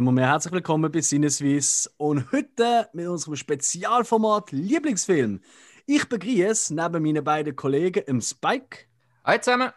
[0.00, 5.42] Einmal mehr herzlich willkommen bei Sinneswiss und heute mit unserem Spezialformat Lieblingsfilm.
[5.84, 8.86] Ich begrüße neben meinen beiden Kollegen im Spike.
[9.26, 9.72] Hi zusammen.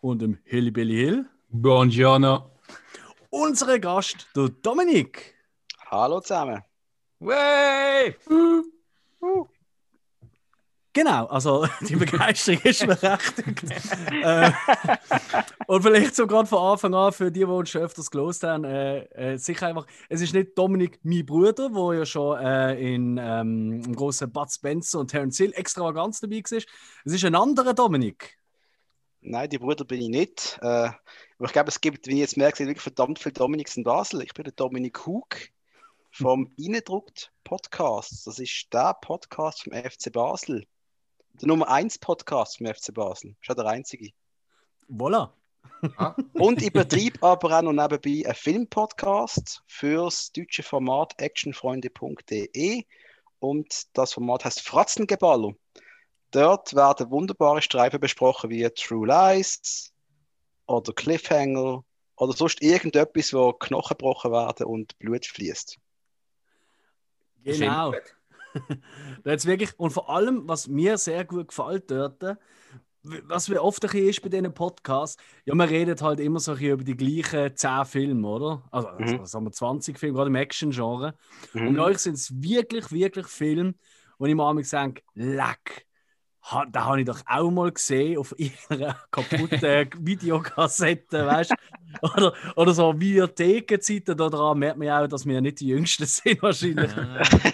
[0.00, 1.26] Und im Hillybilly Hill.
[1.50, 2.50] Buongiorno.
[3.28, 5.34] Unsere Gast, der Dominik.
[5.90, 6.62] Hallo zusammen.
[7.18, 8.16] Way!
[8.26, 8.62] Uh,
[9.20, 9.46] uh.
[10.98, 13.62] Genau, also die Begeisterung ist berechtigt.
[14.20, 14.50] äh,
[15.68, 18.64] und vielleicht so gerade von Anfang an für die, die uns schon öfters gelost haben,
[18.64, 23.16] äh, äh, sicher einfach, es ist nicht Dominik, mein Bruder, der ja schon äh, in
[23.16, 26.58] ähm, im großen Bud Spencer und Terence Hill extravagant dabei war.
[27.04, 28.36] Es ist ein anderer Dominik.
[29.20, 30.58] Nein, die Bruder bin ich nicht.
[30.62, 33.84] Äh, aber ich glaube, es gibt, wie ich jetzt merke, wirklich verdammt viele Dominiks in
[33.84, 34.22] Basel.
[34.22, 35.28] Ich bin der Dominik Hug
[36.10, 38.26] vom Innendruckt Podcast.
[38.26, 40.66] Das ist der Podcast vom FC Basel
[41.40, 43.36] der Nummer 1 Podcast vom FC Basel.
[43.40, 44.10] Ist ja der einzige.
[44.90, 45.30] Voilà.
[45.96, 46.14] Ah.
[46.34, 52.84] Und ich betreibe aber auch noch nebenbei einen Filmpodcast fürs deutsche Format actionfreunde.de
[53.40, 55.52] und das Format heißt Fratzengeballer.
[56.32, 59.92] Dort werden wunderbare Streifen besprochen wie True Lies
[60.66, 61.84] oder Cliffhanger
[62.16, 65.78] oder sonst irgendetwas, wo Knochen gebrochen werden und Blut fließt.
[67.44, 67.94] Genau.
[69.24, 72.38] jetzt wirklich, und vor allem, was mir sehr gut gefällt dort,
[73.02, 76.84] was mir oft ein ist bei diesen Podcasts, ja, man redet halt immer so über
[76.84, 78.64] die gleichen 10 Filme, oder?
[78.70, 79.04] Also, mhm.
[79.04, 81.14] also sagen wir 20 Filme, gerade im Action-Genre.
[81.52, 81.68] Mhm.
[81.68, 83.74] Und bei euch sind es wirklich, wirklich Filme,
[84.18, 85.87] wo ich mir sage, leck, ha,
[86.70, 88.34] da habe ich doch auch mal gesehen auf
[88.70, 91.54] ihrer kaputten Videokassette, weißt
[92.02, 96.42] oder, oder so Videothekenzeiten, daran merkt man ja auch, dass wir nicht die Jüngsten sind
[96.42, 96.90] wahrscheinlich.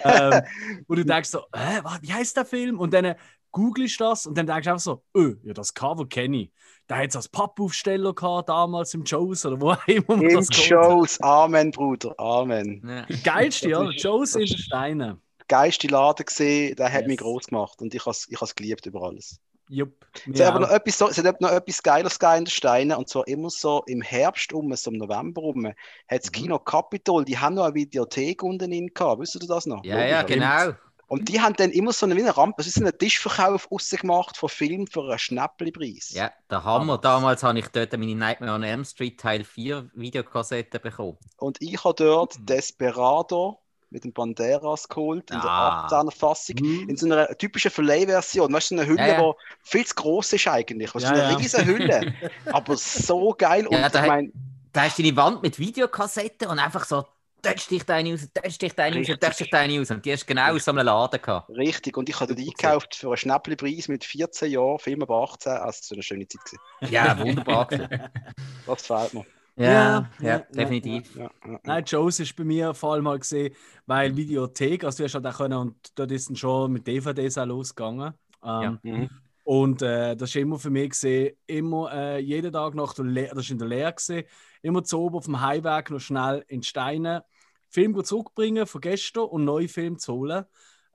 [0.03, 0.41] ähm,
[0.87, 2.79] wo du denkst so, äh, wie heißt der Film?
[2.79, 3.15] Und dann
[3.51, 6.51] googelst du das und dann denkst du einfach so, öh, ja, das Cover kenne ich.
[6.87, 11.19] Da hat es als Pappaufsteller gehabt, damals im Joes oder wo immer man Im Joes,
[11.21, 12.83] Amen, Bruder, Amen.
[12.85, 13.05] Ja.
[13.23, 17.07] Geilste, ja, Joes in den Steinen geilste Laden gesehen, der hat yes.
[17.07, 19.39] mich groß gemacht und ich habe es geliebt über alles.
[19.67, 20.05] Jupp.
[20.31, 23.09] Es hat aber noch etwas, so, es hat noch etwas Geiles in den Steinen und
[23.09, 25.75] zwar immer so im Herbst um, so im November um, hat
[26.07, 26.33] das mhm.
[26.33, 29.83] Kino Capitol, die haben noch eine Videothek unten in gehabt, wisst ihr das noch?
[29.83, 30.77] Ja, Logisch, ja, genau.
[31.07, 34.37] Und die haben dann immer so eine, wie eine Rampe, es ist ein Tischverkauf gemacht
[34.37, 36.11] von Filmen für einen Schnäppelpreis.
[36.11, 36.97] Ja, der Hammer.
[36.97, 41.17] Damals habe ich dort meine Nightmare on Elm Street Teil 4 Videokassette bekommen.
[41.37, 42.45] Und ich habe dort mhm.
[42.47, 43.59] Desperado
[43.95, 45.87] mit dem Banderas geholt, in ah.
[45.89, 46.89] der 18er Fassung, mhm.
[46.89, 48.53] in so einer typischen Verleihversion.
[48.53, 49.33] Weißt du, so eine Hülle, die ja, ja.
[49.63, 50.93] viel zu groß ist eigentlich.
[50.93, 51.37] Weißt, ja, so eine ja.
[51.37, 52.13] riesige Hülle,
[52.51, 53.65] aber so geil.
[53.65, 54.33] Und ja, da, ich mein,
[54.73, 57.05] da hast du deine Wand mit Videokassetten und einfach so
[57.41, 59.91] Touch dich deine aus, touch dich deine aus, touch dich deine aus.
[59.91, 61.47] Und die hast genau aus so einem Laden gehabt.
[61.49, 65.51] Richtig, und ich habe die eingekauft für einen Schnäppelpreis mit 14 Jahren, Film ab 18.
[65.51, 66.41] Also, so eine schöne Zeit.
[66.43, 66.91] Gewesen.
[66.91, 67.67] Ja, wunderbar.
[67.67, 69.25] das gefällt mir.
[69.57, 71.15] Ja, ja, ja, definitiv.
[71.15, 71.31] Ja,
[71.63, 73.55] Nein, Joes ist bei mir vor allem mal gesehen,
[73.85, 77.37] weil Videothek, also du hast halt auch können, und dort ist dann schon mit DVDs
[77.37, 78.13] auch losgegangen.
[78.43, 79.09] Ähm, mhm.
[79.45, 83.35] Und äh, das ist immer für mich gesehen, immer äh, jeden Tag nach der Lehre,
[83.35, 84.25] das ist in der Lehre gesehen,
[84.61, 87.23] immer zu oben auf dem Heimweg noch schnell in Steine
[87.69, 90.45] Film zurückbringen von gestern und neue Filme zu holen.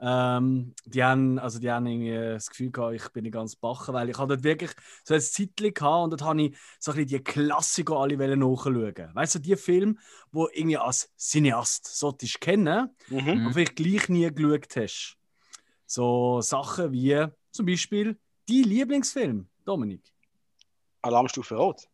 [0.02, 3.92] Ähm, die haben, also die haben irgendwie das Gefühl gehabt, ich bin nicht ganz bachen,
[3.92, 4.70] weil ich hatte dort wirklich
[5.04, 9.14] so ein Zeitchen gehabt und dort habe ich so ein bisschen die Klassiker alle nachschauen.
[9.14, 9.96] Weißt du, die Filme,
[10.32, 13.44] wo irgendwie als Cineast solltest kennen, mhm.
[13.44, 15.18] aber vielleicht gleich nie geschaut hast.
[15.84, 18.18] So Sachen wie zum Beispiel
[18.48, 20.14] die Lieblingsfilm, Dominik.
[21.02, 21.89] Alarmstufe Rot.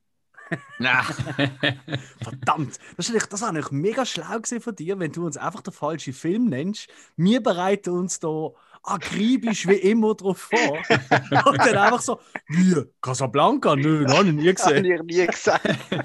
[2.23, 5.73] Verdammt, das, ist das war eigentlich mega schlau von dir, wenn du uns einfach den
[5.73, 6.89] falschen Film nennst.
[7.17, 8.51] Wir bereiten uns da
[8.87, 10.79] akribisch wie immer drauf vor.
[11.47, 13.75] Und dann einfach so, wie, Casablanca?
[13.75, 14.99] Nö, noch nie gesehen.
[14.99, 16.05] Hab ich nie gesehen.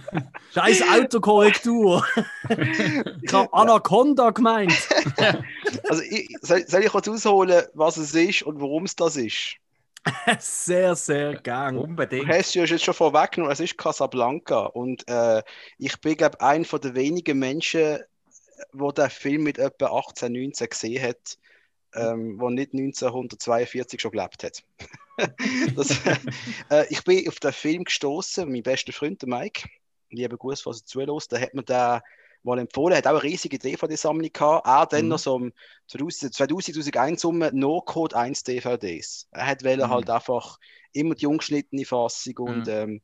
[0.54, 2.04] Scheiß Autokorrektur.
[3.22, 4.74] ich habe Anaconda gemeint.
[5.90, 9.61] also, ich, soll, soll ich kurz ausholen, was es ist und warum es das ist?
[10.40, 11.78] sehr, sehr gern.
[11.78, 12.28] Unbedingt.
[12.28, 14.66] Du hast ja jetzt schon vorweggenommen, es ist Casablanca.
[14.66, 15.44] Und äh,
[15.78, 18.00] ich bin, glaube ich, einer der wenigen Menschen,
[18.74, 21.38] wo der Film mit etwa 18, 19 gesehen hat,
[21.94, 24.64] ähm, wo nicht 1942 schon gelebt hat.
[25.76, 26.00] das,
[26.70, 29.68] äh, ich bin auf den Film gestoßen, mein bester Freund, der Mike,
[30.10, 32.02] lieber Gruß, was er zulässt, da hat mir da
[32.44, 35.10] mal empfohlen, hat auch eine riesige DVD-Sammlung gehabt, auch dann mhm.
[35.10, 35.52] noch so um
[35.88, 39.28] 2000, 2001 um No-Code 1 DVDs.
[39.32, 39.90] Er hat mhm.
[39.90, 40.58] halt einfach
[40.94, 42.74] immer die ungeschnittene Fassung und mhm.
[42.74, 43.02] ähm,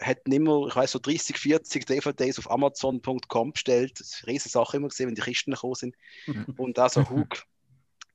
[0.00, 3.98] hat immer, ich weiß so 30, 40 DVDs auf Amazon.com bestellt.
[3.98, 5.96] Das riesige Sache immer gesehen, wenn die Kisten gekommen sind.
[6.26, 6.44] Mhm.
[6.56, 7.44] Und da so Hug,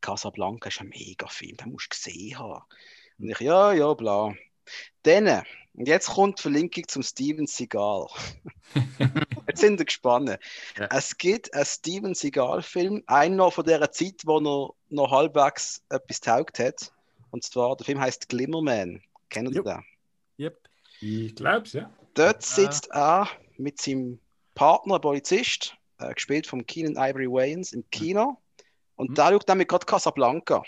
[0.01, 2.63] Casablanca ist ein mega Film, den musst du gesehen haben.
[3.19, 4.33] Und ich, ja, ja, bla.
[5.03, 5.43] Dann,
[5.77, 8.07] und jetzt kommt die Verlinkung zum Steven Seagal.
[9.47, 10.29] jetzt sind wir gespannt.
[10.77, 10.87] Ja.
[10.91, 16.59] Es gibt einen Steven Seagal-Film, noch von der Zeit, wo er noch halbwegs etwas taugt
[16.59, 16.91] hat.
[17.31, 19.01] Und zwar, der Film heißt Glimmerman.
[19.29, 19.63] Kennen Sie Jo.
[19.63, 19.83] den?
[20.39, 20.57] Yep.
[21.01, 21.91] Ich glaub's, ja.
[22.13, 23.27] Dort sitzt er
[23.57, 24.19] mit seinem
[24.53, 28.37] Partner, Polizist, äh, gespielt von Keenan Ivory Wayans, im Kino.
[28.95, 29.15] Und Mhm.
[29.15, 30.63] da schaut nämlich gerade Casablanca.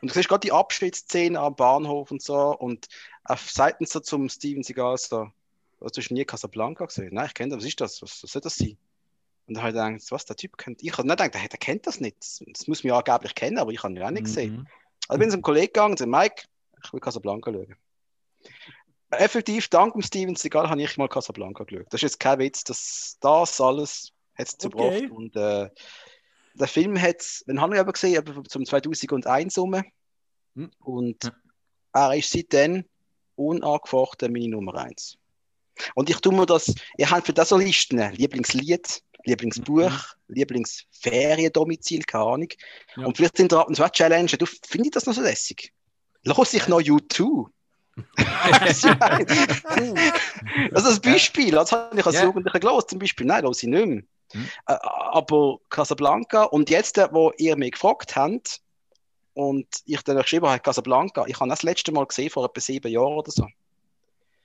[0.00, 2.56] Und du siehst gerade die Abschiedsszene am Bahnhof und so.
[2.56, 2.88] Und
[3.36, 5.28] sagt dann so zum Steven Seagal so:
[5.80, 7.14] «Oh, Du hast nie Casablanca gesehen?
[7.14, 7.58] Nein, ich kenne das.
[7.58, 8.02] Was ist das?
[8.02, 8.76] Was, was soll das sein?
[9.46, 10.82] Und dann habe ich gedacht, was, der Typ kennt.
[10.82, 12.18] Ich habe nicht gedacht, der, der kennt das nicht.
[12.18, 14.56] Das, das muss man ja angeblich kennen, aber ich habe ihn auch nicht gesehen.
[14.56, 14.66] Mhm.
[15.08, 16.42] Also bin ich zum Kollegen gegangen und sagte, Mike,
[16.84, 17.76] ich will Casablanca schauen.
[19.10, 21.86] Effektiv, dank dem Steven Seagal habe ich mal Casablanca geschaut.
[21.86, 24.68] Das ist jetzt kein Witz, das, das alles hat es Okay.
[24.68, 25.10] gebracht.
[25.10, 25.70] Und äh,
[26.54, 29.82] der Film hat es, den habe ich aber gesehen, etwa zum 2001 rum.
[30.56, 30.70] Hm.
[30.80, 31.32] Und
[31.94, 32.84] er ist seitdem
[33.38, 35.16] unangefochten meine Nummer 1.
[35.94, 39.92] Und ich tue mir das, ihr habt für das so Listen, Lieblingslied, Lieblingsbuch,
[40.28, 42.48] Lieblingsferiendomizil, keine Ahnung.
[42.96, 43.04] Ja.
[43.06, 45.22] Und vielleicht sind da ab und zu auch Challenge, du finde ich das noch so
[45.22, 45.72] lässig.
[46.24, 47.46] Los ich noch U2?
[48.16, 49.26] Weißt du, nein.
[50.74, 52.24] also als Beispiel, das habe ich als Ja.
[52.24, 54.02] Jugendlicher gelesen, zum Beispiel, nein, los ich nicht mehr.
[54.32, 54.48] Hm.
[54.66, 54.76] Äh,
[55.12, 58.60] aber Casablanca und jetzt, wo ihr mich gefragt habt
[59.38, 62.90] und ich dann geschrieben habe, Casablanca, ich habe das letzte Mal gesehen, vor etwa sieben
[62.90, 63.46] Jahren oder so.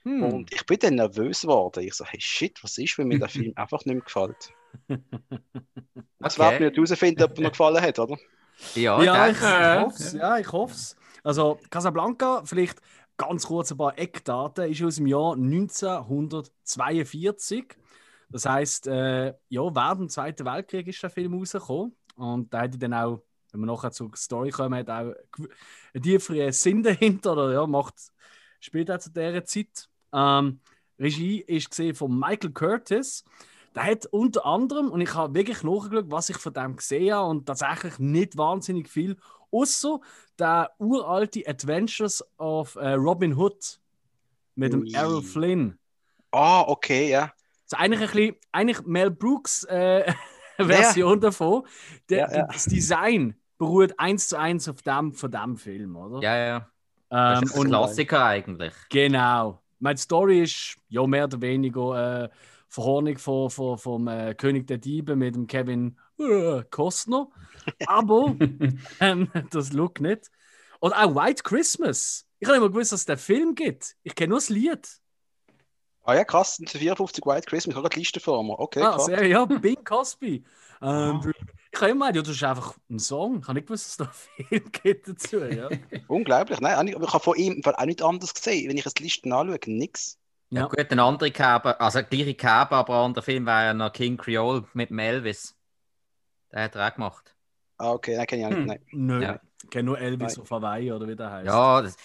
[0.04, 0.22] Hm.
[0.22, 1.82] Und ich bin dann nervös geworden.
[1.84, 4.50] Ich so, hey shit, was ist, wenn mir der Film einfach nicht mehr gefällt?
[6.20, 6.38] Das Okay.
[6.38, 8.16] werden wir nicht herausfinden, ob er mir gefallen hat, oder?
[8.74, 10.12] Ja, Ja, ich Ja, hoffe es.
[10.12, 10.96] Ja, ich hoffe es.
[11.22, 12.80] Also, Casablanca, vielleicht
[13.16, 17.64] ganz kurz ein paar Eckdaten, ist aus dem Jahr 1942.
[18.30, 21.94] Das heißt, äh, ja, während dem Zweiten Weltkrieg ist der Film rausgekommen.
[22.16, 23.22] Und da hätte ich dann auch,
[23.54, 25.14] wenn wir nachher zur Story kommen, hat auch
[25.94, 27.32] einen tieferen Sinn dahinter.
[27.32, 27.94] Oder ja, macht,
[28.58, 29.88] spielt auch zu dieser Zeit.
[30.12, 30.60] Ähm,
[30.98, 33.24] Regie ist gesehen von Michael Curtis.
[33.76, 37.30] Der hat unter anderem, und ich habe wirklich nachgeschaut, was ich von dem gesehen habe,
[37.30, 39.16] und tatsächlich nicht wahnsinnig viel,
[39.52, 40.00] außer
[40.38, 43.80] der uralte Adventures of äh, Robin Hood
[44.56, 44.92] mit dem Ui.
[44.92, 45.78] Errol Flynn.
[46.32, 47.32] Ah, okay, ja.
[47.68, 50.12] Das ist eigentlich ein bisschen, eigentlich Mel Brooks äh,
[50.56, 51.66] Version davon.
[52.08, 52.46] Der, Ja, ja.
[52.46, 56.18] Das Design beruht eins zu eins auf dem von dem Film, oder?
[56.20, 56.70] Ja, ja.
[57.26, 58.74] Das Ähm, ist ein und Klassiker eigentlich.
[58.90, 59.62] Genau.
[59.78, 62.28] Meine Story ist ja mehr oder weniger äh,
[62.68, 67.28] Verhornung von, von, vom äh, König der Diebe mit dem Kevin äh, Costner.
[67.84, 68.36] Aber
[69.00, 70.30] ähm, das Look nicht.
[70.80, 72.26] Oder auch White Christmas.
[72.38, 73.96] Ich habe nicht mal gewusst, dass es den Film gibt.
[74.02, 74.88] Ich kenne nur das Lied.
[76.02, 78.58] Ah ja, krass, 54 White Christmas, ich habe gerade die Liste vor mir.
[78.58, 79.06] Okay, ah, krass.
[79.06, 80.44] sehr, ja, Bing Cosby.
[80.82, 81.24] Ähm, Ah.
[81.74, 83.40] Ich habe immer gemeint, ja, das ist einfach ein Song.
[83.40, 85.38] Ich habe nicht gewusst, dass es da Film gibt dazu.
[85.44, 85.68] Ja.
[86.08, 86.60] Unglaublich.
[86.60, 88.68] Nein, aber ich habe von ihm auch nicht anders gesehen.
[88.68, 90.18] Wenn ich die Listen anschaue, nix.
[90.50, 90.60] Ja.
[90.62, 90.66] Ja.
[90.68, 94.16] gut, ein anderer Kerbe, also gleiche Kerbe, aber ein anderer Film war ja noch King
[94.16, 95.56] Creole mit dem Elvis.
[96.52, 97.34] Den hat er auch gemacht.
[97.78, 98.60] Ah, okay, nein, kenne ich auch nicht.
[98.60, 98.66] Hm.
[98.66, 98.80] Nein.
[98.92, 99.40] Nö, Ja.
[99.64, 100.42] ich kenne nur Elvis Nein.
[100.42, 101.46] auf Hawaii oder wie der heißt.
[101.46, 101.96] Ja, das,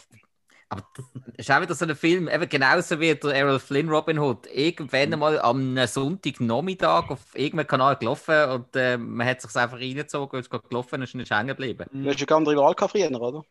[0.69, 1.05] aber das
[1.37, 4.45] ist auch wieder so ein Film, eben genauso wie der Errol Flynn Robin Hood.
[4.53, 10.35] Irgendwann einmal am Sonntagnachmittag auf irgendeinem Kanal gelaufen und äh, man hat sich einfach reingezogen
[10.37, 11.85] und ist gerade gelaufen und ist nicht hängen geblieben.
[11.91, 13.43] Du hast ja gar nicht Wahl gehabt früher, oder?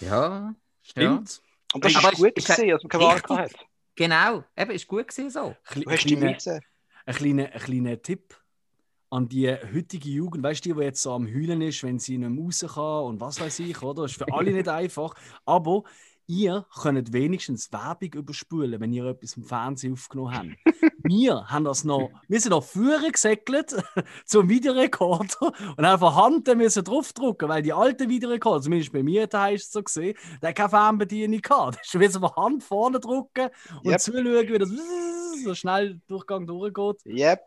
[0.00, 1.40] Ja, Stimmt.
[1.72, 3.52] Und das Aber ist gut ist- ist gesehen, dass man keine Wahl hat.
[3.96, 5.54] Genau, eben, ist gut gewesen so.
[5.74, 6.60] Du hast die Miese.
[7.06, 8.34] ein kleiner, ein kleiner Tipp
[9.10, 12.18] an die heutige Jugend, weißt du, die, die jetzt so am Heulen ist, wenn sie
[12.18, 14.02] nicht mehr raus kann und was weiß ich, oder?
[14.02, 15.14] Das ist für alle nicht einfach.
[15.44, 15.84] Aber
[16.26, 20.92] ihr könnt wenigstens Werbung überspulen, wenn ihr etwas im Fernsehen aufgenommen habt.
[21.04, 23.74] wir haben das noch, wir sind noch früher gesäckelt
[24.24, 29.26] zum Videorekorder und haben von Hand müssen draufdrucken, weil die alten Videorekorder, zumindest bei mir
[29.26, 31.78] da ist es so gesehen, der keine Fernbedienung gehabt.
[31.92, 33.50] Da musst du von Hand vorne drücken
[33.82, 34.00] und Yep.
[34.00, 34.70] zuschauen, wie das
[35.44, 37.04] so schnell Durchgang durchgeht.
[37.06, 37.40] Yep,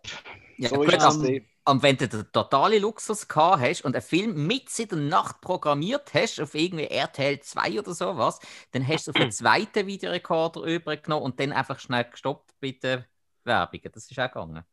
[0.57, 1.19] Ja, so gut, ist das.
[1.19, 1.45] gesehen.
[1.67, 5.41] Und wenn du den totalen Luxus gehabt hast und einen Film mit in der Nacht
[5.41, 8.39] programmiert hast, auf irgendwie RTL 2 oder sowas,
[8.71, 13.03] dann hast du auf einen zweiten Videorekorder übergenommen und dann einfach schnell gestoppt bei den
[13.43, 13.91] Werbungen.
[13.91, 14.63] Das ist auch gegangen.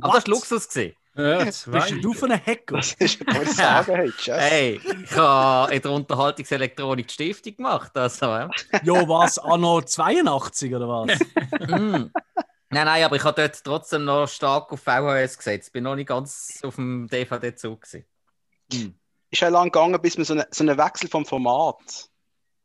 [0.00, 0.68] Aber das war Luxus.
[0.68, 0.96] Gewesen.
[1.14, 1.66] Ja, Bist
[2.00, 2.76] du von einem Hacker?
[2.76, 4.38] Das ist ein gutes Sagen heute, Chef.
[4.38, 7.94] Hey, ich habe in der Unterhaltungselektronik die Stiftung gemacht.
[7.98, 8.50] Also, ja.
[8.82, 9.38] Ja, was?
[9.38, 11.18] Anno 82 oder was?
[11.68, 12.10] Mm.
[12.72, 15.72] Nein, nein, aber ich habe dort trotzdem noch stark auf VHS gesetzt.
[15.72, 17.82] Bin noch nicht ganz auf dem DVD-Zug.
[17.82, 18.98] gewesen.
[19.30, 21.76] Ist ja lang gegangen, bis man so einen so einen Wechsel vom Format.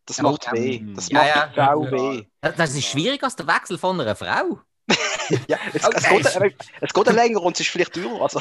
[0.05, 0.53] Das Ja, macht ja.
[0.53, 0.81] weh.
[0.95, 1.75] Das Ja, macht ja.
[1.75, 1.91] Ja.
[1.91, 2.23] weh.
[2.41, 4.59] Das ist schwieriger als der Wechsel von einer Frau.
[5.49, 6.21] Ja, es, es, Okay.
[6.21, 8.21] geht, äh, es geht länger und es ist vielleicht teurer.
[8.21, 8.39] Also,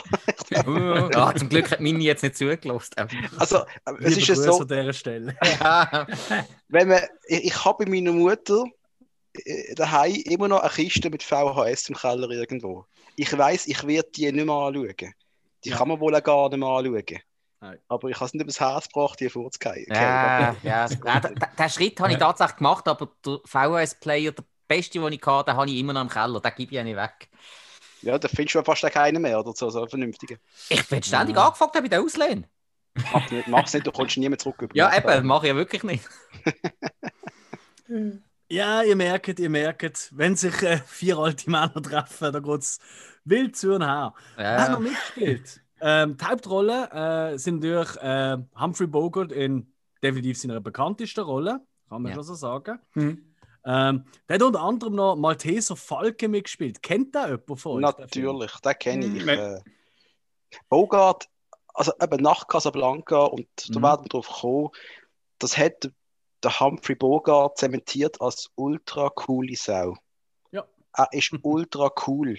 [1.17, 2.95] Ah, zum Glück hat Mini jetzt nicht zugelassen.
[3.39, 5.37] also es Liebe ist ja Grüße so, an dieser Stelle.
[5.59, 6.07] Ja.
[6.69, 8.63] wenn man, ich, ich habe bei meiner Mutter
[9.75, 12.85] daheim immer noch eine Kiste mit VHS im Keller irgendwo.
[13.17, 15.15] Ich weiß, ich werde die nicht mehr anschauen.
[15.65, 15.77] Die Ja.
[15.77, 17.21] kann man wohl auch gar nicht mehr anschauen.
[17.61, 17.79] Nein.
[17.89, 19.87] Aber ich habe es nicht übers Herz gebracht, die vorzugehen.
[19.89, 20.87] Ja, ja.
[20.89, 21.21] Da-
[21.59, 25.57] Den Schritt habe ich tatsächlich gemacht, aber der VHS-Player, der beste, den ich hatte, den
[25.57, 26.41] habe ich immer noch im Keller.
[26.41, 27.29] Den gebe ich ja nicht weg.
[28.03, 30.39] Ja, da findest du fast keinen mehr oder so, so einen vernünftigen.
[30.69, 31.47] Ich bin ständig Ja.
[31.47, 32.47] angefragt bei den Auslehnen.
[33.13, 34.61] Mach nicht, mach's nicht, du kommst nie mehr zurück.
[34.63, 36.05] über Ja, eben, mache ich ja wirklich nicht.
[38.49, 42.79] Ja, ihr merkt, ihr merkt, wenn sich äh, vier alte Männer treffen, da geht es
[43.25, 44.15] wild zu und her.
[44.37, 44.83] Wer hat noch Ja.
[44.83, 45.61] mitgespielt?
[45.81, 49.73] Ähm, die Hauptrollen äh, sind natürlich äh, Humphrey Bogart in
[50.03, 52.15] definitiv seiner bekanntesten Rolle, kann man Ja.
[52.17, 52.79] schon so sagen.
[52.95, 53.35] Mhm.
[53.65, 56.83] Ähm, der hat unter anderem noch Malteser Falke mitgespielt.
[56.83, 57.97] Kennt da jemand von euch?
[57.99, 59.23] Natürlich, den kenne ich.
[59.23, 59.61] Hm, Äh,
[60.69, 61.29] Bogart,
[61.75, 63.83] also eben nach Casablanca, und da Mhm.
[63.83, 64.69] werden wir drauf kommen,
[65.41, 65.91] das hat
[66.47, 69.97] der Humphrey Bogart zementiert als ultra coole Sau.
[70.53, 70.65] Ja.
[70.97, 72.39] Er ist ultra cool.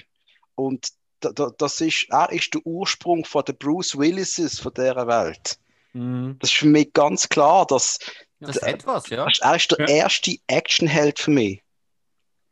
[0.56, 5.08] Und da, da, das ist, er ist der Ursprung von den Bruce Willises von dieser
[5.08, 5.58] Welt.
[5.94, 6.38] Mhm.
[6.40, 8.00] Das ist für mich ganz klar, dass
[8.40, 9.28] Das hat was, ja.
[9.42, 9.96] er ist der Ja.
[10.04, 11.62] erste Actionheld für mich.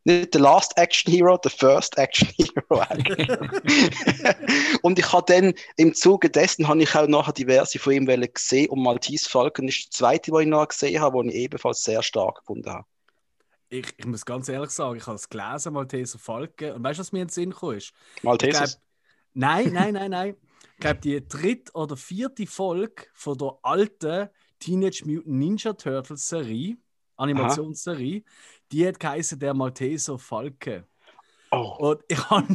[0.07, 2.79] Nicht der Last Action Hero, der First Action Hero.
[2.79, 3.27] eigentlich.
[4.83, 8.69] und ich habe dann im Zuge dessen habe ich auch nachher diverse von ihm gesehen
[8.69, 12.03] und Maltese Falcon ist der zweite, den ich noch gesehen habe, den ich ebenfalls sehr
[12.03, 12.85] stark gefunden habe.
[13.69, 16.75] Ich, ich muss ganz ehrlich sagen, ich habe es gelesen, Malteser Falke.
[16.75, 17.91] Und weißt du, was mir in den Sinn gekommen ist?
[18.17, 18.59] Ich Maltese.
[18.59, 18.69] glaub,
[19.33, 20.35] nein, nein, nein, nein.
[20.73, 26.77] Ich glaube, die dritte oder vierte Folge von der alten Teenage Mutant Ninja Turtles Serie,
[27.17, 28.23] Animationsserie,
[28.71, 30.85] die hat geheißen der Malteser Falke.
[31.51, 32.47] Oh, Und ich habe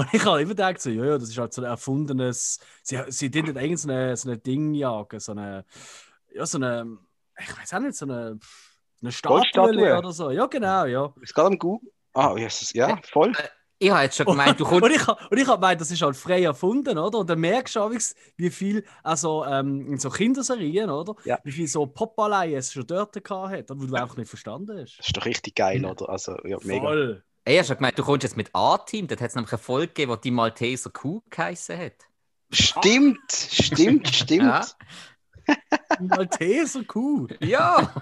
[0.00, 3.48] habe immer gedacht, so, ja, ja, das ist halt so ein erfundenes, sie, sie dient
[3.48, 5.64] nicht eigentlich so eine, so eine Ding jagen, so eine,
[6.32, 6.98] ja, so eine,
[7.38, 8.38] ich weiß auch nicht, so eine,
[9.02, 10.30] eine Statue oder so.
[10.30, 11.12] Ja, genau, ja.
[11.20, 11.92] ist gerade am Google.
[12.14, 13.32] Ah, Jesus, ja, voll.
[13.78, 14.96] Ich habe jetzt schon gemeint, du Und kommst.
[14.96, 17.18] ich, hab- und ich habe gemeint, das ist halt frei erfunden, oder?
[17.18, 17.92] Und dann merkst du auch,
[18.36, 21.14] wie viel, also ähm, in so Kinderserien, oder?
[21.24, 21.38] Ja.
[21.44, 24.98] Wie viel so Popalei es schon dort gehabt hat, wo du einfach nicht verstanden hast.
[24.98, 26.08] Das ist doch richtig geil, oder?
[26.08, 26.80] Also, ja, mega.
[26.86, 27.22] Voll.
[27.44, 29.06] Ich habe schon gemeint, du kommst jetzt mit A-Team.
[29.08, 31.92] Dort hat es nämlich eine Folge gegeben, die die Malteser Kuh geheißen hat.
[32.50, 34.42] Stimmt, stimmt, stimmt.
[34.42, 34.66] Ja.
[36.00, 37.28] Malteser Kuh.
[37.40, 37.92] Ja.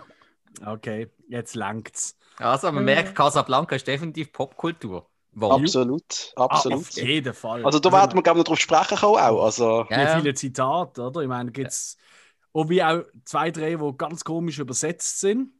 [0.64, 2.16] Okay, jetzt langt's.
[2.38, 5.10] Also, man merkt, Casablanca ist definitiv Popkultur.
[5.34, 5.52] Wow.
[5.60, 6.78] Absolut, Ah, absolut.
[6.80, 7.64] auf jeden Fall.
[7.64, 9.44] Also da werden wir gerne noch drauf sprechen kommen auch.
[9.44, 10.18] Also, Ja, ja.
[10.20, 11.20] viele Zitate, oder?
[11.22, 11.96] Ich meine, da gibt es
[12.52, 15.50] auch wie auch zwei, drei, die ganz komisch übersetzt sind.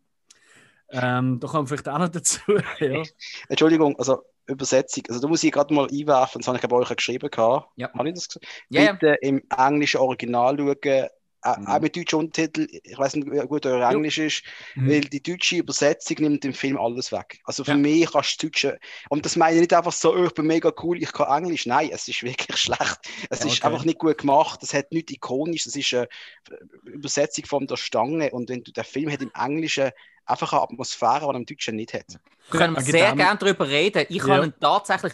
[0.91, 2.41] Ähm, da kommen vielleicht auch noch dazu.
[2.81, 3.03] ja.
[3.49, 5.05] Entschuldigung, also Übersetzung.
[5.09, 7.31] Also da muss ich gerade mal einwerfen, das habe ich bei euch geschrieben.
[7.31, 7.69] Gehabt.
[7.77, 7.93] Ja.
[7.95, 8.47] Habe ich das gesagt?
[8.69, 8.93] Ja, ja.
[8.93, 11.09] Bitte im englischen Original schauen.
[11.45, 11.67] Äh, Mhm.
[11.67, 12.67] Auch mit deutschen Untertitel.
[12.83, 14.43] Ich weiß nicht, wie gut euer Englisch ist,
[14.75, 14.91] Mhm.
[14.91, 17.41] weil die deutsche Übersetzung nimmt im Film alles weg.
[17.45, 17.77] Also für Ja.
[17.77, 18.79] mich kannst du Deutsche.
[19.11, 21.67] Und das meine ich nicht einfach so, oh, ich bin mega cool, ich kann Englisch.
[21.67, 22.99] Nein, es ist wirklich schlecht.
[23.31, 23.67] Es Ja, ist okay.
[23.67, 24.63] einfach nicht gut gemacht.
[24.63, 25.67] Es hat nichts ikonisch.
[25.67, 26.09] Es ist eine
[26.85, 28.31] Übersetzung von der Stange.
[28.31, 29.91] Und wenn du der Film hat im Englischen
[30.27, 32.07] einfach eine Atmosphäre, die er im Deutschen nicht hat.
[32.51, 33.17] Können wir sehr genau.
[33.17, 34.07] gerne darüber reden.
[34.09, 34.37] Ich Ja.
[34.37, 35.13] habe ihn tatsächlich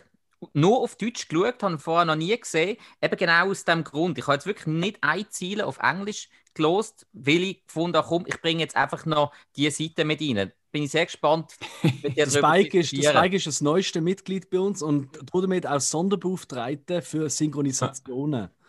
[0.53, 2.77] nur auf Deutsch geschaut, habe vorher noch nie gesehen.
[3.03, 4.19] Eben genau aus dem Grund.
[4.19, 8.25] Ich habe jetzt wirklich nicht ein Ziel auf Englisch gelost, weil ich gefunden habe, komm,
[8.27, 10.53] ich bringe jetzt einfach noch die Seite mit rein.
[10.73, 11.57] Bin ich sehr gespannt,
[12.03, 12.89] mit Spike, ist.
[12.91, 18.51] Spike ist das neueste Mitglied bei uns und damit auch Sonderbeauftragte für Synchronisationen.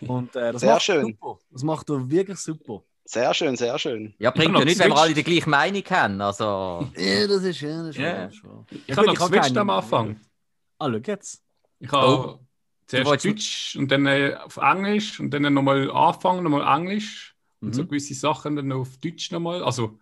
[0.00, 1.06] Und äh, das Sehr macht schön.
[1.06, 1.38] super.
[1.50, 2.84] Das macht er wirklich super.
[3.04, 4.14] Sehr schön, sehr schön.
[4.18, 6.20] Ja, bringt ja nicht, wenn wir alle die gleiche Meinung haben.
[6.20, 7.78] Also, Ja, das ist schön.
[7.78, 8.26] Das ist Ja.
[8.26, 8.64] ist wahr.
[8.70, 10.20] Ich Ja, habe noch geswitcht am Anfang.
[10.78, 11.42] Ah, schau jetzt.
[11.80, 12.46] Ich habe Oh.
[12.86, 17.82] zuerst Deutsch und dann äh, auf Englisch und dann nochmal anfangen, nochmal Englisch und so
[17.82, 17.88] Mhm.
[17.88, 19.62] gewisse Sachen dann noch auf Deutsch nochmal.
[19.62, 19.98] Also,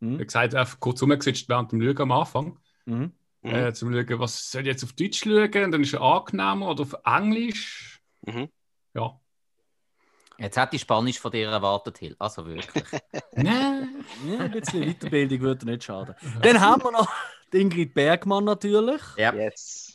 [0.00, 0.18] Mhm.
[0.18, 2.58] wie gesagt, einfach kurz umgeswitcht während dem Schauen am Anfang.
[2.86, 3.12] Mhm.
[3.42, 3.50] Mhm.
[3.54, 5.64] Äh, zum Schauen, was soll ich jetzt auf Deutsch schauen?
[5.64, 8.00] Und dann ist er angenehmer oder auf Englisch.
[8.26, 8.48] Mhm.
[8.94, 9.18] Ja.
[10.38, 12.14] jetzt hätte ich Spanisch von dir erwartet, Hill.
[12.18, 12.84] Also wirklich.
[13.34, 14.04] Nein.
[14.26, 16.14] Ja, ein bisschen Weiterbildung würde nicht schaden.
[16.42, 17.08] Dann haben wir noch
[17.52, 19.00] Ingrid Bergmann natürlich.
[19.16, 19.34] Ja.
[19.34, 19.87] Yes.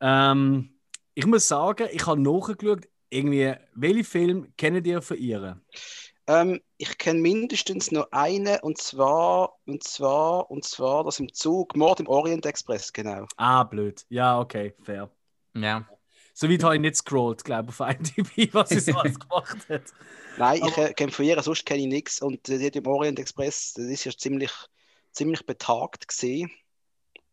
[0.00, 0.78] Ähm,
[1.14, 5.60] ich muss sagen, ich habe nachgeschaut, irgendwie, welche Filme kennt ihr von ihr?
[6.28, 11.76] Ähm, ich kenne mindestens noch eine und zwar, und zwar, und zwar das im Zug,
[11.76, 13.26] Mord im Orient Express, genau.
[13.36, 14.04] Ah, blöd.
[14.08, 15.10] Ja, okay, fair.
[15.54, 15.86] Ja.
[16.34, 19.82] Soweit habe ich nicht scrollt, glaube ich, auf IMDb, was sie so alles gemacht hat.
[20.36, 22.20] Nein, ich äh, kenne von ihr, sonst kenne ich nichts.
[22.20, 24.52] Und äh, die hat im Orient Express, das ist ja ziemlich,
[25.12, 26.50] ziemlich betagt gesehen.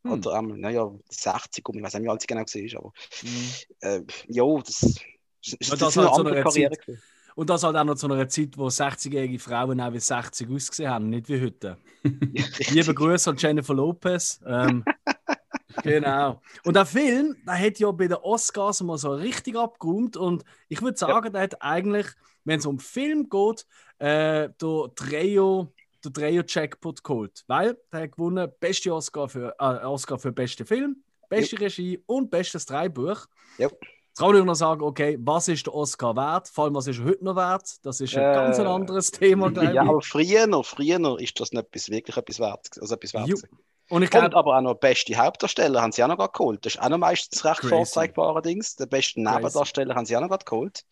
[0.03, 0.11] Hm.
[0.11, 2.93] Oder einmal, naja, 60, um, ich weiß nicht, wie alt sie genau war, aber
[3.23, 3.59] Mhm.
[3.81, 6.77] äh, ja, das, das, das, das ist halt eine so andere eine Karriere.
[6.77, 6.97] Zeit.
[7.35, 10.91] Und das halt auch noch zu einer Zeit, wo 60-jährige Frauen auch wie 60 ausgesehen
[10.91, 11.77] haben, nicht wie heute.
[12.69, 14.39] Liebe Grüße an Jennifer Lopez.
[14.45, 14.83] Ähm,
[15.83, 16.41] genau.
[16.63, 20.15] Und der Film, der hat ja bei den Oscars mal so richtig abgeräumt.
[20.17, 22.07] Und ich würde sagen, der hat eigentlich,
[22.43, 23.65] wenn es um Film geht,
[23.97, 25.73] äh, der Trio,
[26.05, 27.43] der Trio Jackpot geholt.
[27.47, 32.29] Weil der hat gewonnen, beste Oscar für, äh, Oscar für beste Film, beste Regie und
[32.29, 33.25] bestes Drehbuch.
[33.57, 33.67] Ja.
[33.69, 36.47] Jetzt kann ich noch sagen, okay, was ist der Oscar wert?
[36.47, 37.67] Vor allem, was ist er heute noch wert?
[37.83, 41.89] Das ist ein Äh, ganz anderes Thema, Ja, aber früher, früher ist das nicht etwas,
[41.89, 42.69] wirklich etwas wert.
[42.79, 43.41] Also etwas wert.
[43.89, 46.65] Und ich glaube, aber auch noch beste Hauptdarsteller haben sie auch noch gerade geholt.
[46.65, 47.69] Das ist auch noch meistens recht Crazy.
[47.75, 48.75] vorzeigbare Dings.
[48.75, 49.35] Den besten Crazy.
[49.37, 50.85] Nebendarsteller haben sie auch noch gerade geholt.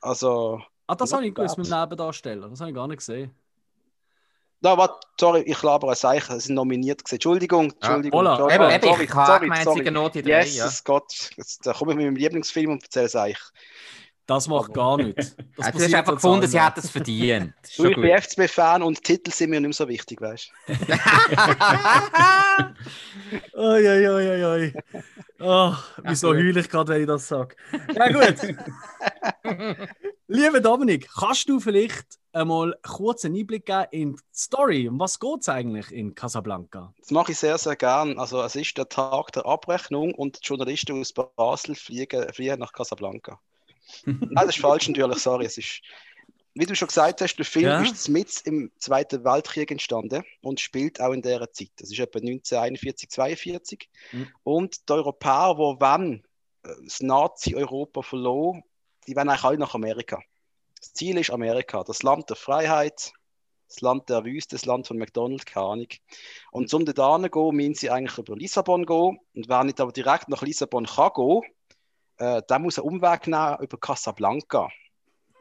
[0.00, 2.48] Also, ah, das habe ich gewusst mit dem Nebendarsteller.
[2.48, 3.34] Das habe ich gar nicht gesehen.
[4.60, 7.14] Da warte, sorry, ich labere ein Zeichen, sie sind nominiert gewesen.
[7.16, 8.20] Entschuldigung, Entschuldigung.
[8.20, 8.36] voilà.
[8.36, 10.66] sorry, Eben, Ah, eben, sorry, ich habe sie gehen nur die drei, Yes, ja.
[10.66, 11.30] es geht.
[11.36, 13.38] Jetzt, da komme ich mit meinem Lieblingsfilm und erzähle es euch.
[14.26, 15.36] Das macht gar nichts.
[15.56, 17.54] Das Also, du hast einfach gefunden, sie hat es verdient.
[17.76, 18.02] Du, ich gut.
[18.02, 20.72] bin FCB-Fan und Titel sind mir nicht mehr so wichtig, weißt du?
[23.54, 24.72] Oi, oi, oi, oi, oi.
[25.40, 25.72] Oh,
[26.02, 27.54] wieso heule ich gerade, wenn ich das sage?
[27.94, 28.36] Ja, gut.
[30.26, 34.88] Lieber Dominik, kannst du vielleicht einmal kurz einen Einblick geben in die Story?
[34.88, 36.92] Um was geht es eigentlich in Casablanca?
[36.98, 38.18] Das mache ich sehr, sehr gern.
[38.18, 42.72] Also, es ist der Tag der Abrechnung und die Journalisten aus Basel fliegen, fliegen nach
[42.72, 43.40] Casablanca.
[44.04, 45.46] Nein, das ist falsch natürlich, sorry.
[45.46, 45.80] Es ist,
[46.54, 47.80] wie du schon gesagt hast, der Film Ja.
[47.82, 51.70] ist mit im Zweiten Weltkrieg entstanden und spielt auch in dieser Zeit.
[51.76, 53.88] Das ist etwa 1941, 42.
[54.12, 54.28] Mhm.
[54.42, 56.24] Und die Europäer, die wenn
[56.64, 58.62] äh, das Nazi-Europa verloren,
[59.06, 60.20] die wollen eigentlich alle nach Amerika.
[60.80, 63.12] Das Ziel ist Amerika, das Land der Freiheit,
[63.68, 65.88] das Land der Wüste, das Land von McDonald's, keine Ahnung.
[66.52, 69.18] Und um dort hinzugehen, müssen sie eigentlich über Lissabon gehen.
[69.34, 71.42] Und wer nicht aber direkt nach Lissabon kann gehen,
[72.18, 74.68] äh, der muss einen Umweg nehmen über Casablanca.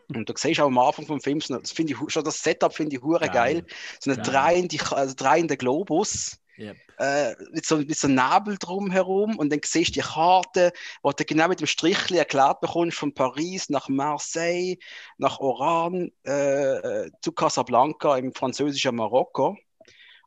[0.09, 2.95] Und du siehst auch am Anfang vom Film, das finde ich schon das Setup finde
[2.95, 3.65] ich hure geil.
[3.99, 4.31] So eine Geil.
[4.31, 6.77] drehende, also drehende Globus Yep.
[6.97, 11.23] äh, mit, so, mit so Nebel drumherum und dann siehst du die Karte, wo du
[11.23, 14.77] genau mit dem Strichli erklärt bekommst von Paris nach Marseille,
[15.17, 19.57] nach Oran, äh, zu Casablanca im französischen Marokko.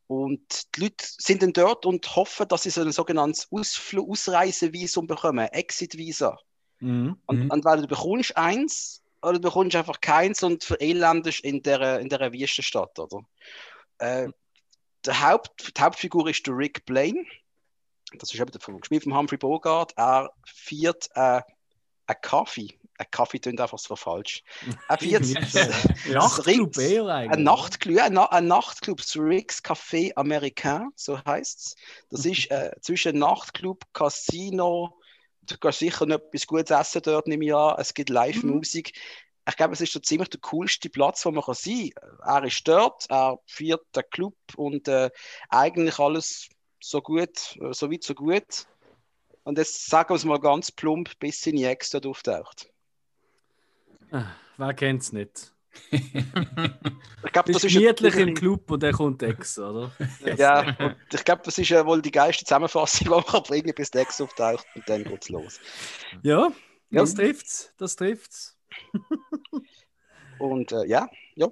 [0.06, 5.06] Und die Leute sind dann dort und hoffen, dass sie so ein sogenanntes Ausfl Ausreisevisum
[5.06, 6.36] bekommen, Exit-Visa.
[6.80, 7.16] Mhm.
[7.26, 7.50] Und Mhm.
[7.52, 12.32] entweder du bekommst eins oder du bekommst einfach keins und verelendest in der, in der
[12.32, 13.20] Wüstenstadt, oder?
[13.98, 14.30] Äh,
[15.04, 17.24] der Haupt, die Hauptfigur ist der Rick Blaine.
[18.18, 19.92] Das ist eben der vom, gespielt von Humphrey Bogart.
[19.96, 21.40] Er führt äh,
[22.06, 22.78] einen Kaffee.
[22.98, 24.42] Ein Kaffee klingt einfach so falsch.
[24.88, 31.58] Er das Nachtclub ein Nachtclub, ein, Na ein Nachtclub, das Rick's Café Américain, so heißt
[31.58, 31.76] es.
[32.10, 35.00] Das ist äh, zwischen Nachtclub, Casino,
[35.42, 37.76] du kannst sicher noch etwas Gutes essen dort, ich an.
[37.78, 38.92] Es gibt Live-Musik.
[39.50, 42.18] Ich glaube, es ist so ziemlich der coolste Platz, wo man kann sein kann.
[42.42, 45.10] Er ist dort, er führt den Club und äh,
[45.48, 46.48] eigentlich alles
[46.80, 48.66] so gut, äh, so weit, so gut.
[49.44, 52.70] Und jetzt sagen wir es mal ganz plump, bis seine Ex dort auftaucht.
[54.56, 55.52] Wer kennt es nicht?
[57.22, 59.92] Ich glaube, Das ist ziemliche- im Club und der kommt Ex, oder?
[60.36, 63.72] Ja, und ich glaube, das ist ja wohl die geilste Zusammenfassung, die man kann bringen
[63.74, 65.60] bis der Ex auftaucht und dann geht's los.
[66.22, 66.50] Ja,
[66.90, 67.00] Ja.
[67.02, 67.72] das trifft's.
[67.78, 68.56] Das trifft's.
[70.38, 71.48] Und äh, ja, ja.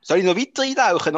[0.00, 1.16] Soll ich noch weiter eintauchen?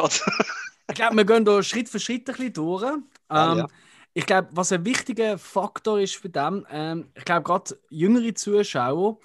[0.87, 2.83] Ich glaube, wir gehen da Schritt für Schritt ein bisschen durch.
[2.83, 3.67] Ähm, Ah, ja.
[4.13, 9.19] Ich glaube, was ein wichtiger Faktor ist für dem, ähm, ich glaube, gerade jüngere Zuschauer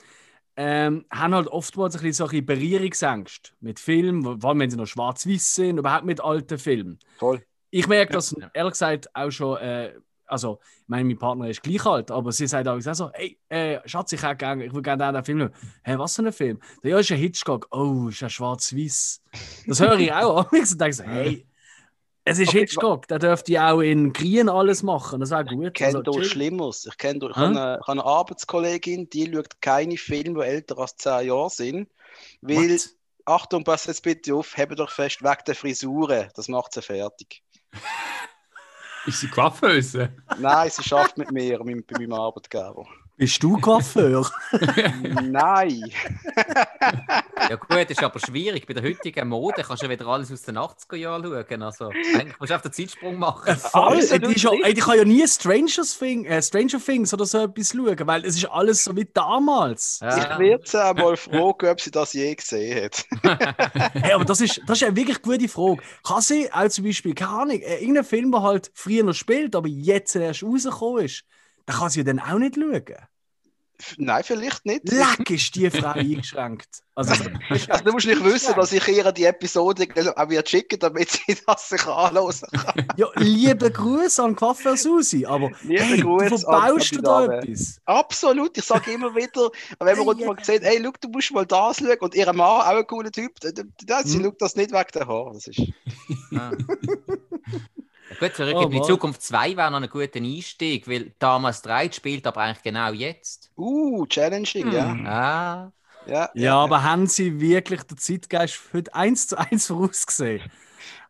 [0.56, 4.86] ähm, haben halt oftmals ein bisschen solche Berührungsängste mit Filmen, vor allem wenn sie noch
[4.86, 6.98] schwarz-weiß sind, überhaupt mit alten Filmen.
[7.18, 7.44] Voll.
[7.70, 9.92] Ich merke das ehrlich gesagt auch schon, äh,
[10.30, 13.80] also, ich meine, mein Partner ist gleich alt, aber sie sagt auch so, hey, äh,
[13.86, 15.50] Schatz, ich, gerne, ich will gerne den Film schauen.
[15.82, 16.60] Hey, was für ein Film?
[16.82, 17.68] Ja, ist ein Hitchcock.
[17.70, 19.22] Oh, ist ein schwarz-weiß.
[19.66, 20.50] Das höre ich auch.
[20.52, 21.46] Und denke so, hey,
[22.24, 25.66] es ist Okay, Hitchcock, der dürfte auch in Green alles machen, das wäre gut.
[25.66, 26.22] Ich kenne Also.
[26.22, 26.86] Schlimmeres.
[26.86, 27.40] Ich kenne ich Hä?
[27.40, 31.88] habe eine, Arbeitskollegin, die schaut keine Filme, die älter als 10 Jahre sind.
[32.42, 32.90] Weil, What?
[33.24, 36.28] Achtung, pass jetzt bitte auf, habe doch fest, wegen der Frisuren.
[36.34, 37.42] Das macht sie fertig.
[39.06, 40.10] Ist sie Coiffeuse?
[40.38, 42.86] Nein, sie schafft mit mir, mit, bei meinem Arbeitgeber.
[43.20, 44.30] Bist du Coiffeur?
[45.22, 45.92] Nein.
[47.50, 48.66] Ja gut, ist aber schwierig.
[48.66, 51.62] Bei der heutigen Mode kannst du ja wieder alles aus den 80er Jahren schauen.
[51.62, 53.44] Also eigentlich musst du auf den Zeitsprung machen.
[53.44, 54.64] Die, ist ja, richtig.
[54.64, 58.24] ey, die kann ja nie Stranger, Thing, äh, Stranger Things oder so etwas schauen, weil
[58.24, 60.00] es ist alles so wie damals.
[60.00, 60.16] Ja.
[60.16, 63.04] Ich werde sie einmal fragen, ob sie das je gesehen hat.
[64.02, 65.82] Hey, aber das ist, das ist eine wirklich gute Frage.
[66.02, 69.54] Kann sie auch zum Beispiel, keine Ahnung, äh, irgendein Film, der halt früher noch spielt,
[69.54, 71.24] aber jetzt erst rausgekommen ist,
[71.66, 73.09] dann kann sie ja dann auch nicht schauen.
[73.98, 74.90] Nein, vielleicht nicht.
[74.90, 76.68] Leck ist die Frau eingeschränkt.
[76.94, 77.12] Also,
[77.48, 81.36] Also, du musst nicht wissen, dass ich ihr die Episode auch wieder schicken, damit sie
[81.46, 82.86] das sich anhören kann.
[82.96, 87.80] ja, liebe Grüße an Coiffeur Susi, aber Liebe hey, Grüße du verbaust du da etwas.
[87.86, 91.46] Absolut, ich sage immer wieder, wenn man uns mal sieht, hey, schau, du musst mal
[91.46, 94.24] das schauen und ihr Mann, auch ein cooler Typ, sie Mhm.
[94.24, 95.32] schaut das nicht wegen der Haare.
[95.32, 95.62] Das ist.
[96.30, 96.50] Ja,
[98.18, 98.82] Gut, zurück Oh, in die.
[98.82, 103.50] Zukunft 2 wäre noch ein guter Einstieg, weil damals 3 spielt aber eigentlich genau jetzt.
[103.56, 104.98] uh, challenging, ja.
[105.04, 105.72] Ah.
[106.04, 106.30] ja.
[106.34, 110.50] Ja, aber haben sie wirklich den Zeitgeist heute eins zu eins vorausgesehen?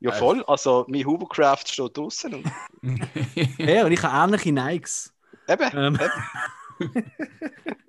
[0.01, 0.45] Ja, voll.
[0.47, 2.35] Also, mein Hovercraft steht draußen.
[2.35, 2.53] Und
[3.59, 5.15] Ja, und ich habe ähnliche Nikes.
[5.49, 5.99] eben, Ähm,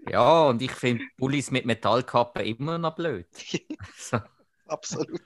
[0.06, 3.28] Ja, und ich finde Bullis mit Metallkappen immer noch blöd.
[3.98, 4.20] So.
[4.68, 5.22] absolut.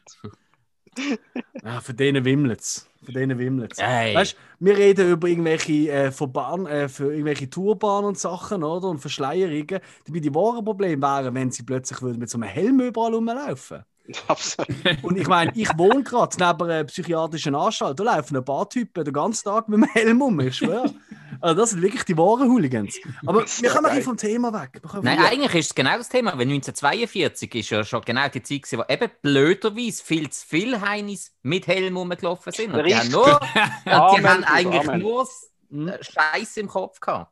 [1.64, 2.88] Ja, für denen wimmelt's.
[3.04, 3.82] Für denen wimmelt's.
[3.82, 4.16] Hey.
[4.16, 8.88] Weißt wir reden über irgendwelche äh, Verbahn, äh, für irgendwelche Tourbahnen und Sachen, oder?
[8.88, 9.80] Und Verschleierungen.
[10.06, 13.84] Dabei die wahren Probleme wären, wenn sie plötzlich würden mit so einem Helm überall rumlaufen.
[14.28, 14.70] absolut.
[15.04, 18.00] Und ich meine, ich wohne gerade neben einer psychiatrischen Anstalt.
[18.00, 20.94] Da laufen ein paar Typen den ganzen Tag mit dem Helm um, ich schwöre.
[21.42, 22.98] Also das sind wirklich die wahren Hooligans.
[23.26, 24.82] Aber wir kommen ein bisschen vom Thema weg.
[25.02, 28.42] Nein, vom- eigentlich ist es genau das Thema, weil 1942 ist ja schon genau die
[28.44, 32.74] Zeit, gewesen, wo eben blöderweise viel zu viele Heinis mit Helm rumgelaufen sind.
[32.74, 33.46] Und die haben, nur, und
[33.86, 35.02] die Amen, haben eigentlich Amen.
[35.02, 35.28] nur
[35.72, 35.92] Hm?
[36.00, 37.32] Scheiße im Kopf gehabt.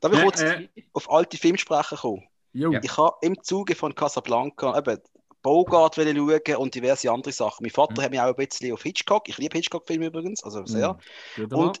[0.00, 0.68] Darf ich Äh, kurz äh.
[0.92, 2.24] auf alte Filmsprecher kommen?
[2.52, 2.72] Jo.
[2.82, 4.98] Ich habe im Zuge von Casablanca eben
[5.42, 7.62] Bogart wollen schauen und diverse andere Sachen.
[7.62, 8.04] Mein Vater Mhm.
[8.04, 10.98] hat mich auch ein bisschen auf Hitchcock, ich liebe Hitchcock-Filme übrigens, also sehr.
[11.36, 11.80] Gut, Und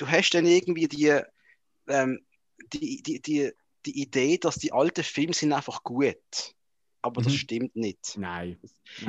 [0.00, 1.20] du hast dann irgendwie die,
[1.88, 2.20] ähm,
[2.72, 3.52] die, die, die,
[3.86, 6.54] die Idee, dass die alten Filme sind einfach gut.
[7.02, 7.38] Aber das Mhm.
[7.38, 8.18] stimmt nicht.
[8.18, 8.58] Nein.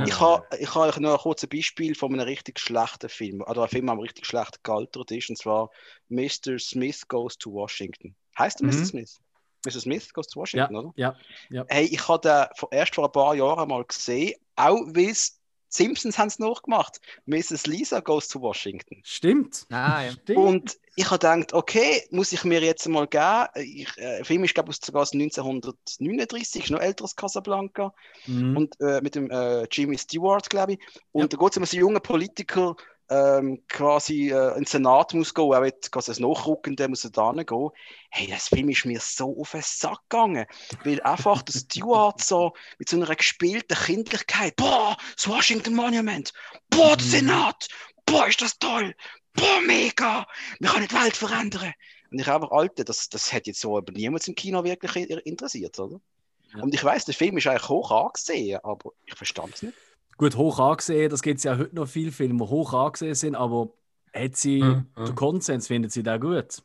[0.05, 3.63] Ich habe ich ha euch noch ein kurzes Beispiel von einem richtig schlechten Film, oder
[3.63, 5.69] einem Film, der richtig schlecht gealtert ist, und zwar
[6.07, 6.57] Mr.
[6.57, 8.15] Smith Goes to Washington.
[8.37, 8.73] Heißt der Mhm.
[8.73, 8.85] Mr.
[8.85, 9.19] Smith?
[9.65, 9.79] Mr.
[9.81, 10.93] Smith Goes to Ja, Washington, oder?
[10.95, 11.17] ja,
[11.49, 11.65] ja.
[11.67, 15.40] Hey, ich habe den erst vor ein paar Jahren mal gesehen, auch weil es
[15.71, 16.99] Simpsons haben es nachgemacht.
[17.25, 17.65] Mrs.
[17.65, 19.01] Lisa Goes to Washington.
[19.03, 19.65] Stimmt.
[19.69, 20.11] Nein.
[20.23, 20.37] Stimmt.
[20.37, 23.47] Und ich habe gedacht, okay, muss ich mir jetzt mal geben.
[23.55, 27.93] Ich, äh, der Film ist, glaube ich, sogar aus 1939, ist noch älter als Casablanca.
[28.27, 28.57] Mhm.
[28.57, 30.79] Und äh, mit dem äh, Jimmy Stewart, glaube ich.
[31.11, 31.27] Und Ja.
[31.27, 32.75] da geht es um einen jungen Politiker,
[33.11, 37.09] ähm, quasi äh, in den Senat muss gehen, auch jetzt quasi als Nachrückender muss er
[37.11, 37.69] da gehen.
[38.09, 40.45] Hey, das Film ist mir so auf den Sack gegangen,
[40.85, 46.31] weil einfach der Stewart so mit so einer gespielten Kindlichkeit, boah, das Washington Monument,
[46.69, 47.09] boah, der Mhm.
[47.11, 47.67] Senat,
[48.05, 48.95] boah, ist das toll,
[49.33, 50.25] boah, mega,
[50.59, 51.73] wir können die Welt verändern.
[52.11, 54.95] Und ich einfach, Alter, das, das hat jetzt so aber niemand im Kino wirklich
[55.25, 55.99] interessiert, oder?
[56.53, 56.63] Ja.
[56.63, 59.77] Und ich weiß, der Film ist eigentlich hoch angesehen, aber ich verstand es nicht.
[60.21, 63.35] Gut, hoch angesehen, das gibt es ja heute noch viele Filme, die hoch angesehen sind,
[63.35, 63.73] aber
[64.13, 65.05] hat sie Mhm, mhm.
[65.07, 66.63] den Konsens, findet sie da gut?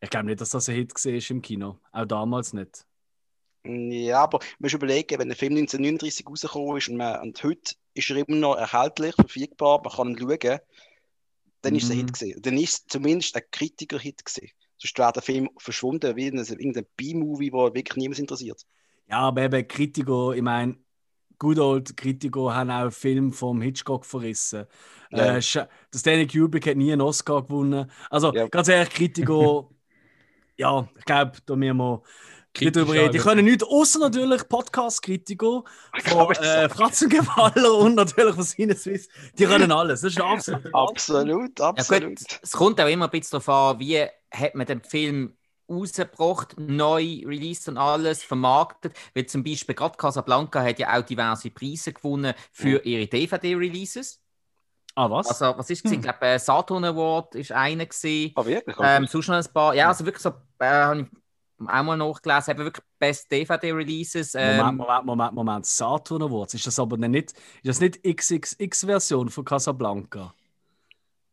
[0.00, 1.78] Ich glaube nicht, dass das ein Hit gesehen ist im Kino.
[1.92, 2.86] Auch damals nicht.
[3.66, 7.74] Ja, aber man muss überlegen, wenn der Film 1939 rausgekommen ist und, man, und heute
[7.94, 10.60] ist er immer noch erhältlich, verfügbar, man kann ihn schauen,
[11.62, 11.98] dann ist es ein Mhm.
[11.98, 12.40] Hit gesehen.
[12.42, 14.50] Dann ist es zumindest ein Kritiker-Hit gesehen.
[14.78, 18.64] Sonst wäre der Film verschwunden, wie in einem- irgendein B-Movie, wo wirklich niemand interessiert.
[19.06, 20.78] Ja, aber eben Kritiker, ich meine,
[21.38, 24.66] Good Old Kritiker haben auch einen Film vom Hitchcock verrissen.
[25.10, 25.36] Ja.
[25.36, 27.90] Äh, der Stanley Kubrick hat nie einen Oscar gewonnen.
[28.10, 28.46] Also Ja.
[28.48, 29.68] ganz ehrlich, Kritiker,
[30.56, 32.02] ja, ich glaube, da müssen wir
[32.60, 33.12] nicht drüber reden.
[33.12, 35.64] Die können nicht, außer natürlich Podcast-Kritiker
[36.04, 39.08] von äh, Fratzengewaller und natürlich von Sinneswiss.
[39.38, 40.02] Die können alles.
[40.02, 40.26] Das ist ein
[40.72, 40.72] absolut.
[40.72, 42.18] Absolut, Ja absolut.
[42.20, 45.36] gut, es kommt auch immer ein bisschen darauf an, wie hat man den Film
[45.74, 48.96] rausgebracht, neu released und alles vermarktet.
[49.14, 54.20] Weil zum Beispiel gerade Casablanca hat ja auch diverse Preise gewonnen für ihre DVD-Releases.
[54.96, 55.28] Ah, was?
[55.28, 55.92] Also, was ist es?
[55.92, 58.32] Ich glaube, äh, Saturn Award ist einer gewesen.
[58.36, 58.76] Ah, wirklich?
[58.80, 59.74] Ähm, sonst noch ein paar.
[59.74, 64.34] Ja, also wirklich so, äh, habe ich auch mal nachgelesen, eben wirklich Best DVD-Releases.
[64.34, 65.66] Moment, Ähm, Moment, Moment, Moment.
[65.66, 66.54] Saturn Awards.
[66.54, 70.32] Ist das aber nicht, ist das nicht XXX-Version von Casablanca?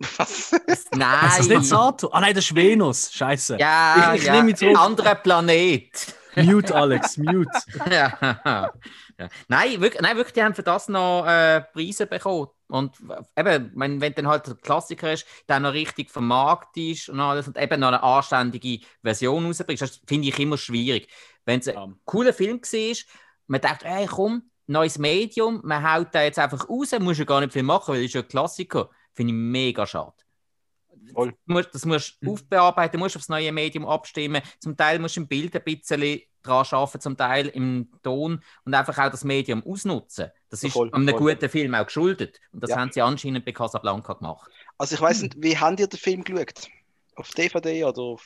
[0.17, 0.51] Was?
[0.95, 1.27] nein.
[1.29, 2.11] Ist das nicht Saturn?
[2.13, 3.11] Ah nein, das ist Venus.
[3.13, 3.57] Scheiße.
[3.59, 4.77] Ja, Ich- ich ja, nehme zurück.
[4.79, 5.89] anderer Planet.
[6.35, 7.49] Mute, Alex, mute.
[7.91, 8.17] ja.
[8.45, 9.27] ja.
[9.49, 12.47] Nein, wirklich, nein, wirklich, die haben für das noch äh, Preise bekommen.
[12.69, 12.95] Und
[13.35, 17.57] eben, wenn, wenn dann halt der Klassiker ist, dann noch richtig vermarktet und alles und
[17.57, 21.09] eben noch eine anständige Version rausbringst, das finde ich immer schwierig.
[21.43, 21.83] Wenn es Ja.
[21.83, 22.95] ein cooler Film war,
[23.47, 27.41] man denkt, ey, komm, neues Medium, man haut da jetzt einfach raus, muss ja gar
[27.41, 28.89] nicht viel machen, weil es ist ja ein Klassiker.
[29.13, 30.13] Finde ich mega schade.
[31.13, 31.33] Voll.
[31.73, 34.41] Das musst du aufbearbeiten, musst aufs neue Medium abstimmen.
[34.59, 38.73] Zum Teil musst du im Bild ein bisschen dran arbeiten, zum Teil im Ton und
[38.73, 40.29] einfach auch das Medium ausnutzen.
[40.49, 41.19] Das ist Voll, einem voll.
[41.33, 42.39] guten Film auch geschuldet.
[42.51, 42.77] Und das Ja.
[42.77, 44.49] haben sie anscheinend bei Casablanca gemacht.
[44.77, 46.67] Also ich weiß nicht, wie habt ihr den Film geschaut?
[47.15, 48.25] Auf DVD oder auf.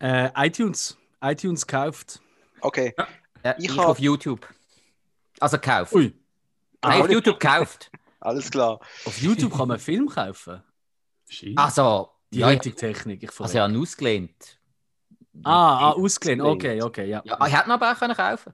[0.00, 0.96] Äh, iTunes.
[1.22, 2.20] iTunes kauft.
[2.60, 2.94] Okay.
[3.44, 4.46] Ja, Ich ich hab- auf YouTube.
[5.40, 5.92] Also gekauft.
[5.94, 6.14] Ui.
[6.82, 7.90] Nein, auf Ah, YouTube gekauft.
[8.20, 8.80] Alles klar.
[9.04, 10.62] Auf YouTube kann man einen Film kaufen.
[11.28, 11.56] Shit.
[11.56, 13.22] Also, Die ja, heutige Technik.
[13.22, 14.60] Ich also ja, ausgelehnt.
[15.44, 16.42] ah, ah, ausgelehnt.
[16.42, 17.22] Okay, okay, ja.
[17.24, 18.52] Ja, ich hätte ihn aber auch können kaufen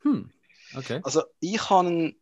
[0.00, 0.30] Hm.
[0.76, 1.00] Okay.
[1.04, 2.14] Also ich habe,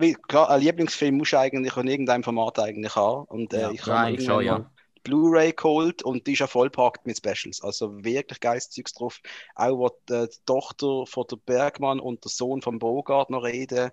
[0.00, 3.24] wie- klar, ein Lieblingsfilm muss eigentlich in irgendeinem Format eigentlich haben.
[3.26, 4.70] Und äh, Ja, ich habe schon, ja.
[5.04, 7.62] Blu-ray geholt und die ist ja vollpackt mit Specials.
[7.62, 9.20] Also wirklich geiles Zeugs drauf.
[9.54, 13.90] Auch wo die, die Tochter von der Bergmann und der Sohn von Bogart noch reden.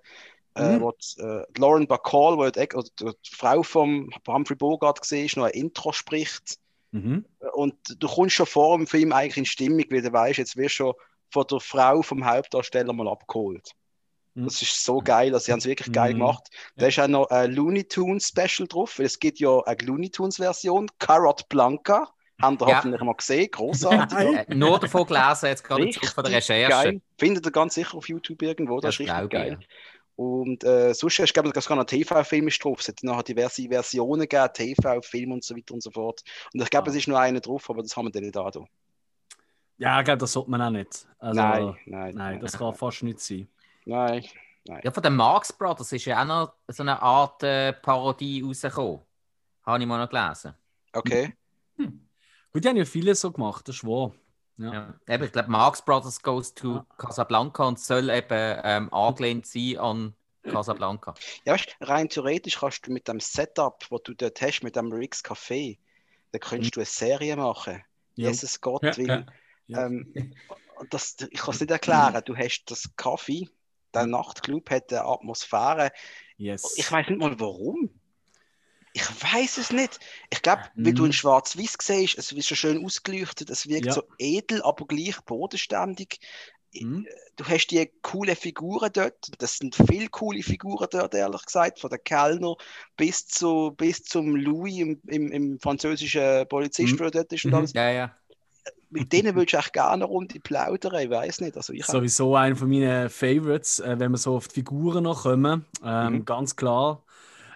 [0.55, 0.91] Äh, Mhm.
[1.17, 5.45] äh, die Lauren Bacall, wo die, oder die Frau von Humphrey Bogart gesehen ist, noch
[5.45, 6.57] ein Intro spricht.
[6.91, 7.23] Mhm.
[7.53, 10.75] Und du kommst schon vor dem Film eigentlich in Stimmung, weil du weißt, jetzt wirst
[10.79, 10.93] du schon
[11.31, 13.71] von der Frau vom Hauptdarsteller mal abgeholt.
[14.33, 14.45] Mhm.
[14.45, 16.19] Das ist so geil, also sie haben es wirklich geil Mhm.
[16.19, 16.47] gemacht.
[16.77, 20.09] Da ist auch noch ein Looney Tunes Special drauf, weil es gibt ja eine Looney
[20.09, 22.09] Tunes Version, Carrot Blanca.
[22.41, 22.77] Habt ihr Ja.
[22.77, 24.17] hoffentlich mal gesehen, großartig.
[24.47, 26.69] Äh, nur davon gelesen, jetzt gerade von der Recherche.
[26.69, 27.01] geil.
[27.17, 29.59] Findet ihr ganz sicher auf YouTube irgendwo, das, Das ist richtig glaube ich, geil.
[30.19, 32.81] Und äh, sonst hast du, glaube ich, sogar noch TV-Film ist drauf.
[32.81, 36.21] Es hat nachher diverse Versionen gegeben, TV-Film und so weiter und so fort.
[36.53, 36.89] Und ich glaube, Ah.
[36.91, 38.51] es ist nur einer drauf, aber das haben wir dann nicht da.
[39.77, 41.07] Ja, ich glaube, das sollte man auch nicht.
[41.19, 43.47] Also, nein, nein, Nein, das kann fast nicht sein.
[43.85, 44.25] nein.
[44.83, 48.99] Ja, von den Marx Brothers ist ja auch noch so eine Art äh, Parodie rausgekommen.
[49.63, 50.53] Habe ich mal noch gelesen.
[50.91, 51.33] Okay.
[51.77, 54.11] Gut, die haben ja vieles so gemacht, das ist wahr.
[54.59, 54.73] Ja.
[54.73, 54.93] Ja.
[55.07, 56.85] Eben, ich glaube, Marx Brothers goes to Ja.
[56.97, 61.13] Casablanca und soll eben ähm, angelehnt sein an Casablanca.
[61.45, 64.91] Ja, weißt, rein theoretisch kannst du mit dem Setup, das du dort hast, mit dem
[64.91, 65.77] Rick's Café,
[66.31, 67.83] da könntest du eine Serie machen.
[68.15, 68.27] Ja.
[68.29, 69.07] Jesus Gott Ja, will.
[69.07, 69.25] ja.
[69.67, 69.85] Ja.
[69.85, 70.13] Ähm,
[70.89, 72.21] das, ich kann es nicht erklären.
[72.25, 73.47] Du hast das Kaffee,
[73.93, 75.91] der Nachtclub hat eine Atmosphäre.
[76.37, 76.75] Yes.
[76.77, 77.89] Ich weiß nicht mal warum.
[78.93, 79.99] Ich weiß es nicht.
[80.31, 81.07] Ich glaube, weil du Mhm.
[81.07, 83.93] in Schwarz-Weiß siehst, es ist so schön ausgeleuchtet, es wirkt Ja.
[83.93, 86.19] so edel, aber gleich bodenständig.
[86.73, 87.07] Mhm.
[87.35, 89.31] Du hast die coole Figuren dort.
[89.39, 91.79] Das sind viele coole Figuren dort, ehrlich gesagt.
[91.79, 92.55] Von der Kellner
[92.97, 97.11] bis, zu, bis zum Louis im, im, im französischen Polizist, Mhm.
[97.11, 97.57] dort ist und Mhm.
[97.57, 97.73] alles.
[97.73, 98.15] Ja, ja.
[98.91, 100.95] Mit denen würdest du echt gerne eine Runde plaudern.
[101.03, 101.55] Ich weiß nicht.
[101.55, 105.23] Also ich Sowieso einer von meinen Favorites, äh, wenn wir so auf die Figuren noch
[105.23, 105.65] kommen.
[105.83, 106.25] Ähm, Mhm.
[106.25, 107.03] Ganz klar.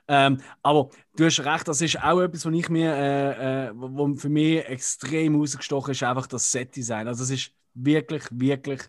[0.08, 4.14] Ähm, aber du hast recht, das ist auch etwas, was ich mir, äh, äh, wo
[4.16, 7.08] für mich extrem rausgestochen ist, einfach das Set-Design.
[7.08, 8.82] Also, es ist wirklich, wirklich.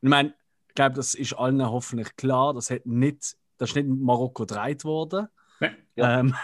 [0.00, 0.34] Und ich meine,
[0.68, 4.46] ich glaube, das ist allen hoffentlich klar, das, hat nicht, das ist nicht in Marokko
[4.46, 5.28] gedreht worden.
[5.94, 6.20] Ja.
[6.20, 6.34] Ähm,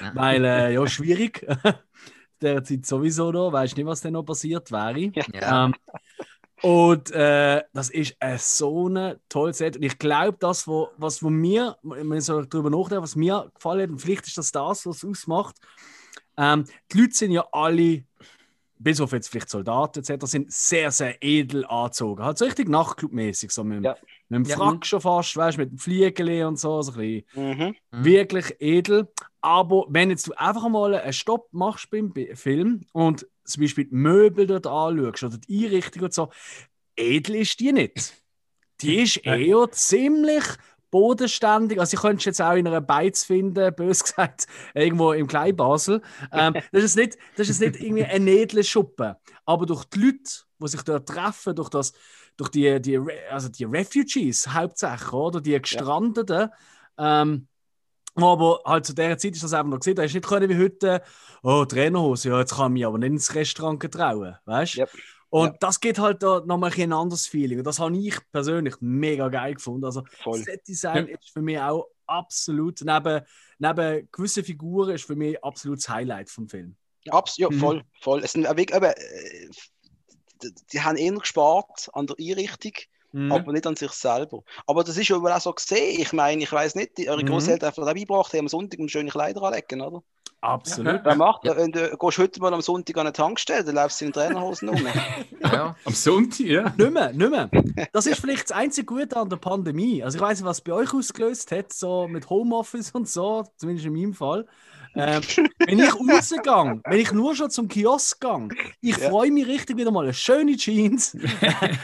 [0.00, 0.14] Ja.
[0.14, 1.46] weil, äh, ja, schwierig.
[2.42, 5.12] Derzeit sowieso noch, weiß nicht, was denn noch passiert wäre.
[5.32, 5.66] ja.
[5.66, 5.74] Ähm,
[6.62, 9.76] und äh, das ist ein so ein tolles Set.
[9.76, 13.50] Und ich glaube, das, wo, was wo mir, wenn ich so darüber nachdenke, was mir
[13.54, 15.56] gefallen hat, und vielleicht ist das das, was es ausmacht.
[16.36, 18.04] Ähm, die Leute sind ja alle,
[18.78, 22.22] bis auf jetzt vielleicht Soldaten etc., sind sehr, sehr edel angezogen.
[22.22, 23.96] Halt so richtig Nachtclubmäßig, so mit, dem- Ja.
[24.28, 24.56] mit dem Ja.
[24.56, 27.24] Frack schon fast, weißt mit dem Fliegeli und so, so ein bisschen
[27.58, 27.74] Mhm.
[27.92, 28.04] Mhm.
[28.04, 29.08] wirklich edel.
[29.40, 33.94] Aber wenn jetzt du einfach mal einen Stopp machst beim Film und zum Beispiel die
[33.94, 36.30] Möbel dort anschaust oder die Einrichtung und so,
[36.96, 38.14] edel ist die nicht.
[38.80, 40.44] Die ist eher ziemlich
[40.90, 41.80] bodenständig.
[41.80, 46.02] Also, ich könnte jetzt auch in einer Beiz finden, bös gesagt, irgendwo im Kleinbasel.
[46.32, 49.16] Ähm, das, ist nicht, das ist nicht irgendwie eine edle Schuppe.
[49.44, 50.18] Aber durch die Leute,
[50.58, 51.92] die sich dort treffen, durch, das,
[52.36, 52.98] durch die, die,
[53.30, 55.40] also die Refugees hauptsächlich, oder?
[55.40, 56.50] Die Gestrandeten,
[56.98, 57.55] ähm, wo
[58.24, 60.48] aber halt zu dieser Zeit ist das einfach noch gesehen, da hast du nicht können
[60.48, 61.02] wie heute,
[61.42, 64.80] oh, Trainerhose, ja, jetzt kann ich mich aber nicht ins Restaurant trauen, weißt du?
[64.80, 64.90] Yep.
[65.28, 65.56] Und Ja.
[65.60, 67.58] das geht halt da nochmal ein anderes Feeling.
[67.58, 69.84] Und das habe ich persönlich mega geil gefunden.
[69.84, 70.38] Also, Voll.
[70.38, 73.22] Set-Design ist für mich auch absolut, neben,
[73.58, 76.76] neben gewissen Figuren, ist für mich absolut das Highlight vom Film.
[77.08, 77.58] Abs ja, Mhm.
[77.58, 78.22] voll, voll.
[78.22, 79.48] Es sind wirklich, eben, äh,
[80.42, 82.72] die, die haben eher gespart an der Einrichtung,
[83.12, 83.32] Mhm.
[83.32, 84.42] aber nicht an sich selber.
[84.66, 86.00] Aber das ist ja auch so gesehen.
[86.00, 87.26] Ich meine, ich weiß nicht, die, eure Mhm.
[87.28, 90.02] Großeltern haben auch beigebracht, die haben am Sonntag um schöne Kleider anlegen, oder?
[90.42, 91.00] Absolut.
[91.02, 91.56] Wer macht das?
[91.56, 94.68] Wenn du gehst heute mal am Sonntag an eine Tankstelle, dann läufst du in Trainerhosen
[94.68, 94.76] um.
[95.42, 95.74] Ja.
[95.84, 96.72] Am Sonntag, ja.
[96.76, 97.50] Nicht mehr, nicht mehr.
[97.92, 100.02] Das ist vielleicht das einzige Gute an der Pandemie.
[100.04, 103.86] Also ich weiß nicht, was bei euch ausgelöst hat, so mit Homeoffice und so, zumindest
[103.86, 104.46] in meinem Fall.
[104.96, 105.20] Ähm,
[105.66, 108.48] wenn ich rausgehe, wenn ich nur schon zum Kiosk gehe,
[108.80, 109.10] ich Ja.
[109.10, 111.14] freue mich richtig wieder mal eine schöne Jeans,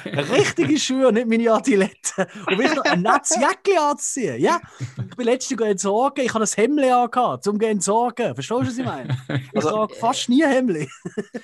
[0.05, 2.27] eine richtige Schuhe, nicht meine Adilette.
[2.49, 4.41] Und wenn ich noch ein nettes Jäckchen anziehen.
[4.41, 4.61] Ja,
[5.11, 8.35] ich bin letztens entsorgen, ich habe ein Hemd angehabt, um zu entsorgen.
[8.35, 9.17] Verstehst du, was ich meine?
[9.29, 10.89] Ich Also, trage fast nie Hemd.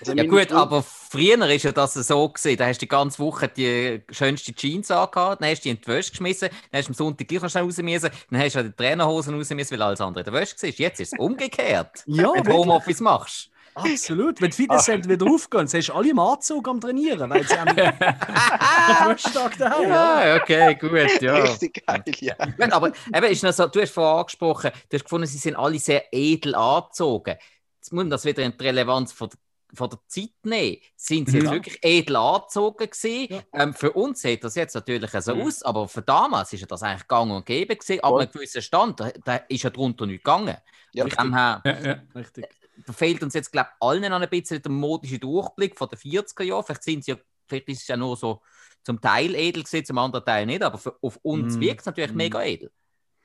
[0.01, 2.57] Also Ja gut, aber früher ist ja das so gesehen.
[2.57, 5.81] Da hast du die ganze Woche die schönste Jeans angehabt, dann hast du die in
[5.81, 8.57] die Wäsche geschmissen, dann hast du am Sonntag gleich noch schnell raus müssen, dann hast
[8.57, 10.69] du die Trainerhosen raus müssen, weil alles andere in der Wäsche war.
[10.71, 11.58] Jetzt ist es umgekehrt.
[12.07, 12.53] Ja, wenn du.
[12.53, 13.51] Homeoffice machst.
[13.75, 14.40] Absolut.
[14.40, 17.68] Wenn die Fitnesscenter wieder aufgehen, siehst du alle im Anzug am Trainieren, weil sie am
[17.77, 20.27] Wäschtag daheim ja.
[20.27, 21.37] Ja, okay, gut, ja.
[21.37, 22.35] Richtig geil, ja.
[22.35, 25.57] Gut, aber eben ist noch so, du hast vorhin angesprochen, du hast gefunden, sie sind
[25.57, 27.37] alle sehr edel angezogen.
[27.77, 29.38] Jetzt muss man das wieder in die Relevanz von der,
[29.75, 30.79] von der Zeit nehmen.
[30.97, 31.43] Sind sie Mhm.
[31.43, 33.27] jetzt wirklich edel angezogen gewesen?
[33.35, 33.43] Ja.
[33.63, 35.43] Ähm, für uns sieht das jetzt natürlich so Mhm.
[35.43, 38.01] aus, aber für damals ist ja das eigentlich gang und gäbe gewesen.
[38.03, 40.57] Aber einen gewissen Stand, da, da ist ja drunter nicht gegangen.
[40.93, 42.03] Ja, dem her, ja, ja.
[42.15, 42.47] Richtig.
[42.87, 45.99] da fehlt uns jetzt, glaube ich, allen noch ein bisschen der modische Durchblick von den
[45.99, 46.65] 40er Jahren.
[46.65, 48.41] Vielleicht sind sie ja, vielleicht ist es ja nur so
[48.85, 51.61] zum Teil edel gewesen, zum anderen Teil nicht, aber für, auf uns Mhm.
[51.61, 52.17] wirkt es natürlich Mhm.
[52.17, 52.71] mega edel.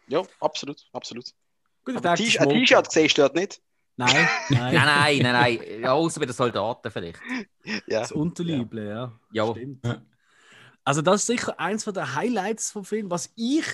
[0.08, 1.26] Ja, absolut, absolut.
[1.86, 3.62] Gut, ich denke, ein T-Shirt siehst du dort nicht.
[3.96, 4.74] Nein, nein.
[4.74, 5.82] Nein, nein, nein, nein.
[5.82, 7.20] Ja, außer bei den Soldaten vielleicht.
[7.88, 8.02] Ja.
[8.02, 9.20] Das Unterlible, ja.
[9.32, 9.52] Ja.
[9.52, 9.86] Stimmt.
[9.86, 10.02] Ja.
[10.84, 13.10] Also das ist sicher eins von der Highlights vom Film.
[13.10, 13.66] Was ich,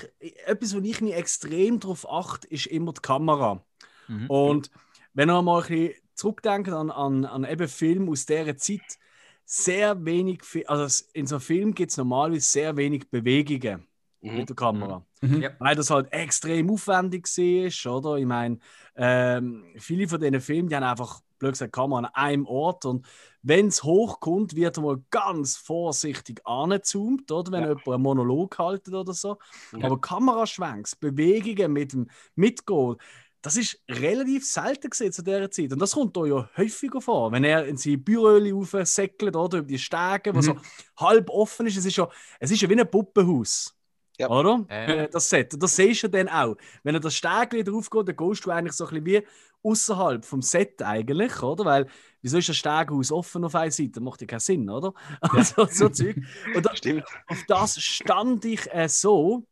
[0.46, 3.66] etwas, wo ich mich extrem darauf achte, ist immer die Kamera.
[4.08, 4.30] Mhm.
[4.30, 4.72] Und
[5.14, 9.00] wenn wir mal ein bisschen zurückdenken an, an, an eben Filme aus dieser Zeit,
[9.46, 13.89] sehr wenig, also in so einem Film gibt es normalerweise sehr wenig Bewegungen
[14.22, 14.38] Mhm.
[14.38, 15.06] mit der Kamera.
[15.22, 15.42] Mhm.
[15.42, 15.50] Ja.
[15.60, 18.16] Weil das halt extrem aufwendig war, oder?
[18.18, 18.60] Ich meine,
[18.96, 23.06] ähm, viele von diesen Filmen, die haben einfach, blöd gesagt, Kamera an einem Ort und
[23.42, 27.52] wenn es hochkommt, wird er mal ganz vorsichtig angezoomt, oder?
[27.54, 27.68] Wenn Ja.
[27.70, 29.38] jemand einen Monolog haltet oder so.
[29.78, 29.86] Ja.
[29.86, 32.98] Aber Kameraschwenks, Bewegungen mit dem Mitgehen,
[33.42, 35.72] das ist relativ selten gesehen zu dieser Zeit.
[35.72, 37.32] Und das kommt da ja häufiger vor.
[37.32, 40.42] Wenn er in seine Büröli aufsäckelt oder über die Stege, wo Mhm.
[40.42, 40.56] so
[40.98, 42.10] halb offen ist, es ist ja,
[42.42, 43.74] es ist ja wie ein Puppenhaus.
[44.20, 44.30] Ja.
[44.30, 44.66] Oder?
[44.68, 45.08] Äh.
[45.10, 45.54] Das Set.
[45.54, 46.56] Und Das siehst du dann auch.
[46.84, 49.28] Wenn er das Steg wieder aufgeht, dann gehst du eigentlich so ein bisschen wie
[49.64, 51.66] außerhalb vom Set eigentlich, oder?
[51.66, 51.88] Weil,
[52.22, 54.02] wieso ist das Steghaus offen auf einer Seite?
[54.02, 54.94] Macht ja keinen Sinn, oder?
[55.22, 56.18] Also, so Zeug.
[56.54, 57.06] Und da, Stimmt.
[57.28, 59.46] auf das stand ich äh, so.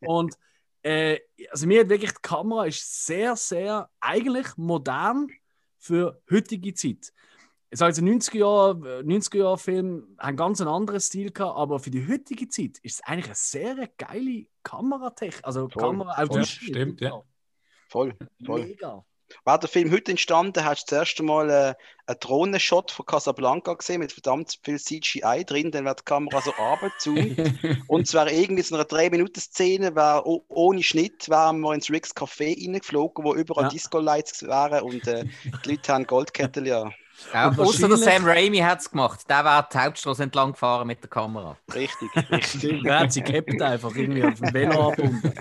[0.00, 0.34] Und
[0.82, 1.18] äh,
[1.50, 5.28] also mir hat wirklich die Kamera ist sehr, sehr eigentlich modern
[5.78, 7.12] für heutige Zeit.
[7.74, 8.70] Ich sage jetzt 90er Jahre,
[9.02, 13.00] 90er Jahre Film haben ganz einen anderen Stil gehabt, aber für die heutige Zeit ist
[13.00, 16.70] es eigentlich eine sehr geile Kameratechnik, also Voll, Kamera auch voll, Schnitt.
[16.70, 17.20] stimmt, ja.
[17.88, 18.14] Voll,
[18.46, 18.66] voll.
[18.66, 19.04] Mega.
[19.44, 21.74] Wäre der Film heute entstanden, hast du das erste Mal äh,
[22.06, 26.52] einen Drohnenshot von Casablanca gesehen mit verdammt viel CGI drin, dann wäre die Kamera so
[26.52, 27.58] runtergezoomt.
[27.88, 32.14] Und es wäre irgendwie so eine 3-Minuten-Szene, wär, oh- ohne Schnitt, wären wir ins Riggs
[32.14, 33.68] Café reingeflogen, wo überall Ja.
[33.70, 35.24] Disco-Lights wären und äh,
[35.64, 36.88] die Leute haben Goldkettchen, ja.
[37.32, 39.20] Ja, außer der Sam Raimi hat es gemacht.
[39.28, 41.56] Der wäre die Hauptstraße entlang gefahren mit der Kamera.
[41.74, 42.60] Richtig, richtig.
[42.60, 45.32] Stimmt, er hat sie gehabt einfach irgendwie auf dem Velo abgebunden.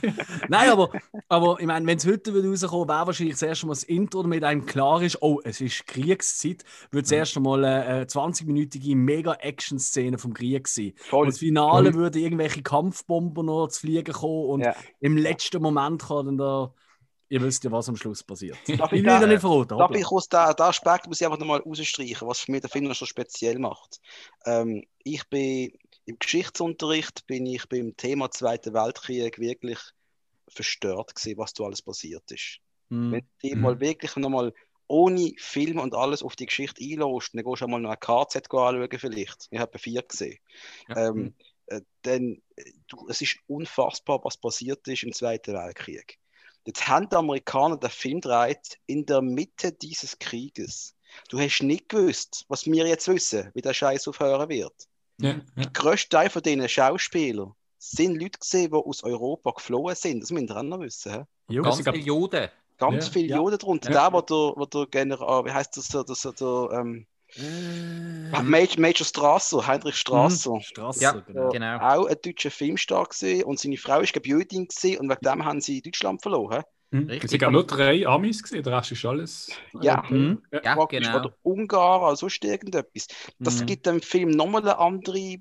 [0.49, 0.89] Nein, aber,
[1.29, 4.43] aber ich meine, wenn es heute rauskommt, wäre wahrscheinlich das erste Mal das Intro, damit
[4.43, 10.33] einem klar ist, oh, es ist Kriegszeit, wird das erste Mal eine 20-minütige Mega-Action-Szene vom
[10.33, 10.93] Krieg sein.
[10.97, 11.21] Voll.
[11.21, 12.01] Und das Finale Voll.
[12.01, 14.75] würde irgendwelche Kampfbomber noch zu fliegen kommen und Ja.
[14.99, 16.73] im letzten Moment kann dann da,
[17.33, 18.57] ihr wisst ja, was am Schluss passiert.
[18.67, 19.77] Ich Darf ich da da- nicht verraten.
[19.77, 22.69] Darf ich aus der, der Aspekt muss ich einfach nochmal rausstreichen, was für mich den
[22.69, 23.99] Film noch so speziell macht.
[24.45, 25.73] Ähm, ich bin
[26.05, 29.79] im Geschichtsunterricht bin ich beim Thema Zweiter Weltkrieg wirklich
[30.47, 32.59] verstört gewesen, was da alles passiert ist.
[32.89, 33.11] Hm.
[33.11, 33.61] Wenn du dich Mhm.
[33.61, 34.53] mal wirklich nochmal
[34.87, 38.45] ohne Film und alles auf die Geschichte einlässt, dann gehst du mal noch ein KZ
[38.53, 39.47] anschauen vielleicht.
[39.49, 40.37] Ich habe vier gesehen.
[40.89, 41.07] Ja.
[41.07, 41.33] Ähm,
[41.67, 46.19] äh, dann, äh, du, es ist unfassbar, was passiert ist im Zweiten Weltkrieg.
[46.65, 50.95] Jetzt haben die Amerikaner den Film gedreht in der Mitte dieses Krieges.
[51.29, 54.73] Du hast nicht gewusst, was wir jetzt wissen, wie der Scheiß aufhören wird.
[55.19, 55.41] Ja, ja.
[55.57, 60.21] Der grösste Teil von diesen Schauspielern sind Leute gesehen, die aus Europa geflohen sind.
[60.21, 61.25] Das müsst ihr auch noch wissen.
[61.49, 61.63] Jo.
[61.63, 62.49] Ganz viele Juden.
[62.77, 63.11] Ganz Ja.
[63.11, 63.37] viele Ja.
[63.37, 63.91] Juden drunter.
[63.91, 64.09] Ja.
[64.09, 68.79] Der, wo der, wo der General, wie heißt das, der, der, der ähm, Äh, Major,
[68.79, 70.59] Major Strasser, Heinrich Strasser.
[70.61, 71.49] Strasser, Ja, genau.
[71.51, 71.77] Genau.
[71.79, 75.61] Auch ein deutscher Filmstar gesehen und seine Frau ist Jüdin gesehen und wegen dem haben
[75.61, 76.63] sie Deutschland verloren.
[76.91, 76.99] Mhm.
[77.09, 77.23] Richtig.
[77.25, 79.51] Es sind auch nur drei Amis gesehen, der Rest ist alles.
[79.81, 80.03] Ja.
[80.09, 80.41] Mhm.
[80.51, 80.99] Ja, Praktisch.
[81.07, 81.17] genau.
[81.19, 83.07] Oder Ungarn oder sonst irgendetwas.
[83.39, 83.65] Das Mhm.
[83.65, 85.37] gibt dem Film nochmal eine andere,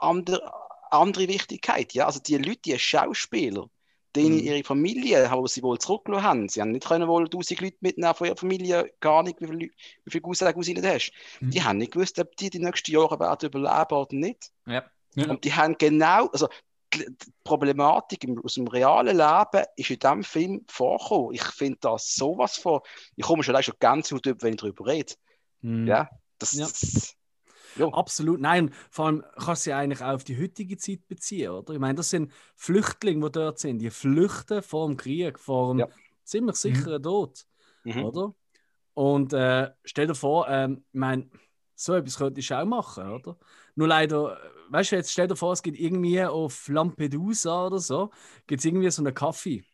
[0.00, 0.52] andere,
[0.90, 1.92] andere Wichtigkeit.
[1.94, 2.06] Ja?
[2.06, 3.66] Also die Leute, die Schauspieler,
[4.16, 4.42] denen Mhm.
[4.42, 8.14] ihre Familie, wo sie wohl zurückgelassen haben, sie haben nicht können wohl 1000 Leute mitnehmen
[8.14, 9.58] von ihrer Familie, gar nicht, wie viele,
[10.04, 11.12] wie viele Cousins, Cousinen du hast.
[11.40, 11.50] Mhm.
[11.50, 14.50] Die haben nicht gewusst, ob die die nächsten Jahre werden überleben oder nicht.
[14.66, 14.84] Ja.
[15.14, 15.28] Ja.
[15.30, 16.48] Und die haben genau, also
[16.94, 21.34] die die Problematik im, aus dem realen Leben ist in diesem Film vorgekommen.
[21.34, 22.80] Ich finde das sowas von,
[23.16, 25.14] ich komme schon allein schon ganz gut über, wenn ich darüber rede.
[25.60, 25.86] Mhm.
[25.86, 26.08] Ja,
[26.38, 26.66] das, Ja.
[26.66, 27.14] das
[27.74, 27.92] ja.
[27.92, 28.72] Absolut, nein.
[28.90, 31.72] Vor allem kannst du sie eigentlich auch auf die heutige Zeit beziehen, oder?
[31.74, 33.78] Ich meine, das sind Flüchtlinge, die dort sind.
[33.78, 35.88] Die flüchten vor dem Krieg, vor dem Ja.
[36.24, 37.46] ziemlich sicheren Tod,
[37.84, 38.04] Mhm.
[38.04, 38.34] oder?
[38.94, 41.30] Und äh, stell dir vor, ähm, ich meine,
[41.74, 43.36] so etwas könntest du auch machen, oder?
[43.76, 47.78] Nur leider, äh, weißt du, jetzt stell dir vor, es gibt irgendwie auf Lampedusa oder
[47.78, 48.10] so,
[48.46, 49.64] gibt es irgendwie so einen Kaffee,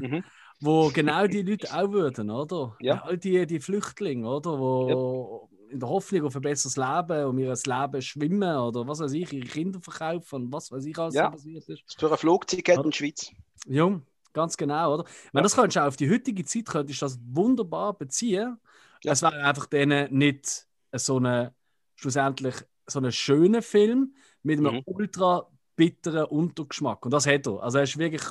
[0.00, 0.22] Mhm.
[0.60, 2.76] wo genau die Leute auch würden, oder?
[2.80, 3.02] Ja.
[3.02, 4.58] All die, die Flüchtlinge, oder?
[4.58, 9.12] Wo in der Hoffnung auf ein besseres Leben, um ihr Leben schwimmen oder was weiß
[9.12, 11.30] ich, ihre Kinder verkaufen, was weiß ich, alles Ja.
[11.30, 11.82] passiert ist.
[11.86, 13.32] Das für ein Flugzeug in der Schweiz.
[13.66, 14.00] Ja,
[14.32, 15.04] ganz genau, oder?
[15.26, 18.58] Ich meine, das könntest du auf die heutige Zeit könntest du das wunderbar beziehen.
[19.02, 19.12] Ja.
[19.12, 21.54] Es wäre einfach denen nicht so eine,
[21.96, 22.54] schlussendlich
[22.86, 24.82] so einen schönen Film mit einem Mhm.
[24.86, 27.04] ultra bitteren Untergeschmack.
[27.04, 27.62] Und das hat er.
[27.62, 28.22] Also er ist wirklich,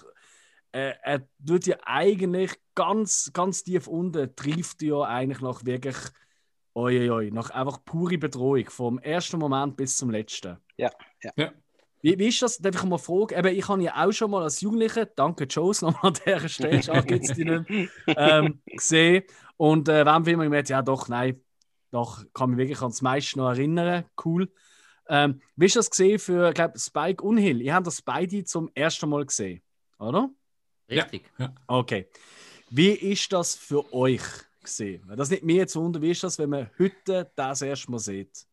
[0.72, 5.96] äh, er tut ja eigentlich ganz, ganz tief unten, trieft ja eigentlich nach wirklich,
[6.76, 10.58] oi, nach einfach pure Bedrohung, vom ersten Moment bis zum letzten.
[10.78, 10.92] Ja,
[11.24, 11.32] ja.
[11.36, 11.52] Ja.
[12.02, 12.60] Wie, wie ist das?
[12.60, 13.36] Darf ich mal fragen?
[13.36, 16.84] Eben, ich habe ja auch schon mal als Jugendlicher, danke Joes nochmal an dieser Stelle,
[16.84, 19.24] schade gibt es die nicht ähm, gesehen.
[19.58, 21.42] Und äh, wenn mir gedacht, ja doch, nein,
[21.92, 24.06] doch, kann mich wirklich an das meiste noch erinnern.
[24.24, 24.52] Cool.
[25.08, 27.62] Ähm, wie ist das gesehen für, ich glaube, Spike und Hill?
[27.62, 29.64] Ihr habt das beide zum ersten Mal gesehen,
[29.98, 30.30] oder?
[30.90, 31.32] Richtig.
[31.68, 32.08] Okay.
[32.70, 34.22] Wie ist das für euch
[34.66, 35.04] gesehen?
[35.16, 38.46] Das nicht mir jetzt wundern, wie ist das, wenn man heute das erste Mal sieht?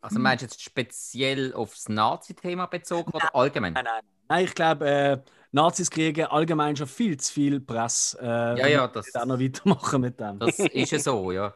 [0.00, 3.72] Also meinst du jetzt speziell aufs Nazi-Thema bezogen oder allgemein?
[3.72, 4.02] Nein, nein.
[4.28, 5.18] Nein, ich glaube, äh,
[5.52, 8.18] Nazis kriegen allgemein schon viel zu viel Presse.
[8.20, 10.38] Äh, Ja, ja, das- auch noch weitermachen mit dem.
[10.38, 11.54] Das ist ja so, ja.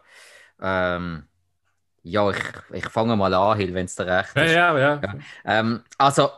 [0.60, 1.24] Ähm,
[2.02, 2.38] ja, ich,
[2.72, 4.52] ich fange mal an, Hill, wenn es dir recht Ja, ist.
[4.52, 5.00] ja, ja.
[5.02, 5.14] Ja.
[5.44, 6.30] Ähm, also,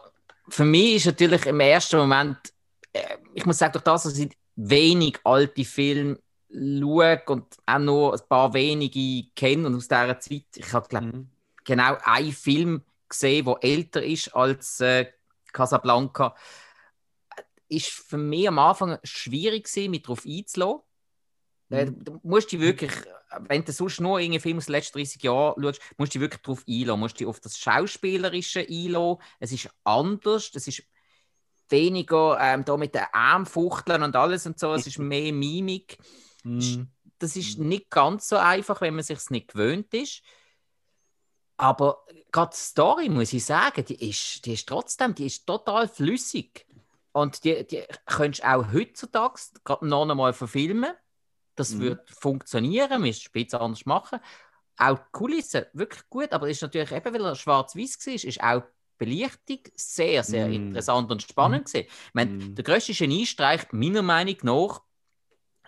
[0.49, 2.39] für mich ist natürlich im ersten Moment,
[2.93, 6.19] äh, ich muss sagen, durch das, dass ich wenig alte Filme
[6.53, 11.07] schaue und auch nur ein paar wenige kenne und aus dieser Zeit, ich habe, glaube
[11.07, 11.31] Mhm.
[11.65, 15.07] genau einen Film gesehen, der älter ist als äh,
[15.53, 16.35] Casablanca,
[17.69, 20.81] ist für mich am Anfang schwierig gewesen, mich darauf einzulassen.
[21.71, 22.05] Äh, Mhm.
[22.05, 22.93] Du musst dich wirklich,
[23.49, 26.23] wenn du sonst nur irgendeinen Film aus den letzten 30 Jahren schaust, musst du dich
[26.23, 29.23] wirklich darauf einlassen, musst dich auf das Schauspielerische einlassen.
[29.39, 30.83] Es ist anders, es ist
[31.69, 35.99] weniger ähm, da mit den Armfuchteln und alles und so, es ist mehr Mimik.
[36.45, 36.89] Mhm.
[37.19, 40.23] Das ist nicht ganz so einfach, wenn man sich nicht gewöhnt ist.
[41.57, 45.89] Aber gerade die Story, muss ich sagen, die ist, die ist trotzdem, die ist total
[45.89, 46.67] flüssig.
[47.13, 49.41] Und die, die könntest du auch heutzutage
[49.83, 50.95] noch einmal verfilmen.
[51.57, 51.81] Das Mhm.
[51.81, 54.21] wird funktionieren, man ist spitz anders machen.
[54.79, 58.43] Auch die Kulisse, wirklich gut, aber es ist natürlich eben, weil er schwarz-weiß war, ist
[58.43, 60.55] auch die Belichtung sehr, sehr Mhm.
[60.55, 61.87] interessant und spannend gewesen.
[61.89, 62.55] Ich meine, Mhm.
[62.55, 64.81] der grösste Geniestreich, meiner Meinung nach,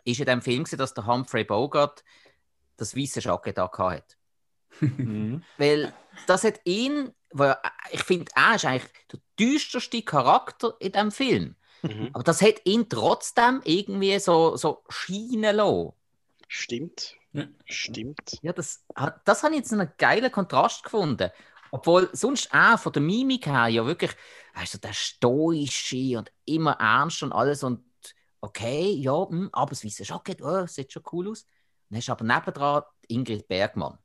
[0.05, 2.05] ist in dem Film, gewesen, dass der Humphrey Bogart
[2.77, 4.17] das weiße Jacket da hat.
[4.81, 5.43] Mhm.
[5.59, 5.93] Weil
[6.27, 7.57] das hat ihn, weil
[7.91, 11.57] ich finde, er ist eigentlich der düsterste Charakter in dem Film.
[11.83, 12.11] Mhm.
[12.13, 15.93] Aber das hat ihn trotzdem irgendwie so, so scheinen lassen.
[16.49, 17.15] Stimmt.
[17.33, 17.47] Ja.
[17.65, 18.39] Stimmt.
[18.43, 18.85] Ja, das,
[19.25, 21.31] das habe ich jetzt einen geilen Kontrast gefunden.
[21.71, 24.11] Obwohl sonst auch von der Mimik her ja wirklich,
[24.53, 27.83] also der stoische und immer ernst und alles und
[28.43, 31.47] okay, ja, hm, aber das weiße Jacket, oh, sieht schon cool aus.
[31.89, 33.99] Dann hast du aber nebendran Ingrid Bergmann.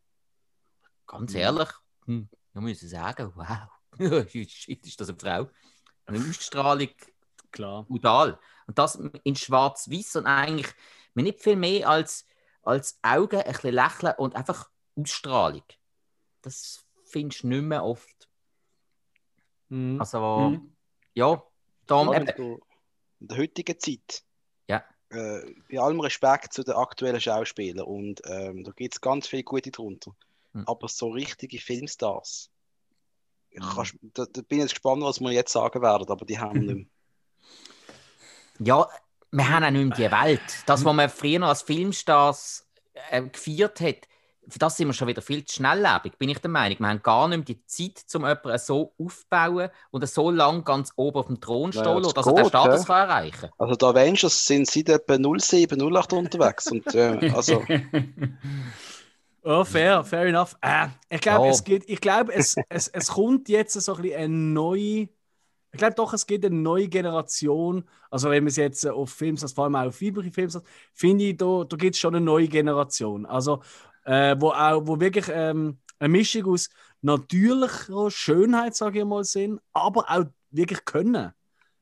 [1.05, 1.39] Ganz Mhm.
[1.39, 1.69] ehrlich,
[2.05, 3.69] hm, da muss ich sagen, wow,
[4.47, 5.49] shit, ist das eine Frau.
[6.05, 6.89] Eine Ausstrahlung
[7.51, 7.83] Klar.
[7.85, 8.39] brutal.
[8.67, 10.73] Und das in schwarz-weiß und eigentlich
[11.13, 12.25] mir nicht viel mehr als,
[12.61, 15.63] als Augen, ein bisschen lächeln und einfach Ausstrahlung.
[16.41, 18.29] Das findest du nicht mehr oft.
[19.69, 19.99] Mhm.
[19.99, 20.75] Also, Mhm.
[21.13, 21.43] ja,
[21.85, 22.61] darum Gerade eben,
[23.19, 24.23] in der heutigen Zeit.
[24.67, 24.83] Ja.
[25.09, 29.43] Äh, bei allem Respekt zu den aktuellen Schauspielern und ähm, da gibt es ganz viele
[29.43, 30.11] gute drunter.
[30.53, 30.63] Mhm.
[30.65, 32.49] Aber so richtige Filmstars.
[33.53, 33.61] Mhm.
[33.61, 36.61] Kannst, da, da bin ich jetzt gespannt, was wir jetzt sagen werden, aber die haben
[36.61, 36.89] wir nicht
[38.59, 38.67] mehr.
[38.67, 38.89] ja,
[39.31, 40.63] wir haben auch nicht mehr die Welt.
[40.65, 42.67] Das, was man früher als Filmstars
[43.11, 44.07] äh, gefeiert hat,
[44.49, 46.79] für das sind wir schon wieder viel zu schnelllebig, bin ich der Meinung.
[46.79, 50.91] Wir haben gar nicht mehr die Zeit, um jemanden so aufzubauen und so lange ganz
[50.95, 52.85] oben auf dem Thron zu stehen, das dass er den Status hä?
[52.87, 56.71] kann erreichen Also die Avengers sind seit etwa 07, 08 unterwegs.
[56.71, 57.63] Und, äh, also,
[59.43, 60.57] Oh, fair, fair enough.
[60.61, 61.51] Äh, ich glaube, Ja.
[61.51, 65.09] es, geht, ich glaube es, es, es kommt jetzt so ein bisschen eine neue
[65.73, 67.83] ich glaube doch, es gibt eine neue Generation.
[68.09, 70.59] Also, wenn man es jetzt auf Films, vor allem auch auf weibliche Films,
[70.93, 73.25] finde ich, da, da gibt es schon eine neue Generation.
[73.25, 73.61] Also,
[74.07, 76.69] äh, wo, auch, wo wirklich ähm, eine Mischung aus
[77.01, 81.31] natürlicher Schönheit, sage ich mal, sind, aber auch wirklich können.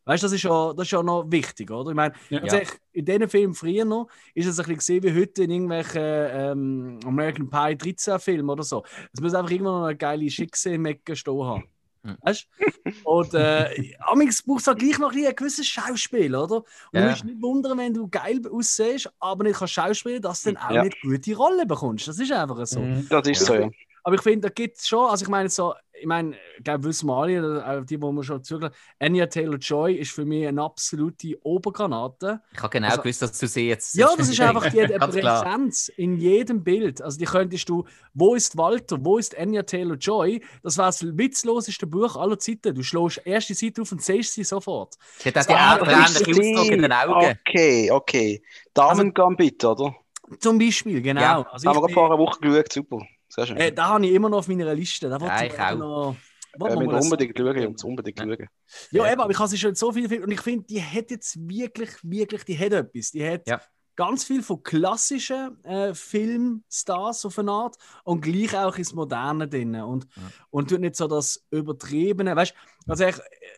[0.07, 1.89] Weißt du, das ist ja, das ist ja noch wichtig, oder?
[1.89, 2.39] Ich meine, Ja.
[2.41, 6.01] tatsächlich, in diesen Filmen früher noch ist es ein bisschen gesehen wie heute in irgendwelchen
[6.03, 8.83] ähm, American Pie 13 Filmen oder so.
[9.13, 11.63] Es muss einfach irgendwo noch eine geile Schicksal-Mecke stehen haben.
[12.05, 12.17] Mhm.
[12.21, 12.91] Weißt du?
[13.03, 16.57] Und äh, amigs brauchst du halt gleich noch ein, gewisses Schauspiel, oder?
[16.57, 17.09] Und du Ja.
[17.09, 20.71] musst nicht wundern, wenn du geil aussiehst, aber nicht kannst schauspielen, dass du dann auch
[20.71, 20.83] Ja.
[20.83, 22.07] nicht gute Rolle bekommst.
[22.07, 22.79] Das ist einfach so.
[22.79, 23.07] Mhm.
[23.09, 23.69] Das ist so, ja.
[24.07, 26.83] Aber ich finde, da gibt es schon, also ich meine, so, ich meine, ich glaube,
[26.83, 30.61] wissen wir alle, auch die, die wir schon zugelassen Anya Taylor-Joy ist für mich eine
[30.61, 32.39] absolute Obergranate.
[32.53, 33.95] Ich habe genau Also- gewusst, dass du sie jetzt.
[33.95, 35.41] Ja, das ist einfach die eine klar.
[35.43, 37.01] Präsenz in jedem Bild.
[37.01, 37.83] Also die könntest du,
[38.13, 40.43] wo ist Walter, wo ist Anya Taylor-Joy?
[40.61, 42.75] Das war das witzloseste Buch aller Zeiten.
[42.75, 44.93] Du schlägst erste Seite auf und siehst sie sofort.
[45.17, 47.37] Sie hat auch die Ah, Augen das ähnlich Ausdruck in den Augen.
[47.47, 48.43] Okay, okay.
[48.75, 49.95] Damen Gambit, oder?
[50.39, 51.21] Zum Beispiel, genau.
[51.21, 52.99] Ja, also Haben wir ich vor einer Woche geschaut, super.
[53.35, 53.57] Sehr schön.
[53.57, 55.09] äh, da habe ich immer noch auf meiner Liste.
[55.09, 55.75] Da wollte Ja, ich ich auch.
[55.77, 56.15] noch...
[56.57, 58.25] wir Wollen wir unbedingt schauen, Jungs, unbedingt Ja.
[58.25, 58.47] schauen.
[58.91, 61.11] Ja, eben, aber ich habe sie schon so viele Filme und ich finde, die hat
[61.11, 63.11] jetzt wirklich, wirklich, die hat etwas.
[63.11, 63.61] Die hat Ja.
[63.97, 67.75] ganz viel von klassischen äh, Filmstars auf eine Art
[68.05, 69.75] und gleich auch ins Moderne drin.
[69.75, 70.21] Und, Ja.
[70.49, 72.35] und tut nicht so das Übertriebene.
[72.35, 73.17] Weißt du, also ich,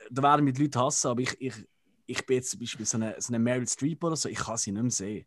[0.09, 1.53] da werden mich die Leute hassen, aber ich, ich,
[2.07, 4.57] ich bin jetzt zum Beispiel so eine, so eine Meryl Streep oder so, ich kann
[4.57, 5.25] sie nicht mehr sehen.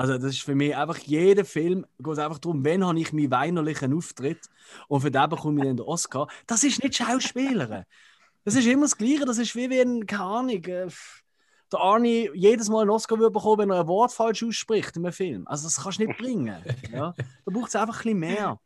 [0.00, 3.30] Also das ist für mich einfach, jeder Film geht einfach darum, wenn habe ich meinen
[3.30, 4.48] weinerlichen Auftritt
[4.88, 6.26] und für den bekomme ich dann den Oscar.
[6.46, 7.84] Das ist nicht Schauspielern.
[8.42, 10.88] Das ist immer das Gleiche, das ist wie wenn, keine Ahnung, äh,
[11.70, 15.04] der Arnie jedes Mal einen Oscar würde bekommen, wenn er ein Wort falsch ausspricht in
[15.04, 15.46] einem Film.
[15.46, 16.56] Also das kannst du nicht bringen.
[16.90, 17.12] Ja?
[17.44, 18.58] Da braucht es einfach ein bisschen mehr.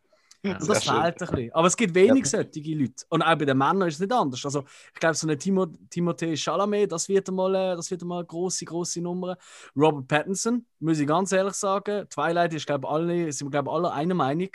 [0.44, 0.94] Das schön.
[0.94, 1.52] fehlt ein bisschen.
[1.54, 3.04] Aber es gibt wenig solche Leute.
[3.08, 4.44] Und auch bei den Männern ist es nicht anders.
[4.44, 8.18] Also, ich glaube, so eine Timo Timothée Chalamet, das wird einmal, äh, das wird einmal
[8.18, 9.36] eine grosse, grosse Nummer.
[9.74, 12.08] Robert Pattinson, muss ich ganz ehrlich sagen.
[12.08, 14.50] Twilight ist, glaube ich, alle, sind wir, glaube ich, alle einer Meinung.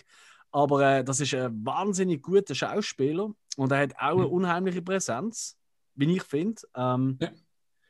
[0.51, 3.31] Aber äh, das ist ein wahnsinnig guter Schauspieler.
[3.57, 5.57] Und er hat auch eine unheimliche Präsenz,
[5.95, 6.61] wie ich finde.
[6.75, 7.17] Ähm,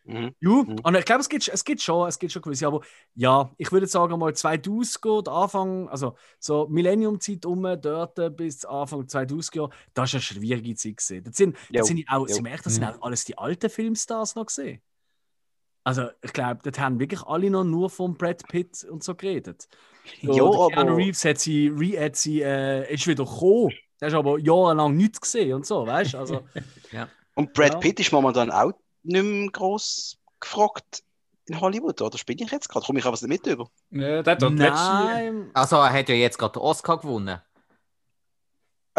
[0.04, 0.34] Mhm.
[0.40, 0.80] ja, Mhm.
[0.82, 2.82] und ich glaube, es gibt, es gibt schon, es gibt schon gewisse, aber
[3.16, 9.08] ja, ich würde sagen mal 2000 geht Anfang, also so Millennium-Zeit um, dort bis Anfang
[9.08, 11.24] 2000 Jahre, das ist eine schwierige Zeit gesehen.
[11.26, 12.34] Das sind, Jo, das sind auch, jo.
[12.34, 12.90] Sie merken, das sind Mhm.
[12.94, 14.82] auch alles die alten Filmstars noch gesehen.
[15.84, 19.68] Also ich glaube, dort haben wirklich alle noch nur von Brad Pitt und so geredet.
[20.22, 23.74] So, Ja, der Keanu Reeves hat sie, re, hat sie äh, ist wieder gekommen.
[24.02, 26.18] Der ist aber jahrelang nichts gesehen und so, weißt du?
[26.20, 26.48] Also,
[27.36, 27.80] Und Brad Ja.
[27.80, 28.74] Pitt ist momentan auch
[29.04, 31.04] nicht mehr gross gefragt
[31.46, 32.18] in Hollywood, oder?
[32.18, 32.86] Spinne ich jetzt gerade?
[32.86, 33.70] Komme ich aber nicht mit über?
[33.92, 35.50] Ja, der hat nein.
[35.54, 37.42] Also, er hat ja jetzt gerade den Oscar gewonnen.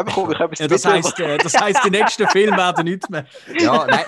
[0.09, 3.27] Ich etwas Ja, das heißt, äh, das heißt, die nächsten Filme werden nicht mehr.
[3.59, 4.05] Ja, nein.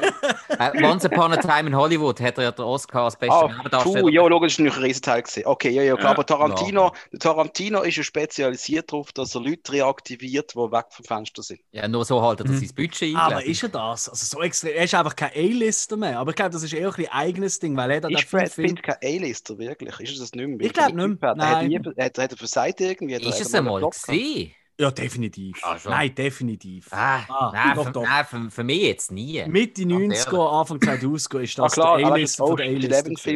[0.58, 3.48] Äh, Once Upon a Time in Hollywood hat er ja den Oscar als bester Ah,
[3.48, 4.10] Nebendarsteller.
[4.10, 5.42] ja, logisch, das ist natürlich ein Riesenteil gewesen.
[5.46, 6.10] Okay, ja, ja, klar, Ja.
[6.12, 11.04] aber Tarantino, der Tarantino ist ja spezialisiert darauf, dass er Leute reaktiviert, die weg vom
[11.04, 11.60] Fenster sind.
[11.72, 12.58] Ja, nur so haltet er Mhm.
[12.58, 13.16] sein Budget ein.
[13.16, 14.08] Aber ist er das?
[14.08, 14.72] Also so extrem.
[14.74, 16.18] Er ist einfach kein A-Lister mehr.
[16.18, 18.54] Aber ich glaube, das ist eher ein eigenes Ding, weil er hat Ist Brad.
[18.54, 19.98] Pitt kein A-Lister, wirklich?
[20.00, 20.60] Ist es das nicht mehr?
[20.66, 21.30] Ich glaub Wie viel nicht mehr.
[21.30, 21.72] Hat, hat, Nein.
[21.96, 23.14] er, hat, hat er versagt irgendwie?
[23.14, 24.52] Er- Ist es er mal einmal gesehen?
[24.82, 25.60] Ja, definitiv.
[25.62, 25.78] Ah.
[25.84, 26.88] Nein, definitiv.
[26.90, 28.02] Ah, Ah, nein, doch, für, doch.
[28.02, 29.44] nein für, für mich jetzt nie.
[29.46, 32.66] Mitte Ganz 90er, Anfang 2000er ist Ah das klar, der das von der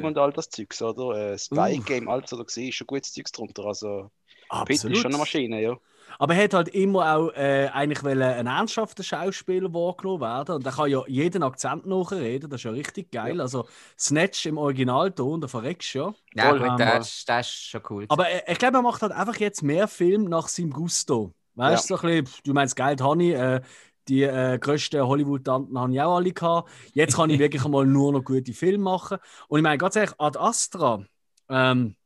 [0.01, 0.05] gewesen.
[0.07, 1.33] und all das Zeugs, oder?
[1.33, 1.83] Äh, Spy Uh.
[1.83, 3.65] Game, alles, was da gesehen ist schon gutes Zeugs drunter.
[3.65, 4.11] Also,
[4.65, 4.97] Pitt ist Absolut.
[4.99, 5.77] schon eine Maschine, ja.
[6.19, 10.57] Aber er hat halt immer auch äh, eigentlich ein ernsthafter Schauspieler wahrgenommen werden.
[10.57, 12.51] Und er kann ja jeden Akzent nachreden.
[12.51, 13.41] Das ist ja richtig geil.
[13.41, 13.67] Also
[13.99, 16.15] Snatch im Originalton, da verreckst du ja.
[16.35, 18.05] Ja, Voll, gut, das, ist- das ist schon cool.
[18.09, 21.35] Aber äh, ich glaube, er macht halt einfach jetzt mehr Film nach seinem Gusto.
[21.55, 23.35] Weißt du, so ein bisschen, du meinst, Geld habe ich.
[23.35, 23.61] Äh,
[24.09, 26.71] die äh, grössten Hollywood-Tanten habe ich auch alle gehabt.
[26.93, 29.19] Jetzt kann ich wirklich einmal nur noch gute Filme machen.
[29.49, 31.03] Und ich meine, ganz ehrlich, Ad Astra,
[31.49, 31.97] ähm,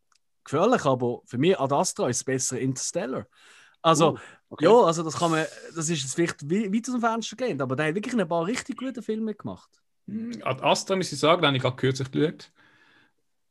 [0.44, 3.26] gefährlich, aber für mich Ad Astra ist besser Interstellar.
[3.82, 4.18] Also, Uh,
[4.50, 4.66] okay.
[4.66, 7.62] ja, also das kann man, das ist jetzt vielleicht wei- weit aus dem Fenster gelehnt,
[7.62, 9.70] aber der hat wirklich ein paar richtig gute Filme gemacht.
[10.06, 12.52] Hm, Ad Astra, muss ich sagen, habe ich gerade kürzlich geschaut.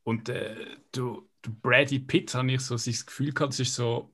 [0.02, 0.56] Und äh,
[0.92, 4.12] du, du Brady Pitt, habe ich so das Gefühl gehabt, das ist so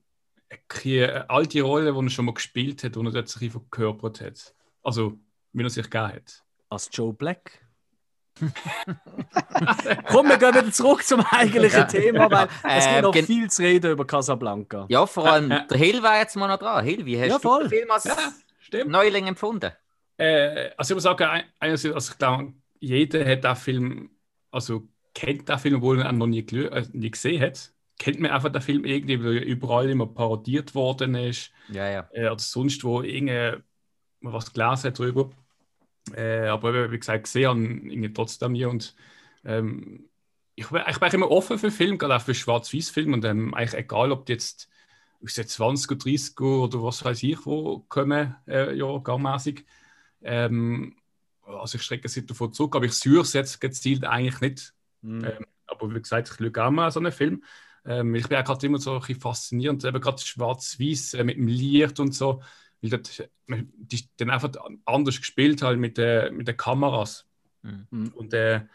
[0.83, 4.55] eine alte Rolle, die er schon mal gespielt hat, die er dort sich verkörpert hat.
[4.83, 5.19] Also,
[5.53, 6.43] wie er sich gegeben hat.
[6.69, 7.66] Als Joe Black.
[10.09, 11.85] Komm, wir gehen wieder zurück zum eigentlichen Ja.
[11.85, 14.85] Thema, weil es Ähm, gibt noch gen- viel zu reden über Casablanca.
[14.89, 15.63] ja, vor allem Ja, ja.
[15.65, 16.83] der Hill war jetzt mal noch dran.
[16.85, 17.61] Hill, wie hast Ja, du voll.
[17.63, 18.17] den Film als Ja,
[18.59, 18.91] stimmt.
[18.91, 19.71] Neuling empfunden?
[20.17, 24.09] Äh, also ich muss sagen, ein- einerseits, also ich glaube, jeder hat den Film,
[24.51, 27.71] also kennt den Film, obwohl er ihn noch nie, äh, nie gesehen hat.
[27.99, 31.51] Kennt man einfach den Film irgendwie, weil er überall immer parodiert worden ist.
[31.69, 32.07] Ja, ja.
[32.13, 33.63] äh, oder sonst wo irgend
[34.21, 35.29] was gelesen hat drüber.
[36.15, 38.65] Äh, aber wie gesagt, gesehen habe ich trotzdem nie.
[38.65, 38.95] Und
[39.45, 40.09] ähm,
[40.55, 43.13] ich, ich bin immer offen für Filme, gerade auch für Schwarz-Weiß-Filme.
[43.13, 44.69] Und ähm, eigentlich egal, ob die jetzt
[45.23, 49.65] aus den 20er, 30er oder was weiß ich, wo kommen, äh, ja, gangmäßig.
[50.21, 50.95] Ähm,
[51.45, 54.73] also ich strecke es davon zurück, aber ich suche es jetzt gezielt eigentlich nicht.
[55.01, 55.23] Mhm.
[55.23, 57.43] Ähm, aber wie gesagt, ich schaue auch mal so einen Film.
[57.85, 61.37] Ähm, ich bin auch gerade immer so ein bisschen faszinierend, eben gerade schwarz-weiß äh, mit
[61.37, 62.41] dem Licht und so,
[62.81, 64.51] weil das, die dann einfach
[64.85, 67.25] anders gespielt halt mit, äh, mit den Kameras.
[67.61, 68.11] Mhm.
[68.13, 68.65] Und äh,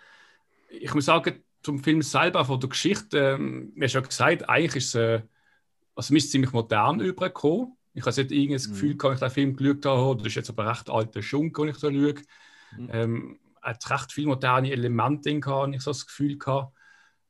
[0.68, 4.94] ich muss sagen, zum Film selber, von der Geschichte, äh, mir schon gesagt, eigentlich ist
[4.94, 5.22] es, äh,
[5.94, 7.76] also mir ist ziemlich modern übergekommen.
[7.94, 8.72] Ich habe nicht irgendein mhm.
[8.72, 11.68] Gefühl, kann ich den Film geschaut habe, das ist jetzt aber recht alter Schunk, wenn
[11.68, 12.14] ich so schaue.
[12.76, 12.88] Mhm.
[12.92, 16.74] Ähm, hat recht viele moderne Elemente drin, habe ich so das Gefühl gehabt.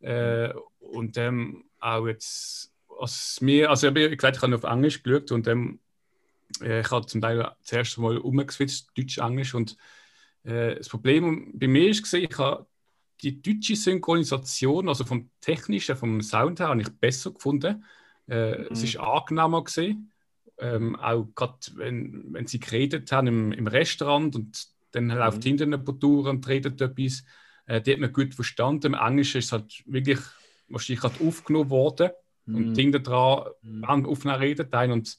[0.01, 5.03] Äh, und ähm, auch jetzt, als mir, also ich, wie gesagt, ich habe auf Englisch
[5.03, 5.92] geschaut und ähm, äh,
[6.61, 9.77] ich habe zum Teil zuerst mal umgeswitcht, Deutsch-Englisch und
[10.45, 12.67] äh, das Problem bei mir ist gesehen, ich habe
[13.23, 17.85] die deutsche Synchronisation, also vom technischen, vom Sound her, habe ich besser gefunden.
[18.29, 18.67] Äh, mhm.
[18.71, 20.11] Es ist angenehmer gesehen.
[20.59, 25.13] Ähm, auch gerade wenn, wenn sie geredet haben im, im Restaurant und dann mhm.
[25.13, 27.25] läuft hinter eine Tour und redet etwas,
[27.67, 28.95] äh, die hat man gut verstanden.
[28.95, 30.19] Im Englischen ist es halt wirklich
[30.69, 32.11] wahrscheinlich gerade aufgenommen worden
[32.47, 32.57] mhm.
[32.57, 33.85] und hinter dran mhm.
[34.07, 35.19] aufnehmen redet ein und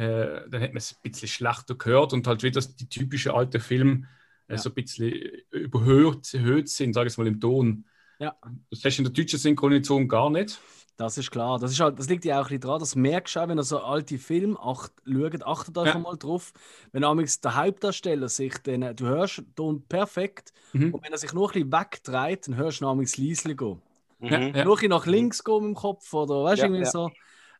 [0.00, 3.60] äh, dann hat man es ein bisschen schlechter gehört und halt wieder die typischen alten
[3.60, 4.08] Filme
[4.48, 4.58] äh, ja.
[4.58, 5.12] so ein bisschen
[5.50, 7.84] überhöht, erhöht sind, sage ich mal, im Ton.
[8.18, 8.34] Ja.
[8.70, 10.58] Das hast du in der deutschen Synchronisation gar nicht.
[10.96, 11.58] Das ist klar.
[11.58, 12.80] Das, ist halt, das liegt ja auch ein bisschen dran.
[12.80, 15.98] Das merkst du auch, wenn ihr so alte Filme acht, schaut, achtet euch ja.
[15.98, 16.52] mal drauf.
[16.92, 20.94] Wenn der Hauptdarsteller sich den, du hörst den Ton perfekt mhm.
[20.94, 23.80] und wenn er sich nur ein bisschen wegdreht, dann hörst du namens Liesli gehen.
[24.18, 24.28] Mhm.
[24.28, 24.64] Ja, ja.
[24.64, 27.10] Nur ein nach links gehen im Kopf oder weißt du, irgendwie so.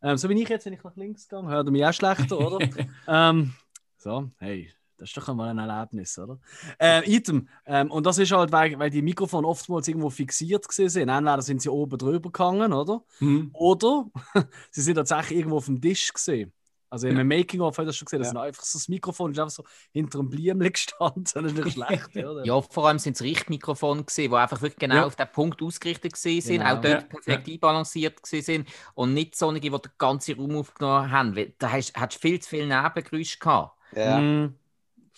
[0.02, 2.38] Ähm, so wie ich jetzt, wenn ich nach links gehe, hört er mich auch schlechter,
[2.38, 2.58] oder?
[3.08, 3.52] ähm,
[3.96, 4.70] so, hey,
[5.00, 6.38] das ist doch einmal ein Erlebnis, oder?
[6.78, 7.48] Äh, Item.
[7.64, 11.08] Ähm, und das ist halt, weil, weil die Mikrofone oftmals irgendwo fixiert sind.
[11.08, 13.02] Entweder sind sie oben drüber gegangen, oder?
[13.18, 13.50] Mhm.
[13.54, 14.06] Oder
[14.70, 16.52] sie sind tatsächlich irgendwo auf dem Tisch gesehen.
[16.90, 17.22] Also im ja.
[17.22, 18.42] Making-of hat das schon gesehen, das ja.
[18.42, 21.24] einfach so das Mikrofon ist einfach so hinter einem Bliemel gestanden.
[21.24, 22.44] Das ist nicht schlecht, oder?
[22.44, 25.06] Ja, vor allem sind es Richtmikrofone gesehen, die einfach wirklich genau ja.
[25.06, 26.74] auf den Punkt ausgerichtet sind, genau.
[26.74, 31.54] auch dort perfekt einbalanciert sind und nicht solche, die den ganzen Raum aufgenommen haben.
[31.58, 33.76] Da hast du viel zu viel Nebengeräusche gehabt.
[33.94, 34.18] Ja.
[34.18, 34.56] Mhm.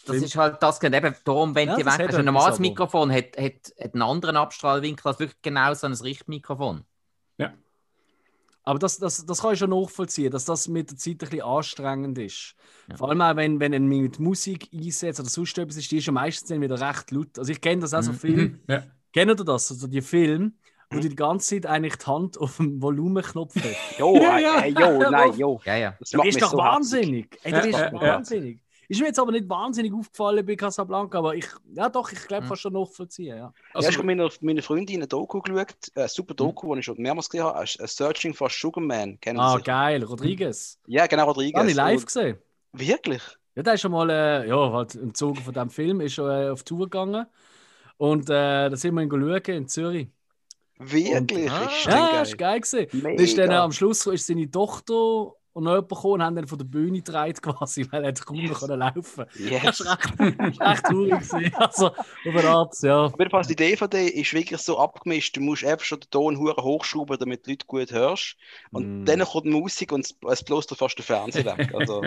[0.04, 3.36] Das ist halt das, eben darum, wenn ja, die weg also Ein normales Mikrofon hat,
[3.38, 6.84] hat, hat einen anderen Abstrahlwinkel als wirklich genau so ein Richtmikrofon.
[8.64, 11.42] Aber das, das, das kann ich schon nachvollziehen, dass das mit der Zeit ein bisschen
[11.42, 12.54] anstrengend ist.
[12.88, 12.96] Ja.
[12.96, 16.06] Vor allem auch, wenn, wenn man mit Musik einsetzt oder sonst etwas ist, die ist
[16.06, 17.38] ja meistens dann wieder recht laut.
[17.38, 18.16] Also ich kenne das auch so mhm.
[18.16, 18.36] viel.
[18.36, 18.60] Mhm.
[18.68, 18.84] Ja.
[19.12, 19.70] Kennt ihr das?
[19.70, 20.52] Also die Filme,
[20.90, 23.76] wo du die ganze Zeit eigentlich die Hand auf dem Volumenknopf hast.
[23.98, 24.60] jo, ja, ja.
[24.60, 25.60] Äh, jo, nein, jo.
[25.64, 25.96] Ja, ja.
[25.98, 27.38] Das, das ist doch so wahnsinnig.
[27.42, 28.60] Ey, das ist doch wahnsinnig.
[28.92, 32.46] Ist mir jetzt aber nicht wahnsinnig aufgefallen bei Casablanca, aber ich, ja doch, ich glaube,
[32.46, 32.56] mhm.
[32.56, 33.38] schon nachvollziehen.
[33.38, 33.54] Ja.
[33.72, 36.74] Also, ja, ich habe meine, meine Freundin eine Doku geschaut, eine super Doku, mhm.
[36.74, 39.18] die ich schon mehrmals gesehen habe, Searching for Sugar Man.
[39.18, 40.78] Kennen ah, geil, Rodriguez.
[40.86, 41.58] Ja, genau, Rodriguez.
[41.58, 42.36] Habe ich live gesehen.
[42.74, 43.22] Wirklich?
[43.54, 46.30] Ja, der ist schon mal, äh, ja, halt im Zuge von diesem Film, ist schon
[46.30, 47.24] äh, auf Tour gegangen.
[47.96, 50.08] Und äh, da sind wir in schauen, in Zürich.
[50.78, 51.44] Wirklich?
[51.44, 52.22] Und, ah, ist ja, geil.
[52.24, 53.02] ist geil gewesen.
[53.02, 53.22] Mega.
[53.22, 56.46] Ist dann, äh, am Schluss ist seine Tochter und noch jemand gekommen und haben dann
[56.46, 59.78] von der Bühne gedreht quasi, weil er kaum noch laufen yes.
[59.78, 61.52] Das war recht, recht traurig.
[61.58, 63.06] Also, auf eine Art, ja.
[63.06, 66.38] Auf jeden Fall, die DVD ist wirklich so abgemischt, du musst einfach schon den Ton
[66.38, 68.36] hochschrauben, damit die Leute gut hörst.
[68.70, 69.04] Und mm.
[69.04, 71.72] dann kommt die Musik und es bloßt dir fast den Fernseher weg.
[71.82, 72.02] Also,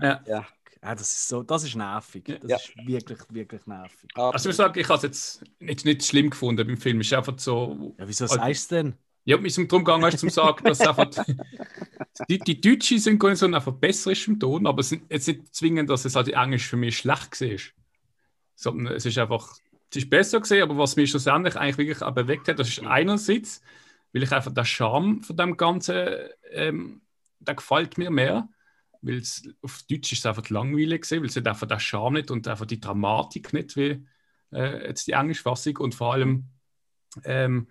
[0.00, 0.20] ja.
[0.26, 0.46] ja.
[0.82, 2.24] Ja, das ist so, das ist nervig.
[2.24, 2.56] Das ja.
[2.56, 4.08] ist wirklich, wirklich nervig.
[4.14, 7.00] Also ich sage, ich habe es jetzt nicht, nicht schlimm gefunden beim Film.
[7.00, 7.94] Es ist einfach so.
[7.98, 8.94] Ja, wieso sagst du denn?
[9.30, 11.08] Ja, mir ist darum gegangen, hast, zum sagen, dass einfach
[12.28, 16.04] die, die deutsche Synchronisation einfach besser ist im Ton, aber es ist nicht zwingend, dass
[16.04, 17.58] es halt Englisch für mich schlecht war.
[18.56, 19.54] Sondern es ist einfach,
[19.88, 22.84] es ist besser gesehen, aber was mich schlussendlich eigentlich wirklich auch bewegt hat, das ist
[22.84, 23.62] einerseits,
[24.12, 26.08] weil ich einfach der Charme von dem Ganzen,
[26.50, 27.00] ähm,
[27.38, 28.48] der gefällt mir mehr,
[29.00, 32.32] weil es auf Deutsch ist es einfach langweilig gesehen, weil es einfach der Charme nicht
[32.32, 34.04] und einfach die Dramatik nicht wie
[34.52, 36.48] äh, jetzt die Englischfassung und vor allem
[37.22, 37.68] ähm,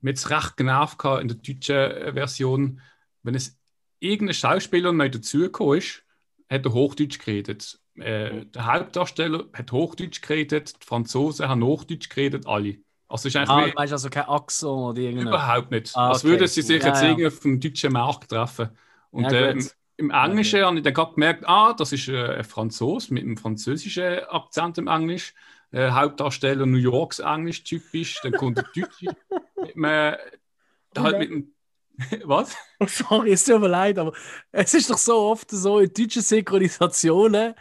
[0.00, 2.80] mir jetzt recht genervt in der deutschen äh, Version,
[3.22, 3.58] wenn es
[3.98, 6.02] irgendein Schauspieler neu dazugekommen ist,
[6.48, 7.78] hat er Hochdeutsch geredet.
[7.96, 12.78] Äh, der Hauptdarsteller hat Hochdeutsch geredet, die Franzosen haben Hochdeutsch geredet, alle.
[13.08, 15.28] Also ist eigentlich ah, wie, weißt also kein Akzent oder irgendwas?
[15.28, 15.96] Überhaupt nicht.
[15.96, 16.12] Ah, okay.
[16.12, 17.08] Als würden sie sich ja, jetzt ja.
[17.08, 18.70] irgendwie auf dem deutschen Markt treffen.
[19.10, 19.58] Und ja, äh,
[19.96, 20.66] im, Englischen okay.
[20.66, 24.78] habe ich dann gerade gemerkt, ah, das ist äh, ein Franzose mit einem französischen Akzent
[24.78, 25.34] im Englisch.
[25.72, 28.20] Äh, Hauptdarsteller New Yorks Englisch typisch.
[28.22, 29.16] Dann kommt der Deutsche
[29.74, 30.16] mit, einem,
[30.98, 31.54] halt mit einem
[32.24, 32.56] Was?
[32.82, 34.12] Oh, sorry, es tut mir leid, aber
[34.52, 37.54] es ist doch so oft so in deutschen Synchronisationen,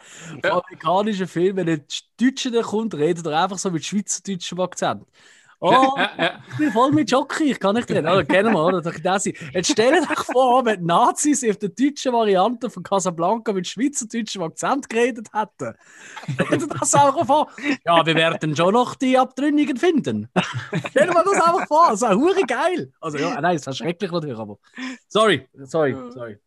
[0.43, 0.53] Ja.
[0.53, 1.86] amerikanischen Filmen, wenn ein
[2.20, 5.05] Deutscher kommt, redet er einfach so mit schweizerdeutschem Akzent.
[5.62, 5.93] Oh,
[6.51, 8.07] ich bin voll mit Jockey, ich kann nicht reden.
[8.07, 8.82] Oder kennen wir, oder?
[8.82, 9.26] Doch das.
[9.26, 14.89] Jetzt stellt euch vor, wenn Nazis auf der deutschen Variante von Casablanca mit schweizerdeutschem Akzent
[14.89, 15.76] geredet hätten.
[16.34, 17.51] Stellt euch das einfach vor.
[17.86, 20.30] Ja, wir werden schon noch die Abtrünnigen finden.
[20.91, 22.93] Stell dir mal das einfach vor, das ist hure geil.
[23.01, 24.57] Also ja, nein, das ist schrecklich natürlich, aber.
[25.10, 26.38] Sorry, sorry, sorry.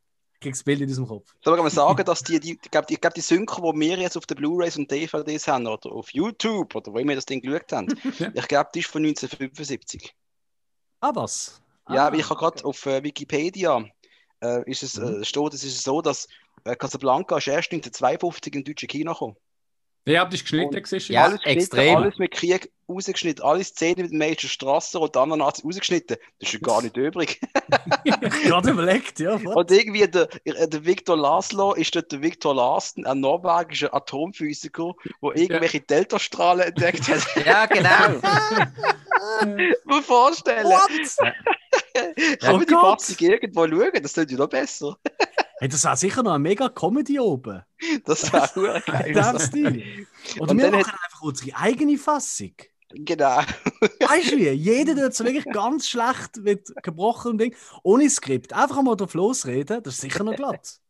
[0.43, 1.33] Ich krieg's Bild in diesem Kopf.
[1.45, 4.17] Soll man sagen, dass die, die ich glaube, die, glaub, die Synchro, die wir jetzt
[4.17, 7.71] auf den Blu-Rays und DVDs haben, oder auf YouTube, oder wo immer das Ding geschaut
[7.71, 7.87] haben,
[8.19, 8.31] Ja.
[8.35, 10.13] ich glaube, die ist von 1975.
[11.01, 11.63] Ah, was?
[11.89, 13.85] Ja, ah, weil ich habe gerade auf äh, Wikipedia
[14.43, 15.23] äh, ist es, Mhm.
[15.23, 16.27] äh, steht, es ist so, dass
[16.65, 19.37] äh, Casablanca ist erst 1952 in deutsche Kino gekommen.
[20.05, 20.83] Wie habt ihr es geschnitten?
[20.83, 21.01] gesehen?
[21.09, 21.25] Ja.
[21.25, 21.97] alles extrem.
[21.97, 26.17] alles mit Krieg rausgeschnitten, alle Szenen mit dem Major Strasser und anderen Nazis rausgeschnitten.
[26.41, 27.41] Das ist ja gar nicht übrig.
[28.45, 29.43] gerade überlegt, ja.
[29.45, 29.55] was?
[29.55, 34.93] Und irgendwie der, der Victor Laszlo ist dort der Victor Larsen, ein norwegischer Atomphysiker,
[35.23, 37.23] der irgendwelche Deltastrahlen entdeckt hat.
[37.47, 38.21] Ja, genau.
[39.85, 40.65] Muss mir vorstellen.
[40.65, 40.91] What?
[42.41, 43.01] Kann Oh man die Gott.
[43.03, 44.03] Fassung irgendwo schauen?
[44.03, 44.97] Das tut ja noch besser.
[45.63, 47.63] Hey, das war sicher noch eine mega Comedy oben.
[48.05, 49.33] Das wäre hure In geil.
[49.33, 50.07] dem Stil.
[50.41, 52.53] Oder Und wir dann machen einfach unsere eigene Fassung.
[52.91, 53.39] Genau.
[54.01, 54.49] Weißt du wie?
[54.51, 57.55] Jeder tut so wirklich ganz schlecht mit gebrochenem Ding,
[57.85, 58.53] ohne Skript.
[58.53, 60.81] Einfach mal drauf losreden, das ist sicher noch glatt.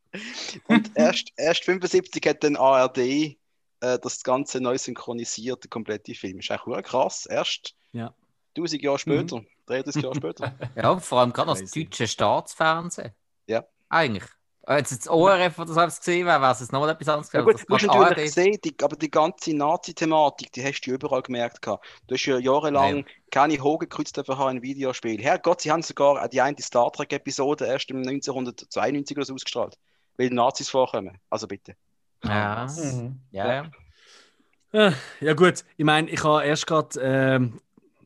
[0.69, 3.37] Und erst, erst 75 hat dann ARD äh,
[3.81, 6.39] das Ganze neu synchronisiert, der komplette Film.
[6.39, 7.27] Ist echt hure krass.
[7.27, 8.15] Erst Ja.
[8.57, 10.55] 1000 Jahre später, 33 Jahre später.
[10.77, 13.13] Ja, vor allem gerade das deutsche Staatsfernsehen.
[13.47, 13.65] Ja.
[13.91, 14.25] Eigentlich.
[14.67, 17.57] Äh, Jetzt das ORF oder so es gesehen, wäre es noch etwas anderes Ja gewesen,
[17.57, 20.93] gut, aber du gerade natürlich ARD sehen, die, aber die ganze Nazi-Thematik, die hast du
[20.93, 21.63] überall gemerkt.
[21.63, 21.85] gehabt.
[22.07, 25.19] Du hast ja jahrelang Ja, keine Hogenkreuz dürfen haben in Videospielen.
[25.19, 29.79] Herrgott, sie haben sogar auch die eine Star Trek-Episode erst im 1992 oder so ausgestrahlt,
[30.17, 31.19] weil die Nazis vorkommen.
[31.31, 31.75] Also bitte.
[32.25, 33.21] Ja, Mhm.
[33.33, 33.71] ja, ja.
[34.73, 37.61] Äh, Ja gut, ich meine, ich habe erst gerade, ähm,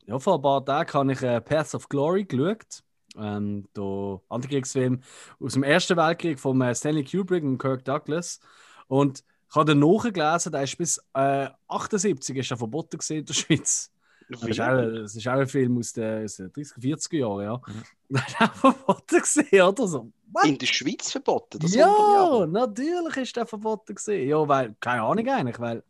[0.05, 2.83] ja, vor ein paar Tagen habe ich äh, Path of Glory geschaut.
[3.19, 5.01] Ähm, der Antikriegsfilm
[5.39, 8.39] aus dem Ersten Weltkrieg von äh, Stanley Kubrick und Kirk Douglas.
[8.87, 13.33] Und ich habe dann nachgelesen, der ist bis äh, 78 ist er verboten in der
[13.33, 13.91] Schweiz.
[14.29, 17.43] Das ist, auch, das ist auch ein Film aus den, aus den 30er, 40er Jahren,
[17.43, 17.61] ja.
[18.09, 18.17] Mhm.
[18.39, 20.11] Auch verboten gewesen, oder so.
[20.33, 20.45] What?
[20.45, 21.59] In der Schweiz verboten?
[21.59, 24.27] Das Ja, natürlich ist der verboten gewesen.
[24.27, 25.83] Ja, weil, keine Ahnung eigentlich, weil.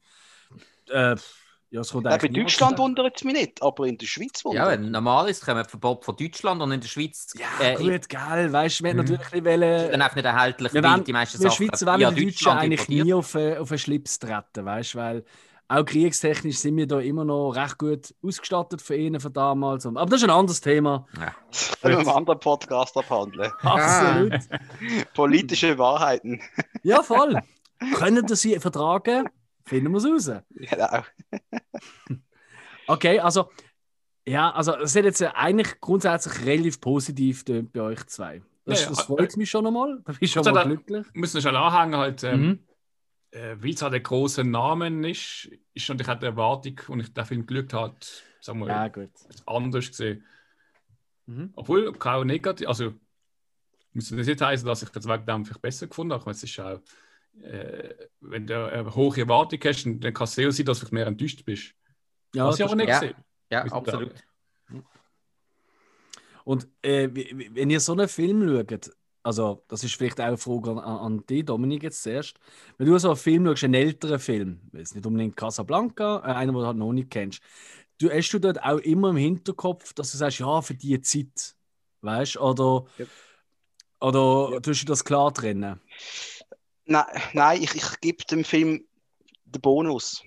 [0.89, 1.15] Äh,
[1.70, 4.45] ja, es kommt Ja, bei Deutschland wundert es mich nicht, aber in der Schweiz Ja,
[4.45, 8.07] wundert wenn normal ist, kommen Verbot von Deutschland und in der Schweiz Ja, äh, gut,
[8.09, 8.97] geil, weißt du, wir Mhm.
[8.99, 9.91] natürlich wollen.
[9.91, 12.80] dann einfach nicht erhältlich, Wir, wollen, die meisten wir Sachen Schweizer wollen die Deutschen eigentlich
[12.82, 13.05] importiert.
[13.05, 15.26] nie auf, äh, auf einen Schlips treten, weißt du, weil
[15.70, 19.86] auch kriegstechnisch sind wir da immer noch recht gut ausgestattet für ihn von damals.
[19.86, 21.05] Aber das ist ein anderes Thema.
[21.51, 23.51] Das können wir im anderen Podcast abhandeln.
[23.63, 24.34] Absolut.
[25.13, 26.41] Politische Wahrheiten.
[26.84, 27.41] Ja, voll.
[27.95, 29.28] Können das sie vertragen?
[29.68, 30.41] Finden wir es raus.
[30.49, 31.03] Genau.
[32.89, 33.49] Okay, also,
[34.26, 38.41] ja, also es hat jetzt eigentlich grundsätzlich relativ positiv bei euch zwei.
[38.63, 38.89] Das, Ja, ja.
[38.95, 40.01] das freut mich schon einmal.
[40.05, 41.05] Da bin ich schon Also mal da- glücklich.
[41.13, 42.59] Müssen wir schon anhängen, halt, ähm, Mhm.
[43.32, 47.13] äh, weil es halt ein großer Namen ist, ist natürlich auch die Erwartung, und ich
[47.13, 47.95] den Film geschaut habe,
[48.39, 49.09] sagen wir, Ja, gut.
[49.45, 50.24] anders gesehen.
[51.26, 51.51] Mhm.
[51.57, 52.93] Obwohl, auch negativ, also
[53.91, 56.24] muss das nicht heißen, dass ich das wegen dem vielleicht besser gefunden habe.
[56.24, 56.80] Meine, Es ist auch,
[57.41, 60.88] äh, wenn du eine hohe Erwartung hast, dann dann kann es sehr sein, dass du
[60.93, 61.73] mehr enttäuscht bist.
[62.33, 62.99] Ja, Was ich aber nicht Ja.
[62.99, 63.15] gesehen.
[63.51, 64.11] Ja, ich absolut.
[64.13, 64.83] sagen.
[66.43, 67.09] Und äh,
[67.53, 68.91] wenn ihr so einen Film schaut,
[69.23, 72.35] also das ist vielleicht auch eine Frage an, an dich, Dominik, jetzt zuerst.
[72.77, 76.53] Wenn du so einen Film schaust, einen älteren Film, jetzt nicht unbedingt Casablanca, äh, einen,
[76.53, 77.41] den du halt noch nicht kennst,
[77.97, 81.55] du, hast du dort auch immer im Hinterkopf, dass du sagst, ja, für die Zeit,
[82.01, 83.05] weißt du, oder, Ja.
[83.99, 85.81] oder tust du das klar trennen?
[86.88, 88.83] Nein, nein ich, ich gebe dem Film
[89.45, 90.23] den Bonus.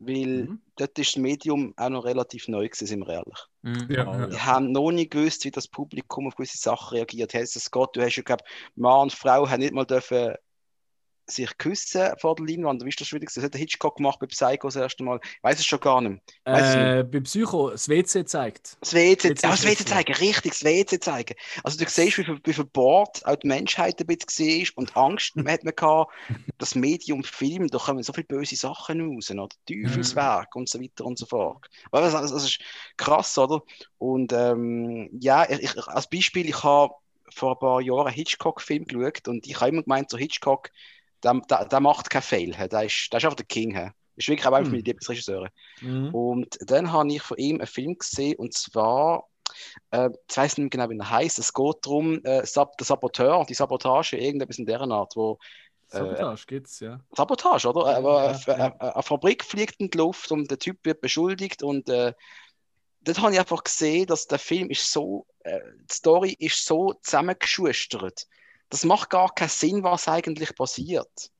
[0.00, 0.60] Weil Mhm.
[0.76, 3.38] dort ist das Medium auch noch relativ neu gewesen, sind wir ehrlich.
[3.62, 3.86] Mhm.
[3.88, 4.30] Ja, ja.
[4.30, 7.32] Wir haben noch nicht gewusst, wie das Publikum auf gewisse Sachen reagiert.
[7.32, 10.34] Heißt es Gott, du hast ja, glaube Mann und Frau haben nicht mal dürfen
[11.26, 12.84] sich küssen vor der Leinwand.
[12.84, 13.32] Wie ist das gewesen?
[13.34, 15.20] Das hat der Hitchcock gemacht bei Psycho das erste Mal.
[15.22, 16.22] Ich weiß es schon gar nicht.
[16.44, 18.76] Äh, bei Psycho, das WC zeigt.
[18.80, 21.34] Das WC, ah, ist das WC zeigen, richtig, das WC zeigen.
[21.62, 25.64] Also du siehst, wie, wie verbohrt auch die Menschheit ein bisschen war und Angst hat
[25.64, 26.12] man gehabt,
[26.58, 29.48] das Medium Film, da kommen so viele böse Sachen raus, oder?
[29.66, 31.68] Teufelswerk und so weiter und so fort.
[31.92, 32.58] Das, das ist
[32.96, 33.62] krass, oder?
[33.98, 36.94] Und ähm, ja, ich, ich, als Beispiel, ich habe
[37.30, 40.70] vor ein paar Jahren einen Hitchcock-Film geschaut und ich habe immer gemeint, so Hitchcock,
[41.24, 43.74] der, der, der macht keinen Fail, der ist, der ist einfach der King.
[43.74, 43.90] hä?
[44.16, 44.72] Ist wirklich auch einer Hm.
[44.72, 45.48] meiner Lieblingsregisseure.
[45.80, 46.14] Mhm.
[46.14, 49.24] Und dann habe ich von ihm einen Film gesehen und zwar
[49.90, 51.38] äh, ich weiß nicht mehr genau, wie er heißt.
[51.38, 55.38] Es geht darum, äh, Sab der Saboteur, die Sabotage, irgendetwas in deren Art, wo
[55.90, 57.00] äh, Sabotage gibt's, ja.
[57.12, 57.96] Sabotage, oder?
[57.96, 58.66] Aber Ja, äh, ja.
[58.78, 62.14] äh, eine Fabrik fliegt in die Luft und der Typ wird beschuldigt und äh,
[63.02, 65.60] dort habe ich einfach gesehen, dass der Film ist so, äh,
[65.90, 68.26] die Story ist so zusammengeschustert.
[68.74, 71.30] Das macht gar keinen Sinn, was eigentlich passiert.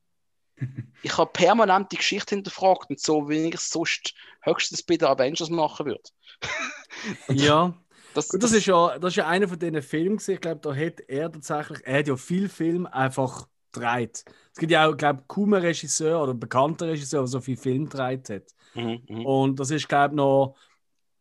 [1.02, 5.08] Ich habe permanent die Geschichte hinterfragt und so, wie ich es sonst höchstens bei den
[5.08, 6.10] Avengers machen würde.
[7.28, 7.74] Ja.
[8.14, 10.20] Das, Gut, das ist ja, das ist ja einer von diesen Filmen.
[10.24, 14.24] Ich glaube, da hat er tatsächlich, er hat ja viel Film einfach gedreht.
[14.52, 17.40] Es gibt ja auch, glaube ich, kaum einen Regisseur oder einen bekannten Regisseur, der so
[17.40, 18.44] viel Film gedreht hat.
[18.74, 19.26] Mhm, mhm.
[19.26, 20.54] Und das ist, glaube ich, noch,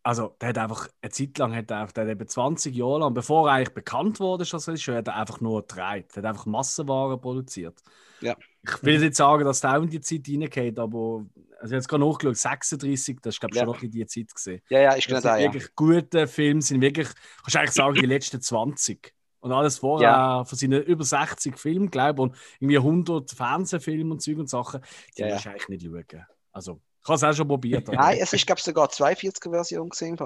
[0.03, 3.13] also der hat einfach eine Zeit lang, hat er, der hat eben 20 Jahre lang,
[3.13, 6.07] bevor er eigentlich bekannt wurde Regisseur, hat er einfach nur gedreht.
[6.13, 7.81] Er hat einfach Massenwaren produziert.
[8.21, 8.35] Ja.
[8.65, 11.75] Ich will nicht sagen, dass der auch in die Zeit reingeht, aber also ich habe
[11.75, 13.65] jetzt gerade nachgeschaut, 36, das ist, glaube ich, Ja.
[13.65, 14.61] schon noch in die Zeit gesehen.
[14.69, 15.53] Ja, ja, Das sind da, ja.
[15.53, 17.07] wirklich gute Filme, sind wirklich,
[17.41, 19.13] kannst du eigentlich sagen, die letzten 20.
[19.39, 20.45] Und alles vorher Ja.
[20.45, 24.79] von seinen über 60 Filmen, glaube ich, und irgendwie 100 Fernsehfilme und Zeug und Sachen,
[25.17, 25.35] die Ja, ja.
[25.51, 26.25] eigentlich nicht schauen.
[26.53, 27.87] Also, ich habe es auch schon probiert.
[27.89, 30.17] aber- Nein, es ist, glaube ich, sogar 42er-Version gesehen.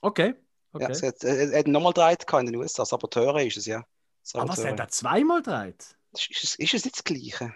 [0.00, 0.34] Okay.
[0.72, 0.82] Okay.
[0.84, 2.84] Ja, es hat, es hat nochmal gedreht in den USA.
[2.84, 3.78] Saboteure ist es, ja.
[4.34, 4.70] Aber was Saboteure.
[4.72, 5.96] hat er zweimal gedreht?
[6.12, 7.54] ist, ist, es- ist es nicht das Gleiche?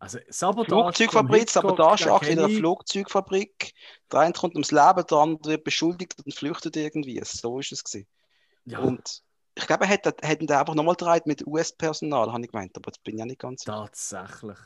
[0.00, 0.68] Also, Sabotage.
[0.70, 2.58] Flugzeugfabrik, Sabotageakt in einer ich.
[2.58, 3.72] Flugzeugfabrik.
[4.12, 7.20] Der eine kommt ums Leben, der andere wird beschuldigt und flüchtet irgendwie.
[7.24, 8.06] So ist es gewesen.
[8.64, 9.22] Ja, Und
[9.56, 12.90] ich glaube, er hätte hätten da einfach nochmal gedreht mit US-Personal, habe ich gemeint, aber
[12.92, 13.72] das bin ich ja nicht ganz sicher.
[13.72, 14.58] tatsächlich.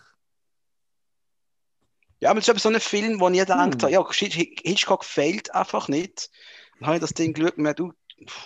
[2.23, 3.83] Ja, aber das ist eben so ein Film, wo ich gedacht Hm.
[3.83, 6.31] habe, ja, Hitch- Hitchcock fehlt einfach nicht.
[6.79, 7.93] Dann habe ich das Ding geschaut und mir du,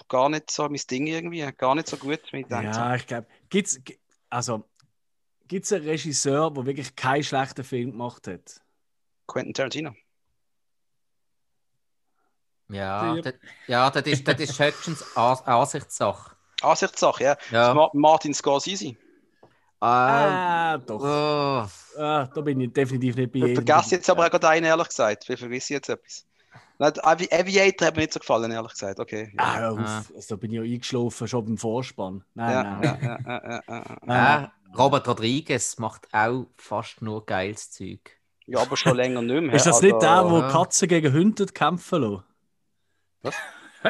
[0.09, 2.21] gar nicht so mein Ding irgendwie, gar nicht so gut.
[2.33, 2.47] ich.
[2.49, 3.99] Ja, ich glaube, gibt's, gi-
[4.31, 4.65] also,
[5.47, 8.63] gibt es einen Regisseur, der wirklich keinen schlechten Film gemacht hat?
[9.27, 9.95] Quentin Tarantino.
[12.69, 13.21] Ja, Ja.
[13.23, 13.35] das,
[13.67, 16.35] ja, das ist, das ist höchstens An Ansichtssache.
[16.63, 17.37] Ansichtssache, ja.
[17.51, 17.75] Ja.
[17.75, 18.97] Ma Martin Scorsese.
[19.83, 21.01] Ähm, Ah, doch.
[21.03, 24.67] oh, Ah, da bin ich definitiv nicht bei Ich vergesse jetzt aber auch gerade einen,
[24.67, 25.29] ehrlich gesagt.
[25.29, 26.27] Wie vergesse ich jetzt etwas?
[26.79, 29.01] Aviator hat mir nicht so gefallen, ehrlich gesagt.
[29.01, 29.33] Okay.
[29.39, 29.77] Ja, Ah.
[29.79, 30.03] Ah.
[30.15, 32.25] Also, da bin ich ja eingeschlafen, schon beim Vorspann.
[32.35, 32.83] Nein, ja, nein.
[32.83, 33.97] ja, ja, ja, ja, ja.
[34.05, 34.51] nein.
[34.77, 38.19] Robert Rodriguez macht auch fast nur geiles Zeug.
[38.47, 39.55] ja, aber schon länger nicht mehr.
[39.55, 40.49] Ist das Also, nicht der, wo ja.
[40.51, 42.25] Katzen gegen Hunde kämpfen lassen?
[43.23, 43.35] Was?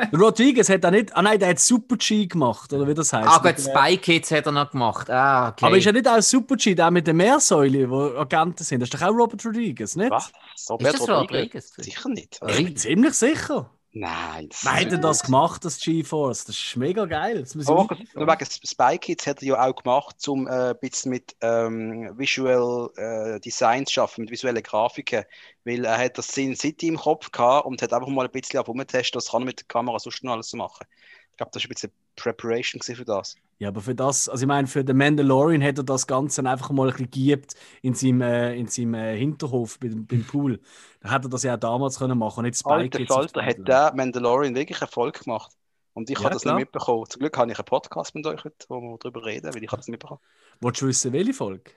[0.16, 1.16] Rodriguez hat er nicht.
[1.16, 3.28] Ah nein, der hat Super G gemacht, oder wie das heißt.
[3.28, 5.10] Ah, gut, Spy Kids hat er noch gemacht.
[5.10, 5.66] Ah, okay.
[5.66, 8.80] Aber ist er nicht auch Super G, der mit der Meersäule, wo Agenten sind?
[8.80, 10.10] Das ist doch auch Robert Rodriguez, nicht?
[10.10, 10.32] Was?
[10.54, 11.20] ist Robert das Rodriguez?
[11.20, 11.74] Rodriguez?
[11.76, 12.40] Sicher nicht.
[12.48, 13.70] Ich bin ziemlich sicher.
[13.98, 14.50] Nein.
[14.50, 16.44] Das Wer hat denn das gemacht, das G-Force?
[16.44, 17.40] Das ist mega geil.
[17.40, 21.12] Das wirklich nur wegen Spy Kids hat er ja auch gemacht, um äh, ein bisschen
[21.12, 25.24] mit ähm, Visual äh, Design zu schaffen, mit visuellen Grafiken.
[25.64, 28.60] Weil er hat das Sin City im Kopf gehabt und hat einfach mal ein bisschen
[28.60, 30.86] auf rumgetestet, was kann er mit der Kamera sonst noch alles machen.
[31.30, 33.36] Ich glaube, das war ein bisschen Preparation für das.
[33.58, 36.70] Ja, aber für das, also ich meine, für den Mandalorian hat er das Ganze einfach
[36.70, 40.60] mal ein bisschen geübt in seinem, äh, in seinem äh, Hinterhof beim, beim Pool.
[41.00, 44.54] Da hätte er das ja auch damals können machen, Spike Alter Falter, hat der Mandalorian
[44.54, 45.52] wirklich Erfolg gemacht.
[45.94, 46.56] Und ich Ja, habe das klar.
[46.56, 47.06] nicht mitbekommen.
[47.08, 49.68] Zum Glück habe ich einen Podcast mit euch, heute, wo wir darüber reden, weil ich
[49.70, 50.20] habe das nicht mitbekommen.
[50.60, 51.70] Willst du wissen, welche Folge?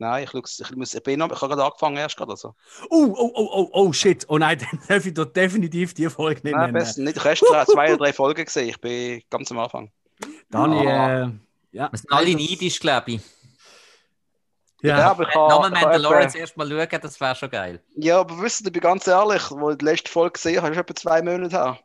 [0.00, 2.30] Nein, ich, schaue- ich, muss, ich, bin noch, ich habe gerade angefangen erst gerade.
[2.30, 2.54] Also.
[2.88, 4.24] Oh, oh, oh, oh, oh, shit.
[4.28, 6.74] Oh nein, dann darf ich doch definitiv die Folge nicht Nein, nennen.
[6.74, 7.16] besser nicht.
[7.16, 8.68] Ich habe erst zwei oder drei Folgen gesehen.
[8.68, 9.90] Ich bin ganz am Anfang.
[10.50, 11.92] Da habe ich, äh, ja.
[11.92, 13.20] Wir sind alle neidisch, glaube ich.
[14.82, 17.82] Ja, aber ich Nochmal habe, ich habe Mandalorian zuerst mal schauen, das wäre schon geil.
[17.96, 20.72] Ja, aber wisst ihr, ich bin ganz ehrlich, wo ich die letzte Folge gesehen habe,
[20.72, 21.78] ist etwa zwei Monate her.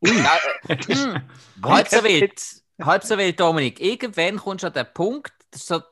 [0.00, 0.38] Ja,
[0.68, 1.22] äh, hm,
[1.62, 2.42] halb so wild.
[2.80, 3.80] Halb so wild, Dominik.
[3.80, 5.82] Irgendwann kommst du an den Punkt, das ist so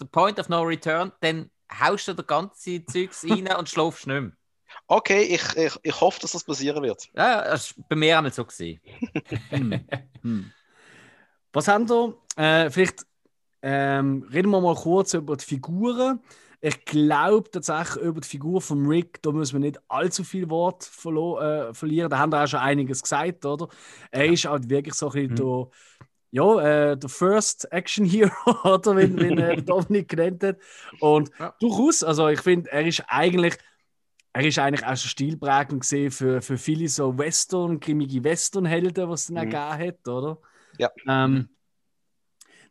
[0.00, 1.50] der Point of No Return, dann
[1.80, 4.32] haust du das ganze Zeugs rein und schlafst nicht mehr.
[4.88, 7.08] Okay, ich, ich, ich hoffe, dass das passieren wird.
[7.14, 8.44] Ja, das war bei mir einmal so.
[8.44, 8.80] Gewesen.
[10.22, 10.52] Hm.
[11.56, 12.14] Was haben wir?
[12.36, 13.06] Äh, vielleicht
[13.62, 16.20] ähm, reden wir mal kurz über die Figuren.
[16.60, 20.82] Ich glaube tatsächlich über die Figur von Rick, da müssen wir nicht allzu viel Wort
[20.84, 22.10] verlo- äh, verlieren.
[22.10, 23.68] Da haben wir auch schon einiges gesagt, oder?
[24.10, 25.36] Er ist halt wirklich so ein bisschen Mhm.
[25.36, 25.68] der,
[26.32, 28.30] ja, äh, der First Action Hero,
[28.74, 30.58] oder wie ihn äh, Dominik genannt hat.
[31.00, 31.54] Und Ja.
[31.58, 33.56] durchaus, also ich finde, er ist eigentlich
[34.34, 39.22] er ist eigentlich auch schon stilprägend gesehen für, für viele so Western, grimmige Western-Helden, was
[39.22, 39.48] es dann auch Mhm.
[39.48, 40.38] gegeben hat, oder?
[40.78, 40.90] Ja.
[41.06, 41.48] Ähm,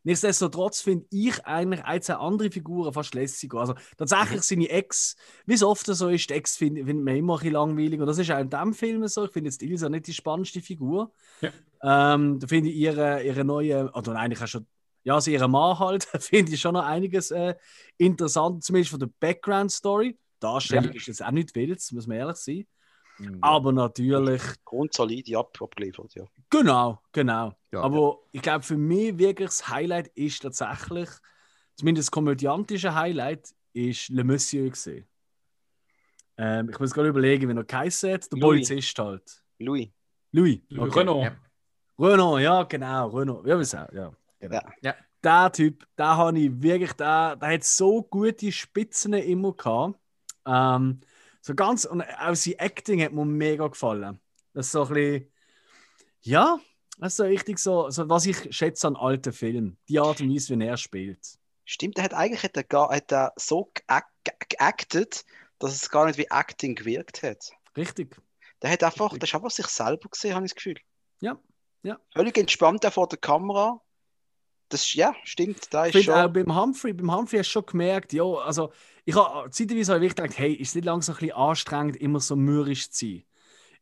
[0.05, 3.57] Nichtsdestotrotz finde ich eigentlich ein, zwei andere Figuren fast lässiger.
[3.57, 5.15] Also tatsächlich seine Ex,
[5.47, 7.99] wie es oft so ist, die Ex findet find man immer ein bisschen langweilig.
[7.99, 9.25] Und das ist auch in diesem Film so.
[9.25, 11.11] Ich finde jetzt Ilsa nicht die spannendste Figur.
[11.41, 12.13] Ja.
[12.13, 14.67] Ähm, da finde ich ihre, ihre neue, oder eigentlich auch schon,
[15.05, 17.55] ja, also ihren Mann halt, finde ich schon noch einiges äh,
[17.97, 20.19] interessant, zumindest von der Background-Story.
[20.39, 22.67] Darstellung ist jetzt auch nicht wild, muss man ehrlich sein.
[23.41, 26.25] Aber natürlich, Grundsolide ab, abgeliefert, ja.
[26.49, 27.53] genau, genau.
[27.71, 31.09] Ja, Aber ich glaube, für mich wirklich das Highlight ist tatsächlich,
[31.75, 35.05] zumindest das komödiantische Highlight, ist Le Monsieur gesehen.
[36.37, 38.67] Ähm, ich muss gerade überlegen, wenn er geheißen hat, der Louis.
[38.67, 39.43] Polizist halt.
[39.59, 39.89] Louis.
[40.31, 40.59] Louis.
[40.77, 40.99] Okay.
[40.99, 41.23] Renault.
[41.23, 41.35] Ja.
[41.97, 43.07] Renault, ja, genau.
[43.07, 43.47] Renault.
[43.47, 44.13] Ja, wie auch, ja.
[44.39, 44.55] Genau.
[44.55, 44.63] Ja.
[44.81, 44.95] Ja.
[45.23, 49.97] Der Typ, der habe ich wirklich, der, der hat so gute Spitzen immer gehabt.
[50.45, 50.99] Ähm,
[51.45, 54.19] so ganz, und auch sein Acting hat mir mega gefallen.
[54.53, 55.31] Das ist so ein bisschen,
[56.21, 56.59] ja,
[56.97, 59.77] das ist so richtig so, so was ich schätze an alten Filmen.
[59.87, 61.37] Die Art und Weise, wie er spielt.
[61.63, 65.23] Stimmt, er hat eigentlich hat er gar, hat er so geac- ge- geactet,
[65.59, 67.51] dass es gar nicht wie Acting gewirkt hat.
[67.77, 68.19] Richtig.
[68.63, 70.79] Der hat einfach, der ist einfach sich selber gesehen, habe ich das Gefühl.
[71.19, 71.37] Ja,
[71.83, 71.99] ja.
[72.15, 73.79] Völlig entspannt vor der Kamera.
[74.75, 76.33] Das ja, stimmt, da ist finde auch schon.
[76.33, 78.73] beim Humphrey, beim Humphrey hast du schon gemerkt, ja, also
[79.05, 82.19] ich habe zeitweise habe ich gedacht, hey, ist es nicht langsam ein bisschen anstrengend, immer
[82.19, 83.23] so mürrisch zu sein?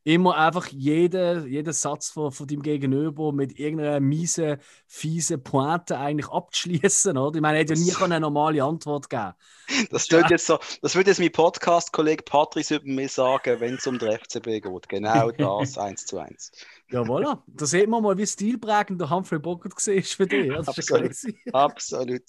[0.06, 6.28] Immer einfach jeden, jeden Satz von, von deinem Gegenüber mit irgendeiner miesen, fiesen Pointe eigentlich
[6.28, 7.36] abzuschließen, oder?
[7.36, 9.32] Ich meine, er hätte ja nie eine normale Antwort geben
[9.90, 13.86] Das wird jetzt so, das würde jetzt mein Podcast-Kollege Patrice über mir sagen, wenn es
[13.86, 14.88] um den FCB geht.
[14.88, 16.52] Genau das, eins zu eins.
[16.90, 17.42] Ja, voilà.
[17.46, 20.48] Da sieht man mal, wie stilprägend der Humphrey Bogart gesehen ist für dich.
[20.48, 21.08] Das ist ja Absolut.
[21.08, 21.38] crazy.
[21.52, 22.22] Absolut.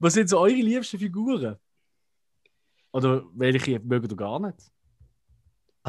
[0.00, 1.56] Was sind so eure liebsten Figuren?
[2.92, 4.56] Oder welche mögt ihr gar nicht?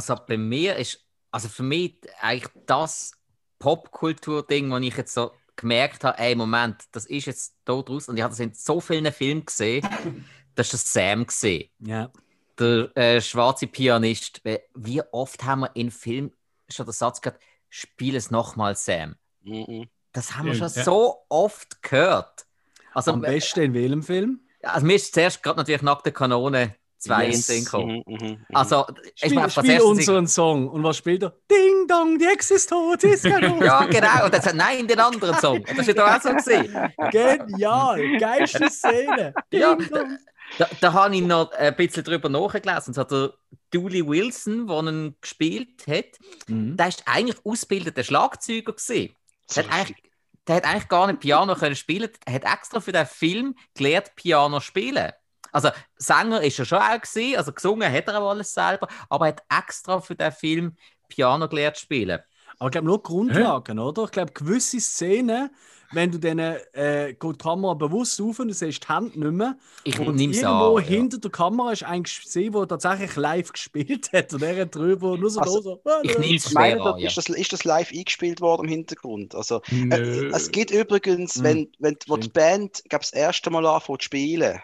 [0.09, 3.11] Also bei mir ist, also für mich eigentlich das
[3.59, 8.17] Popkultur-Ding, wo ich jetzt so gemerkt habe, ey, Moment, das ist jetzt da draus und
[8.17, 9.87] ich habe das in so vielen Filmen gesehen,
[10.55, 11.69] das ist das Sam gesehen.
[11.79, 12.11] Ja.
[12.57, 14.41] Der äh, schwarze Pianist.
[14.43, 16.31] Weil Wie oft haben wir in Filmen
[16.69, 19.15] schon den Satz gehört, spiel es nochmal, Sam.
[19.43, 19.87] Mhm.
[20.13, 20.83] Das haben wir schon ja.
[20.83, 22.45] so oft gehört.
[22.93, 24.41] Also, Am besten in welchem Film?
[24.63, 27.25] also mir ist zuerst gerade natürlich nackte Kanone 2 Yes.
[27.25, 28.03] in den Sinn gekommen.
[28.05, 28.45] Mhm, mhm, mhm.
[28.53, 28.85] Also,
[29.21, 30.69] ich Spiel, meine, das spiel erste unseren Song.
[30.69, 31.33] Und was spielt er?
[31.51, 33.59] Ding dong, die Ex ist tot, ist genau.
[33.63, 34.25] Ja, genau.
[34.25, 35.63] Und dann sagt nein, den anderen Song.
[35.65, 36.75] Das ist ja auch so gesehen.
[37.11, 39.33] Genial, geilste Szene.
[39.51, 40.17] Ding Ja, dong.
[40.57, 42.93] Da, da habe ich noch ein bisschen drüber nachgelesen.
[42.93, 43.31] So der
[43.71, 46.05] Dooley Wilson, der ihn gespielt hat,
[46.47, 46.75] Mhm.
[46.75, 49.15] der ist eigentlich ausgebildeter Schlagzeuger gesehen.
[49.47, 50.03] So Der hat, eigentlich,
[50.47, 52.09] der hat eigentlich gar nicht Piano können spielen.
[52.25, 55.11] Er hat extra für den Film gelernt, Piano zu spielen.
[55.51, 59.27] Also Sänger ist er schon auch gesehen, also gesungen hat er auch alles selber, aber
[59.27, 60.75] er hat extra für den Film
[61.07, 62.19] Piano gelernt zu spielen.
[62.59, 64.03] Aber ich glaube nur Grundlagen, oder?
[64.05, 65.49] Ich glaube, gewisse Szenen,
[65.89, 69.31] wenn du denen äh, geht die Kamera bewusst auf und du siehst die Hände nicht
[69.33, 69.57] mehr.
[69.83, 70.83] Ich Und nehme es irgendwo an.
[70.85, 70.89] Ja.
[70.89, 74.33] hinter der Kamera ist eigentlich gesehen, wo er tatsächlich live gespielt hat.
[74.33, 75.81] Und er hat drüber nur so, Also, da so.
[76.03, 77.07] Ich nehme es Ich meine, schwer da an, ja.
[77.07, 79.35] ist, das, ist das live eingespielt worden im Hintergrund?
[79.35, 79.89] Also, Nö.
[79.89, 81.43] äh, es geht übrigens, Mhm.
[81.43, 82.29] wenn, wenn wo die.
[82.29, 84.61] Band glaub, das erste Mal anfängt zu spielen,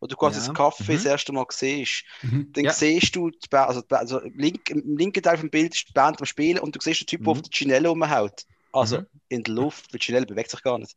[0.00, 0.46] wo du quasi Ja.
[0.46, 0.96] das Kaffee Mhm.
[0.96, 2.52] das erste Mal siehst, Mhm.
[2.52, 2.72] dann Ja.
[2.72, 5.88] siehst du, die Band, also, die Band- also link, im linken Teil vom Bild ist
[5.88, 7.38] die Band am Spielen und du siehst den Typ, der Mhm.
[7.38, 8.42] auf der Ginelle rumhaut.
[8.72, 9.06] Also Mhm.
[9.28, 10.94] in der Luft, weil die Ginelle bewegt sich gar nicht.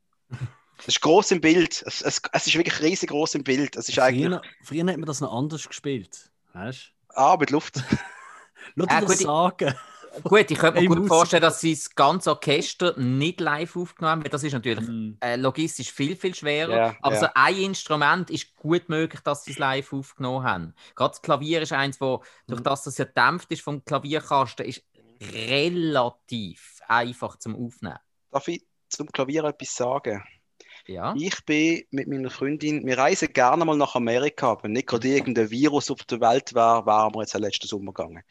[0.78, 1.84] Das ist groß im Bild.
[1.86, 3.76] Es, es, es ist wirklich riesig groß im Bild.
[3.76, 6.30] Es ist eigentlich Früher, früher hat man das noch anders gespielt.
[6.54, 7.78] Weißt ah, mit Luft.
[7.78, 7.82] du?
[8.76, 9.76] Lass Ah, dir gut, das ich- sagen.
[10.24, 14.24] Gut, ich könnte mir gut vorstellen, dass sie das ganze Orchester nicht live aufgenommen haben,
[14.24, 15.18] weil das ist natürlich Mhm.
[15.22, 16.76] äh, logistisch viel, viel schwerer.
[16.76, 17.22] Ja, aber ja.
[17.22, 20.76] so ein Instrument ist gut möglich, dass sie es live aufgenommen haben.
[20.96, 24.66] Gerade das Klavier ist eins, wo durch das, dass es ja dämpft ist vom Klavierkasten,
[24.66, 24.84] ist
[25.22, 28.00] relativ einfach zum Aufnehmen.
[28.32, 30.24] Darf ich zum Klavier etwas sagen?
[30.90, 31.14] Ja.
[31.16, 35.52] Ich bin mit meiner Freundin, wir reisen gerne mal nach Amerika, aber nicht gerade irgendein
[35.52, 38.24] Virus auf der Welt war, waren wir jetzt auch letzten Sommer gegangen.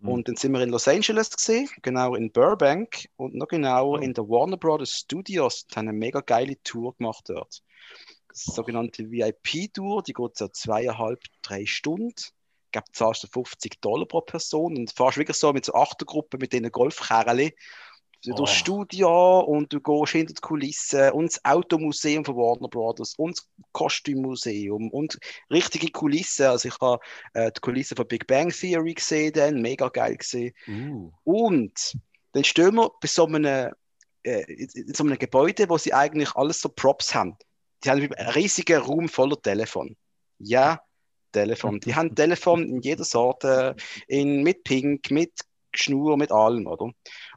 [0.00, 0.08] Mhm.
[0.08, 4.02] Und dann sind wir in Los Angeles gesehen, genau in Burbank und noch genauer Oh.
[4.02, 7.62] in der Warner Brothers Studios und haben eine mega geile Tour gemacht dort.
[8.28, 12.14] Das ist die sogenannte VIP-Tour, die geht so zweieinhalb, drei Stunden.
[12.16, 16.40] Ich glaube, zahlst du 50 Dollar pro Person und fährst wirklich so mit so Achtergruppen
[16.40, 17.50] mit diesen Golfkerlen
[18.32, 18.34] Oh.
[18.34, 23.36] durchs Studio und du gehst hinter die Kulissen und das Automuseum von Warner Brothers und
[23.36, 25.18] das Kostümmuseum und
[25.50, 26.46] richtige Kulissen.
[26.46, 27.02] Also ich habe
[27.34, 30.54] äh, die Kulissen von Big Bang Theory gesehen, dann mega geil gesehen.
[30.68, 31.10] Uh.
[31.24, 31.96] Und
[32.32, 33.72] dann stehen wir bei so einem,
[34.22, 37.36] äh, in so einem Gebäude, wo sie eigentlich alles so Props haben.
[37.84, 39.96] Die haben einen riesigen Raum voller Telefon.
[40.38, 40.80] Ja,
[41.32, 41.80] Telefon.
[41.80, 45.32] Die haben Telefon in jeder Sorte, in, mit Pink, mit
[45.78, 46.90] Schnur, mit allem, oder?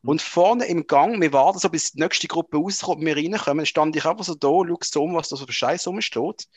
[0.03, 3.95] Und vorne im Gang, wir warten so, bis die nächste Gruppe rauskommt, wir reinkommen, stand
[3.95, 6.47] ich einfach so da, schau so um, was da so für Scheiß rumsteht.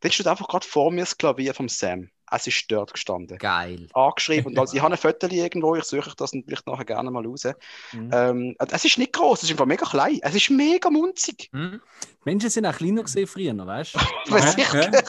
[0.00, 2.10] Dann steht einfach gerade vor mir das Klavier vom Sam.
[2.30, 3.88] Es ist dort gestanden Geil.
[3.92, 4.46] angeschrieben.
[4.46, 7.44] Und also, ich habe ein Foto irgendwo, ich suche das vielleicht nachher gerne mal raus.
[7.92, 8.10] Mhm.
[8.12, 10.18] Ähm, es ist nicht groß, es ist einfach mega klein.
[10.22, 11.48] Es ist mega munzig.
[11.52, 11.80] Hm?
[12.24, 13.98] Menschen sind auch kleiner gesehen früher, weißt du?
[14.34, 15.04] Offensichtlich.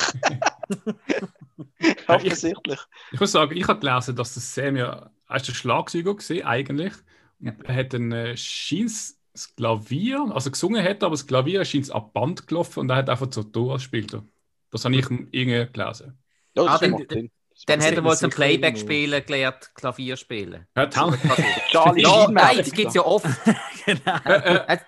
[2.08, 2.80] Offensichtlich.
[3.12, 6.94] Ich muss sagen, ich habe gelesen, dass das Sam ja hast du Schlagzeuger gesehen, eigentlich.
[7.40, 12.14] Und er hat ein äh, das Klavier, also gesungen hat, aber das Klavier scheint ab
[12.14, 14.18] Band gelaufen und er hat einfach so Tor gespielt.
[14.72, 16.18] Das habe ich irgendwie gelesen.
[16.56, 17.32] Ja, das Ah, dann- mal drin.
[17.68, 20.68] Dann hat er wohl zum Playback spielen gelernt, Klavier spielen.
[20.76, 21.16] Ja, Tom,
[21.70, 23.26] Charlie Ja, nein, das gibt es ja oft.
[23.86, 24.16] genau.
[24.26, 24.80] äh, Das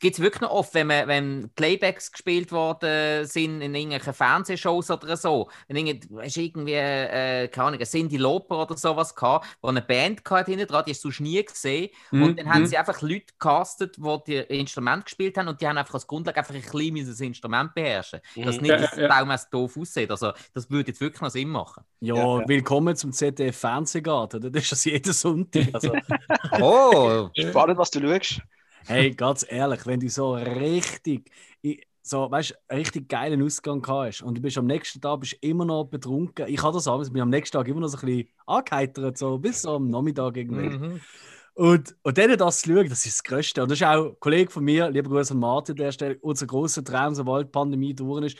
[0.00, 4.90] gibt es wirklich noch oft, wenn, man, wenn Playbacks gespielt worden sind in irgendwelchen Fernsehshows
[4.90, 5.50] oder so.
[5.68, 9.82] Wenn irgend, hast du irgendwie, äh, keine Ahnung, Cindy Lauper oder sowas gehabt, wo eine
[9.82, 11.90] Band hatte hinten dran, die hast du sonst nie gesehen.
[12.10, 12.66] Mhm, Und dann haben mhm.
[12.66, 16.38] sie einfach Leute gecastet, die die Instrument gespielt haben und die haben einfach als Grundlage
[16.38, 18.20] einfach ein klein müssen das Instrument beherrschen.
[18.42, 18.62] Dass Mhm.
[18.62, 19.36] nicht Ja, das ja, ja.
[19.50, 20.10] Doof aussieht.
[20.10, 21.84] Also, das würde jetzt wirklich noch Sinn machen.
[22.00, 22.48] Ja, Ja, ja.
[22.48, 24.40] willkommen zum ZDF Fernsehgarten.
[24.52, 25.68] Das ist das jeden Sonntag.
[25.72, 25.92] Also,
[26.60, 27.28] Oh!
[27.34, 28.42] Spannend, was du schaust.
[28.86, 31.30] Hey, ganz ehrlich, wenn du so richtig,
[32.02, 35.84] so, weißt, richtig geilen Ausgang hast und du bist am nächsten Tag bist immer noch
[35.84, 36.46] betrunken.
[36.48, 39.18] Ich habe das auch, ich bin am nächsten Tag immer noch so ein bisschen angeheitert,
[39.18, 40.70] so bis so am Nachmittag irgendwie.
[40.70, 41.00] Mhm.
[41.54, 43.62] Und, und dann das zu schauen, das ist das Größte.
[43.62, 46.46] Und das ist auch ein Kollege von mir, lieber Grüße an Martin, der Stelle, unser
[46.46, 48.38] grosser Traum, sobald die Pandemie durch ist.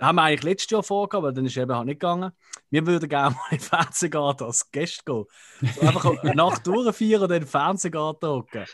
[0.00, 2.32] Haben wir eigentlich letztes Jahr vorgehabt, aber dann ist eben halt nicht gegangen.
[2.70, 5.24] Wir würden gerne mal in den Fernsehgarten als Gast gehen.
[5.60, 8.64] So einfach eine Nacht durchfeiern und dann in den Fernsehgarten hocken.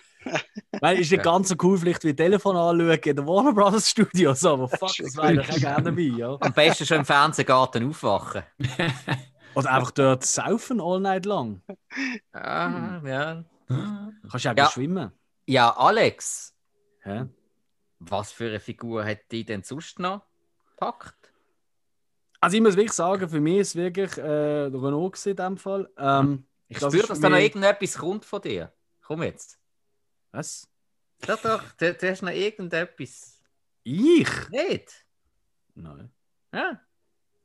[0.80, 4.44] Weil ist nicht ganz so cool, vielleicht wie Telefon anschauen in den Warner Brothers Studios,
[4.44, 6.02] aber fuck, das wäre ich auch gerne dabei.
[6.02, 6.36] Ja.
[6.40, 8.42] Am besten schon im Fernsehgarten aufwachen.
[9.54, 11.62] Oder einfach dort saufen all night lang.
[12.32, 13.44] Ah, ja.
[14.30, 14.70] Kannst du auch Ja.
[14.70, 15.10] schwimmen.
[15.46, 16.54] ja, Alex,
[17.02, 17.26] Hä?
[17.98, 20.22] was für eine Figur hat die denn sonst noch
[20.70, 21.14] gepackt?
[22.40, 24.22] Also ich muss wirklich sagen, für mich ist es wirklich äh,
[24.66, 25.88] Renault in dem Fall.
[25.98, 28.72] Ähm, Ich Das spüre, ist dass da noch irgendetwas kommt von dir.
[29.02, 29.58] Komm jetzt.
[30.32, 30.68] Was?
[31.26, 33.42] Doch, doch, du, du hast noch irgendetwas.
[33.84, 34.28] Ich?
[34.50, 35.06] Nicht?
[35.74, 36.10] Nein.
[36.52, 36.80] Ja.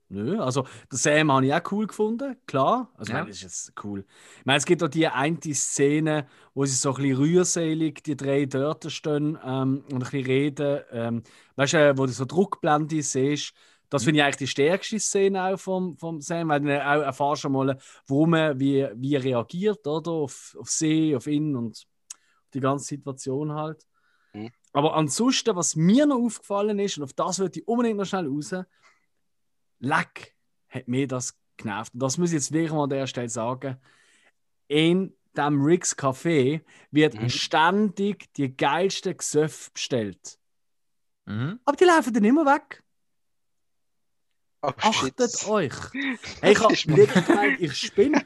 [0.10, 2.92] Nö, also der Sam habe ich auch cool gefunden, klar.
[2.96, 3.22] Also ich Ja.
[3.22, 4.06] meine, das ist jetzt cool.
[4.40, 8.16] Ich meine, es gibt auch die eine Szene, wo sie so ein bisschen rührselig, die
[8.16, 10.82] drei dort stehen ähm, und ein bisschen reden.
[10.92, 11.24] Ähm,
[11.56, 13.54] weißt du, äh, wo du so Druckblende siehst.
[13.90, 17.42] Das finde ich eigentlich die stärkste Szene auch vom, vom Sam, weil du auch erfährst
[17.44, 17.78] schon mal,
[18.08, 20.12] warum er wie, wie er reagiert, oder?
[20.12, 21.86] Auf, auf sie, auf ihn und
[22.54, 23.86] die ganze Situation halt.
[24.34, 24.52] Mhm.
[24.74, 28.28] Aber ansonsten, was mir noch aufgefallen ist, und auf das würde ich unbedingt noch schnell
[28.28, 28.56] raus,
[29.80, 30.36] Leck
[30.70, 31.94] hat mir das genervt.
[31.94, 33.78] Und das muss ich jetzt wirklich mal an der Stelle sagen.
[34.68, 37.30] In dem Ricks Café wird Mhm.
[37.30, 40.40] ständig die geilsten Gesöff bestellt.
[41.26, 41.60] Mhm.
[41.66, 42.84] Aber die laufen dann immer weg.
[44.62, 45.48] Oh, Achtet shit.
[45.50, 45.74] euch.
[46.42, 46.76] Hey, ich habe
[47.26, 48.26] gemeint, ich spinne.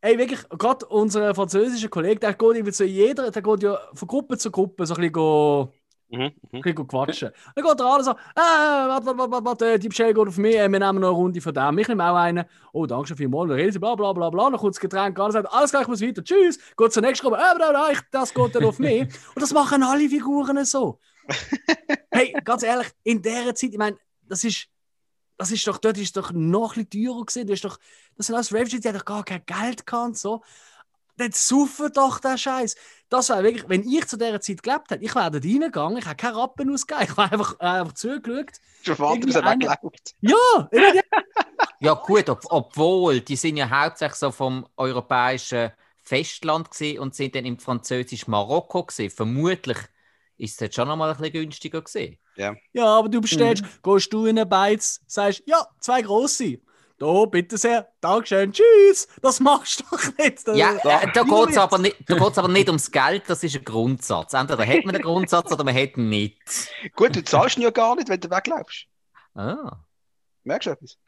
[0.00, 4.08] Ey, wirklich, gerade unser französischer Kollege, der geht irgendwie zu jeder, der geht ja von
[4.08, 5.72] Gruppe zu Gruppe so ein bisschen, go,
[6.10, 6.32] Mhm, mhm.
[6.52, 7.30] ein bisschen quatschen.
[7.54, 10.56] Dann geht er und so, äh, warte, warte, warte, warte, die Bestellung geht auf mich,
[10.56, 11.78] äh, wir nehmen noch eine Runde von dem.
[11.78, 12.46] Ich nehme auch einen.
[12.72, 13.50] Oh, danke schön vielmals.
[13.50, 14.48] Dann reden bla, bla, bla, bla.
[14.50, 16.24] Dann kommt das Getränk an sagt, alles klar, ich muss weiter.
[16.24, 16.58] Tschüss.
[16.76, 17.36] Geht zur nächsten Gruppe.
[17.42, 19.02] Äh, bla, bla, ich, das geht dann auf mich.
[19.34, 20.98] Und das machen alle Figuren so.
[22.10, 24.66] Hey, ganz ehrlich, in dieser Zeit, ich meine, das ist,
[25.38, 27.46] das ist doch, dort ist doch noch ein bisschen teurer gewesen.
[27.46, 27.78] Du hast doch,
[28.16, 30.42] das sind alles Refugees, die haben doch gar kein Geld gehabt so.
[31.16, 32.76] Dann saufen doch der Scheiß.
[33.08, 36.06] Das wäre wirklich, wenn ich zu dieser Zeit gelebt hätte, ich wäre dort reingegangen, ich
[36.06, 38.52] hätte keine Rappen ausgegeben, ich wäre einfach, äh, einfach zugeschaut.
[38.82, 40.14] Schon warten, bis er wegläuft.
[40.20, 40.68] Ja,
[41.80, 45.70] Ja, gut, ob, obwohl, die sind ja hauptsächlich so vom europäischen
[46.02, 49.10] Festland gewesen und sind dann im französischen Marokko gewesen.
[49.10, 49.78] Vermutlich
[50.38, 52.18] ist es dort schon noch mal ein bisschen günstiger gewesen.
[52.72, 53.68] Ja, aber du bestellst, Mhm.
[53.82, 56.58] gehst du in einen Beiz, sagst, ja, zwei grosse.
[57.00, 59.06] Da, bitte sehr, Dankeschön, tschüss.
[59.22, 60.44] Das machst du doch nicht.
[60.48, 63.44] Ja, Da- äh, da geht es aber, nicht- da geht's aber nicht ums Geld, das
[63.44, 64.32] ist ein Grundsatz.
[64.32, 66.40] Entweder hat man einen Grundsatz oder man hat ihn nicht.
[66.96, 68.86] Gut, du zahlst ihn ja gar nicht, wenn du wegläufst.
[69.36, 69.76] Ah.
[70.42, 70.98] Merkst du etwas?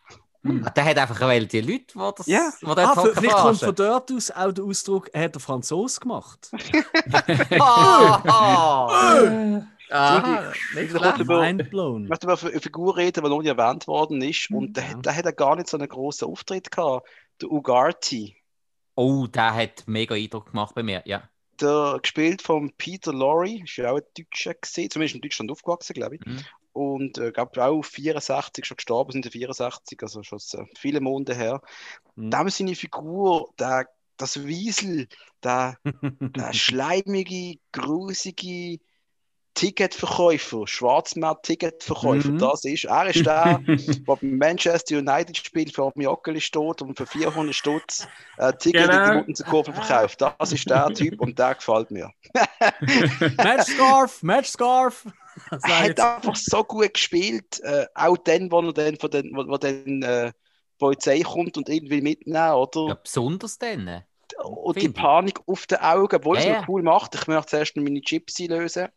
[0.45, 2.51] Der hat einfach weil die Leute, die das Ja.
[2.62, 6.51] die Ah, vielleicht kommt von dort aus auch der Ausdruck, er hat der Franzos gemacht.
[7.61, 10.18] Ah, ah.
[10.18, 12.05] Aha, Ich nicht Mind blown.
[12.05, 14.51] Ich möchte über eine Figur reden, die noch nicht erwähnt worden ist.
[14.51, 14.95] Und der, Ja.
[14.99, 17.09] der hat ja gar nicht so einen grossen Auftritt gehabt.
[17.41, 18.32] Der Ugarte.
[18.95, 21.28] Oh, der hat mega Eindruck gemacht bei mir, ja.
[21.61, 25.95] Der gespielt von Peter Lorre, ist ja auch ein Deutscher gesehen, zumindest in Deutschland aufgewachsen,
[25.95, 26.26] glaube ich.
[26.26, 26.41] Mhm.
[26.72, 31.61] Und äh, glaube auch 64 schon gestorben sind, 64, also schon so viele Monate her.
[32.14, 32.30] Mhm.
[32.30, 35.08] Dem seine Figur, der, das Wiesel,
[35.42, 35.76] der,
[36.21, 38.79] der schleimige, grusige
[39.61, 42.38] Ticketverkäufer, Schwarzmarkt-Ticketverkäufer, Mhm.
[42.38, 46.96] das ist, er ist der, der bei Manchester United spielt, für dem Joggeli steht und
[46.96, 48.08] für 400 Stutz
[48.38, 49.03] äh, Ticket in Genau.
[49.03, 50.20] die Muttenkurve verkauft.
[50.22, 52.11] Das ist der Typ und der gefällt mir.
[53.37, 55.07] Matchscarf, Matchscarf.
[55.50, 59.34] Das Er hat einfach so gut gespielt, äh, auch dann, wo er dann von den,
[59.34, 60.32] wo, wo dann äh,
[60.78, 62.80] Polizei kommt und irgendwie mitnehmen, oder?
[62.88, 64.04] Ja, besonders dann.
[64.42, 64.95] und die ich.
[64.95, 66.68] Panik auf den Augen, obwohl es Ja, noch ja.
[66.68, 67.14] cool macht.
[67.14, 68.88] Ich möchte zuerst noch meine Chips einlösen.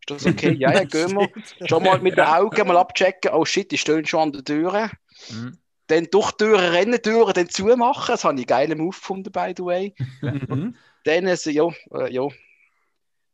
[0.00, 0.52] Ist das okay?
[0.58, 1.28] Ja, ja, gehen wir.
[1.68, 3.32] Schon mal mit den Augen mal abchecken.
[3.32, 4.90] Oh shit, die stehen schon an der Tür.
[5.30, 5.58] Mhm.
[5.86, 8.12] Dann durch die Türen rennen, Türen dann zumachen.
[8.12, 9.94] Das habe ich geilen Move gefunden, by the way.
[10.22, 10.76] Mhm.
[11.04, 12.28] Dann, äh, so, ja, äh, ja.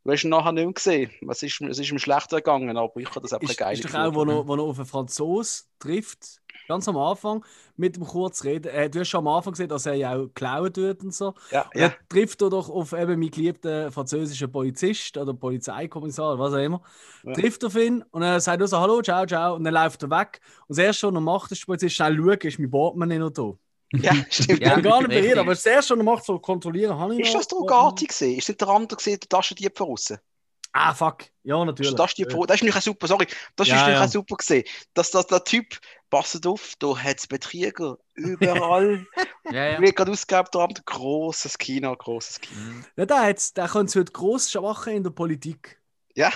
[0.03, 1.11] Du hast ihn nachher nicht mehr gesehen.
[1.29, 3.83] Es ist, es ist ihm schlechter gegangen, aber ich habe das einfach Ist, geil ist
[3.83, 7.43] doch auch, wo er, wo er auf einen Franzos trifft, ganz am Anfang,
[7.75, 8.69] mit dem Kurzreden.
[8.71, 11.33] Äh, du hast schon am Anfang gesehen, dass er ja auch klauen tut und so.
[11.49, 11.97] Ja, Und ja.
[12.09, 16.81] Trifft er doch auf eben meinen geliebten französischen Polizist oder Polizeikommissar, oder was auch immer.
[17.23, 17.33] Ja.
[17.33, 19.55] Trifft auf ihn und er sagt nur so: Hallo, ciao, ciao.
[19.55, 20.39] Und dann läuft er weg.
[20.67, 23.29] Und das erste, was er macht, ist der Polizist schnell schauen, ist mein Portemonnaie noch
[23.31, 23.53] da.
[24.01, 24.65] ja, stimmt.
[24.65, 26.97] Ich Ja, bin gar nicht bei ihr, aber das erste, was er macht, so kontrollieren,
[26.97, 28.37] habe ich Ist das der Ugati gesehen?
[28.37, 30.17] Ist nicht der andere gesehen, der Taschendieb von außen?
[30.73, 31.23] Ah, fuck.
[31.43, 31.95] Ja, natürlich.
[31.95, 33.25] Das, ist die Pro- das ist nicht super, sorry.
[33.55, 34.03] Das Ja, ist nicht ja.
[34.03, 34.63] auch super gesehen.
[34.93, 35.79] Dass, dass der Typ,
[36.09, 39.05] passt auf, da hat es Betrüger überall.
[39.49, 39.81] Ja, ja.
[39.81, 42.59] Wie gerade ausgegeben, da haben wir großes Kino, großes Kino.
[42.59, 42.85] Mhm.
[42.97, 45.81] Ja, der, hat's- der könnte es heute gross machen in der Politik.
[46.15, 46.31] Ja,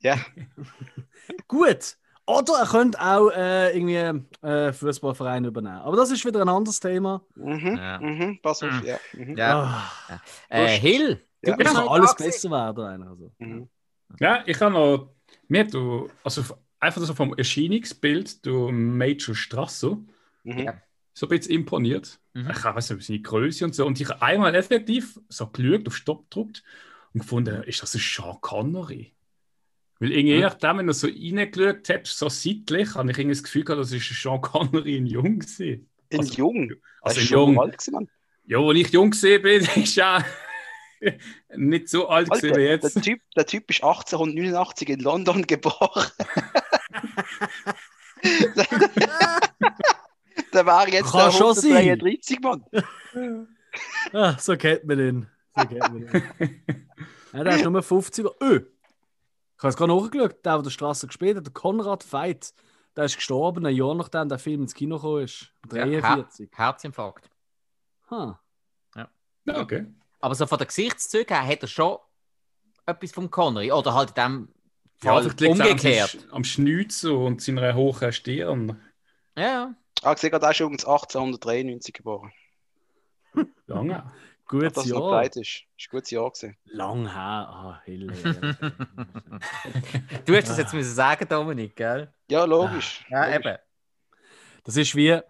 [0.00, 0.16] ja.
[1.48, 1.96] Gut.
[2.26, 5.78] Oder er könnte auch äh, irgendwie äh, Fußballverein übernehmen.
[5.78, 7.22] Aber das ist wieder ein anderes Thema.
[7.34, 7.98] Mhm, Ja.
[7.98, 8.84] mhm, pass auf, Mhm.
[8.86, 8.98] ja.
[9.14, 9.36] Mhm.
[9.36, 9.90] ja.
[10.08, 11.52] Ah, Äh, Hill, Ja.
[11.52, 12.84] es bist kann noch alles besser werden.
[12.84, 13.32] einer, Also.
[13.38, 13.68] Mhm.
[14.18, 15.10] Ja, ich habe noch.
[15.48, 16.42] Mir hat du, also
[16.80, 19.98] einfach so vom Erscheinungsbild, du Major Strasser,
[20.44, 20.58] Mhm.
[20.58, 20.80] Ja.
[21.12, 22.18] so ein bisschen imponiert.
[22.34, 22.50] Mhm.
[22.50, 23.86] Ich weiß nicht, seine Größe und so.
[23.86, 26.62] Und ich habe einmal effektiv so geschaut, auf Stopp gedrückt
[27.14, 29.12] und gefunden, ist das ein Sean Connery?
[29.98, 33.42] Weil irgendwie, je nachdem, wenn du so reingeschaut hast, so seitlich, habe ich irgendwie das
[33.42, 35.88] Gefühl gehabt, das ist ein Sean Connery in Jung gewesen.
[36.08, 36.72] In Also- Jung.
[37.02, 37.60] Also in Jung.
[37.60, 38.08] alt gewesen, Mann.
[38.46, 40.24] Ja, als ich jung gesehen bin, ist ja
[41.56, 42.96] nicht so alt gewesen wie Alter, jetzt.
[42.96, 46.06] der typ, der typ ist 1889 in London geboren.
[50.52, 51.72] der war jetzt Kann der schon sein.
[51.72, 52.64] 133, Mann.
[54.12, 55.26] Ah, so kennt man ihn.
[55.56, 56.10] So kennt man ihn.
[57.32, 58.26] ja, der ist nur 50.
[58.42, 58.60] Öh!
[59.56, 62.54] Ich habe es gerade nachgeschaut, der, der der Straße gespielt hat, der Konrad Veit,
[62.96, 65.52] der ist gestorben, ein Jahr nachdem der Film ins Kino gekommen ist.
[65.72, 66.50] Ja, 43.
[66.52, 67.30] Herzinfarkt.
[68.10, 68.40] Ha.
[69.46, 69.86] Ja, okay.
[70.20, 71.98] Aber so von den Gesichtszügen her hat er schon
[72.86, 73.72] etwas vom Connery.
[73.72, 74.48] Oder halt in dem
[75.02, 76.18] Ja, Fall vielleicht liegt es umgekehrt.
[76.30, 78.80] am, am Schnäuzer und seiner hohen Stirn.
[79.36, 79.74] Ja, ja.
[80.02, 82.32] Ah, ich sehe gerade, der ist übrigens 1893 geboren.
[83.66, 84.10] Lange.
[84.46, 85.10] Gutes dass er Jahr.
[85.10, 85.62] breit ist.
[85.78, 86.56] Ist ein gutes Jahr gewesen.
[86.64, 87.48] Lang her.
[87.48, 87.82] Ah.
[90.26, 92.12] Du hast das jetzt müssen sagen, Dominik, gell?
[92.30, 93.04] Ja, logisch.
[93.10, 93.36] Ja, logisch.
[93.46, 93.58] eben.
[94.64, 95.20] Das ist wie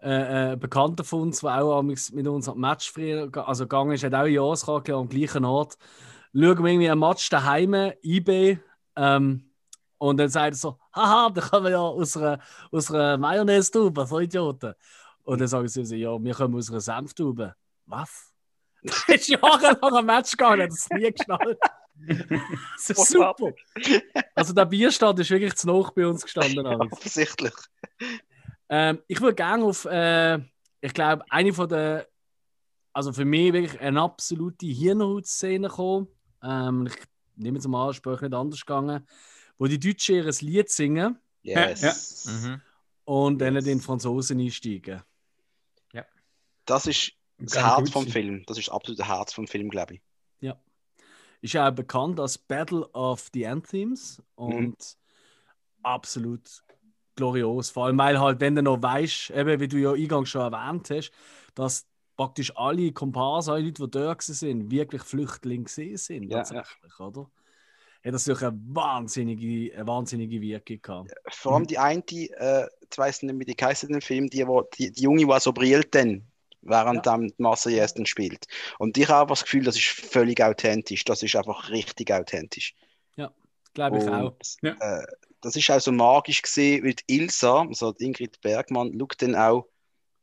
[0.00, 3.92] äh, äh, ein Bekannter von uns, der auch mit uns am Match früher, also gegangen
[3.92, 5.76] ist, hat auch Jahreskarte am gleichen Ort.
[6.32, 8.58] Schauen wir irgendwie einen Match daheim, IB,
[8.96, 9.48] ähm,
[9.98, 12.38] und dann sagt er so, haha, da kommen wir ja aus einer,
[12.70, 14.74] aus einer Mayonnaise-Tube, so Idioten.
[15.24, 17.54] Und dann sagen sie so, ja, wir kommen aus einer Senftube.
[17.86, 18.32] Was?
[18.82, 21.58] Das ist jahrelang ein Match gegangen, hat es nie geschnallt.
[22.76, 23.52] Das ist super.
[24.36, 26.64] Also der Bierstand ist wirklich zu noch bei uns gestanden.
[26.66, 26.92] Alex.
[26.92, 27.52] Offensichtlich.
[28.68, 30.38] Ähm, ich würde gerne auf, äh,
[30.80, 32.08] ich glaube, eine von der,
[32.92, 36.08] also für mich wirklich eine absolute Hirnhaut-Szene kommen.
[36.42, 36.96] Ähm, ich
[37.36, 39.06] nehme jetzt mal an, ist nicht anders gegangen,
[39.58, 42.26] wo die Deutschen ihr Lied singen Yes.
[42.26, 42.60] Mhm.
[43.04, 43.64] und dann Yes.
[43.64, 45.02] den Franzosen einsteigen.
[46.64, 48.12] Das ist das Kann Herz vom sein.
[48.12, 48.44] Film.
[48.46, 50.02] Das ist das absolute Herz vom Film, glaube ich.
[51.40, 54.76] Ist ja auch bekannt als Battle of the Anthems und
[55.84, 56.64] absolut
[57.18, 57.70] glorios.
[57.70, 60.88] Vor allem, weil halt, wenn du noch weißt, eben wie du ja eingangs schon erwähnt
[60.90, 61.10] hast,
[61.54, 61.86] dass
[62.16, 67.30] praktisch alle Komparsen, alle Leute, die dort sind, wirklich Flüchtlinge sind, Ja, tatsächlich, oder?
[68.04, 71.14] Hat das natürlich eine wahnsinnige, eine wahnsinnige Wirkung gehabt.
[71.30, 74.46] Vor allem die eine, äh, ich weiß nicht, wie die heißt in dem Film, die,
[74.46, 76.22] wo, die, die Junge, die so brillt dann,
[76.62, 77.16] während Ja.
[77.16, 77.26] ja.
[77.26, 78.46] die Marseillaise dann spielt.
[78.78, 81.04] Und ich habe das Gefühl, das ist völlig authentisch.
[81.04, 82.74] Das ist einfach richtig authentisch.
[83.74, 84.32] Glaube ich auch.
[84.32, 84.76] Und, Ja.
[84.80, 85.06] äh,
[85.40, 89.68] das ist auch so magisch gesehen, weil Ilsa, also Ingrid Bergmann, schaut dann auch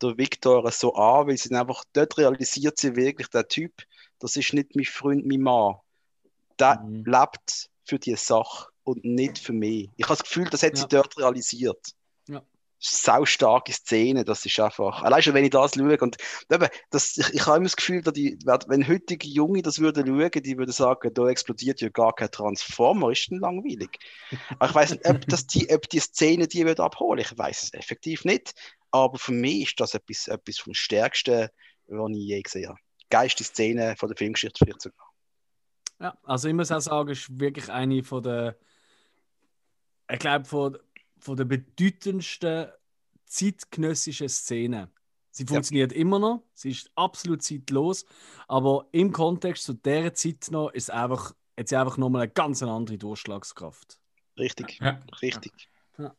[0.02, 3.74] der Viktor so an, weil sie dann einfach dort realisiert sie wirklich, der Typ,
[4.20, 5.76] das ist nicht mein Freund, mein Mann.
[6.60, 7.04] Der Mhm.
[7.06, 9.90] lebt für die Sache und nicht für mich.
[9.96, 10.82] Ich habe das Gefühl, das hat Ja.
[10.84, 11.96] sie dort realisiert.
[12.78, 15.02] Sau starke Szene, das ist einfach.
[15.02, 15.98] Allein schon, wenn ich das schaue.
[15.98, 16.18] Und
[16.52, 20.06] eben, das, ich, ich habe immer das Gefühl, dass die, wenn heutige Junge das würden
[20.06, 23.98] schauen, die würden sagen, da explodiert ja gar kein Transformer, ist denn langweilig.
[24.60, 27.20] Aber ich weiß nicht, ob, das die, ob die Szene die würde abholen.
[27.20, 28.54] Ich weiß es effektiv nicht.
[28.92, 31.50] Aber für mich ist das etwas, etwas vom Stärksten,
[31.88, 32.80] was ich je gesehen habe.
[33.10, 35.06] Geilste Szene von der Filmgeschichte vielleicht sogar.
[36.00, 38.58] Ja, also ich muss auch sagen, ist wirklich eine von der,
[40.12, 40.78] ich glaube, von,
[41.26, 42.68] von der bedeutendsten
[43.26, 44.88] zeitgenössischen Szenen.
[45.32, 48.06] Sie funktioniert immer noch, sie ist absolut zeitlos,
[48.48, 52.32] aber im Kontext zu dieser Zeit noch ist es einfach, hat sie einfach nochmal eine
[52.32, 54.00] ganz andere Durchschlagskraft.
[54.38, 55.02] Richtig, Ja.
[55.22, 55.52] richtig.
[55.98, 56.16] Ja.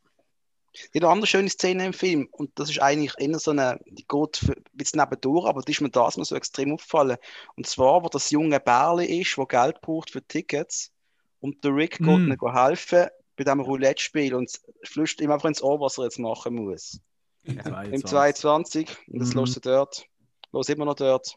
[0.92, 4.36] Die andere schöne Szene im Film und das ist eigentlich eher so eine, die geht
[4.36, 7.16] für- ein bisschen nebendurch, aber das ist mir das mal so extrem aufgefallen.
[7.54, 10.92] Und zwar, wo das junge Bärli ist, wo Geld braucht für Tickets
[11.40, 12.32] und der Rick geht Mm.
[12.32, 16.18] ihnen helfen bei diesem Roulette-Spiel und es flüstert ihm einfach ins Ohr, was er jetzt
[16.18, 17.00] machen muss.
[17.44, 18.06] Im 22.
[18.06, 19.40] 22 und das Mhm.
[19.40, 20.06] lässt er dort,
[20.52, 21.36] los immer noch dort.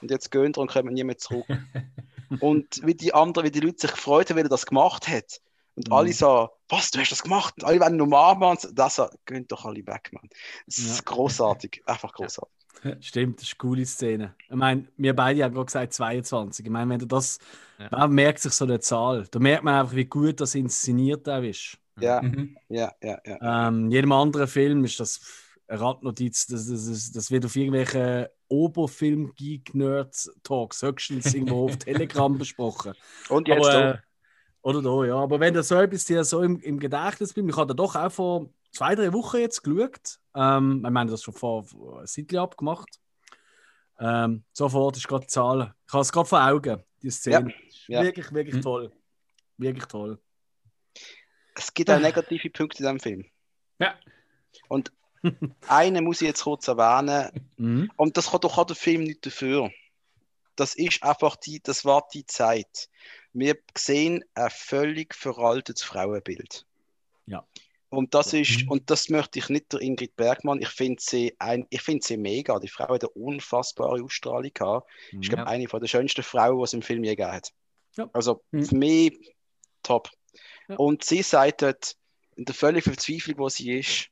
[0.00, 1.46] Und jetzt gehen wir und kommen nie mehr zurück.
[2.40, 5.40] und wie die anderen, wie die Leute sich gefreut haben, wie er das gemacht hat.
[5.74, 5.92] Und Mhm.
[5.92, 7.54] alle so, was, du hast das gemacht?
[7.58, 8.68] Und alle werden normal machen.
[8.68, 10.28] Und Das so, gehen doch alle weg, Mann.
[10.66, 11.02] Das ist Ja.
[11.04, 12.55] großartig, einfach großartig.
[13.00, 14.34] Stimmt, das ist eine coole Szene.
[14.48, 16.64] Ich meine, wir beide haben gerade gesagt 22.
[16.66, 17.38] Ich meine, wenn du das,
[17.78, 17.88] Ja.
[17.90, 19.26] man merkt sich so eine Zahl.
[19.30, 21.76] Da merkt man einfach, wie gut das inszeniert auch ist.
[22.00, 22.56] Ja, Mhm.
[22.68, 23.68] ja, ja, ja.
[23.68, 25.20] Ähm, in jedem anderen Film ist das
[25.68, 32.92] eine Randnotiz, das, das, das, das wird auf irgendwelchen Oberfilm-Geek-Nerd-Talks höchstens irgendwo auf Telegram besprochen.
[33.28, 33.98] Und jetzt aber, äh,
[34.62, 35.16] oder da, ja.
[35.16, 37.96] Aber wenn das so etwas dir so im, im Gedächtnis bleibt, ich habe da doch
[37.96, 40.18] auch vor zwei, drei Wochen jetzt geschaut.
[40.36, 41.64] Ähm, ich meine, das schon vor,
[42.04, 43.00] Zeitchen abgemacht.
[43.98, 45.74] Ähm, sofort ist gerade die Zahl.
[45.86, 47.54] Ich habe es gerade vor Augen, die Szene.
[47.68, 48.02] Ist ja.
[48.02, 48.62] Wirklich, wirklich Mhm.
[48.62, 48.92] toll.
[49.56, 50.20] Wirklich toll.
[51.54, 53.24] Es gibt auch negative Punkte in diesem Film.
[53.78, 53.94] Ja.
[54.68, 54.92] Und
[55.66, 57.48] einen muss ich jetzt kurz erwähnen.
[57.56, 57.90] Mhm.
[57.96, 59.70] Und das kann doch auch der Film nicht dafür.
[60.56, 62.88] Das ist einfach die, das war die Zeit.
[63.32, 66.66] Wir sehen ein völlig veraltetes Frauenbild.
[67.26, 67.46] Ja.
[67.96, 68.70] Und das ist, Mhm.
[68.70, 70.60] und das möchte ich nicht der Ingrid Bergmann.
[70.60, 72.58] Ich finde sie ein, ich finde sie mega.
[72.58, 74.88] Die Frau hat eine unfassbare Ausstrahlung gehabt.
[75.12, 75.46] Ich glaube, Ja.
[75.48, 77.52] eine von der schönsten Frauen, die es im Film je gegeben hat.
[77.96, 78.08] Ja.
[78.12, 78.64] Also Mhm.
[78.66, 79.34] für mich
[79.82, 80.10] top.
[80.68, 80.76] Ja.
[80.76, 81.96] Und sie sagt dort,
[82.36, 84.08] in der völligen Verzweiflung, wo sie ist,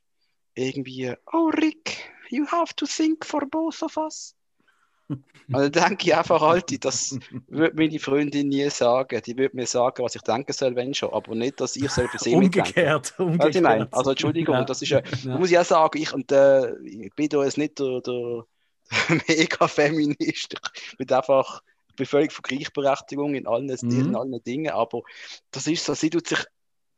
[0.55, 1.97] irgendwie, oh Rick,
[2.29, 4.35] you have to think for both of us.
[5.47, 9.21] Dann denke ich einfach, Alti, das würde meine Freundin nie sagen.
[9.25, 12.07] Die würde mir sagen, was ich denken soll, wenn schon, aber nicht, dass ich für
[12.17, 12.33] sie.
[12.33, 13.13] Umgekehrt.
[13.19, 13.55] Umgekehrt.
[13.55, 14.63] ich meine, also Entschuldigung, Ja.
[14.63, 15.37] das ist ja, Ja.
[15.37, 18.45] muss ich auch sagen, ich, und, äh, ich bin da jetzt nicht der, der
[19.27, 20.55] mega Feminist.
[20.91, 21.61] Ich bin einfach,
[22.03, 23.89] völlig für Gleichberechtigung in allen, Mhm.
[23.91, 25.01] in allen Dingen, aber
[25.51, 26.43] das ist so, sie tut sich,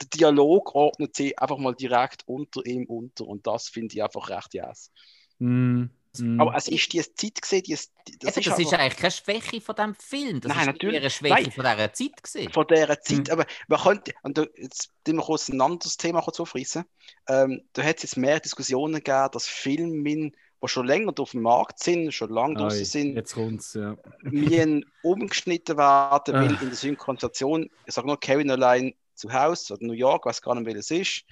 [0.02, 4.30] der Dialog ordnet sie einfach mal direkt unter ihm unter und das finde ich einfach
[4.30, 4.92] recht yes.
[5.40, 5.90] Mhm.
[6.22, 6.40] Mhm.
[6.42, 9.12] Aber es ist die Zeit gesehen, die, das, Eben, ist das ist einfach eigentlich keine
[9.12, 10.42] Schwäche von diesem Film.
[10.42, 10.98] Das Nein, ist natürlich.
[11.02, 11.52] eine Schwäche Nein.
[11.52, 12.52] von dieser Zeit gesehen.
[12.52, 13.32] von dieser Zeit, Mhm.
[13.32, 16.84] aber man könnte, und da, jetzt tun wir kurz ein anderes Thema kurz aufreißen,
[17.30, 21.42] ähm, da hat es jetzt mehr Diskussionen gegeben, dass Filme, die schon länger auf dem
[21.44, 23.96] Markt sind, schon lange draußen sind, Jetzt kommt's, ja.
[24.24, 26.62] müssen umgeschnitten werden, weil Ah.
[26.62, 30.56] in der Synchronisation, ich sage nur Kevin allein zu Hause oder New York, weiß gar
[30.56, 31.24] nicht, wer es ist,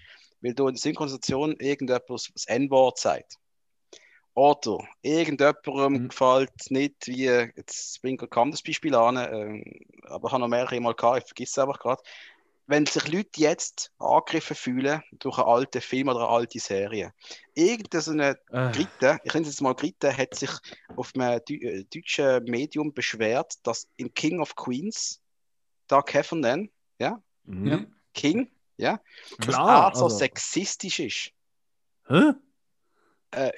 [0.42, 3.38] weil da in der Synchronisation irgendjemand das N-Wort sagt.
[4.36, 6.08] Oder irgendjemandem Mhm.
[6.10, 9.64] gefällt nicht, wie, jetzt bringt gerade das Beispiel an, ähm,
[10.04, 12.04] aber ich habe noch mehrere Mal gehabt, ich vergesse es einfach gerade.
[12.68, 17.14] Wenn sich Leute jetzt angegriffen fühlen durch einen alten Film oder eine alte Serie,
[17.54, 20.50] irgendeine Äh, Grite, ich nenne es jetzt mal Grite, hat sich
[20.98, 25.22] auf einem äh, deutschen Medium beschwert, dass in King of Queens,
[25.88, 26.70] Doug Heffernan,
[27.46, 27.68] mhm.
[27.68, 27.80] Ja.
[28.14, 29.00] King, ja,
[29.38, 31.32] dass Klar, er so also- sexistisch ist.
[32.08, 32.34] Hä?
[33.36, 33.52] Äh,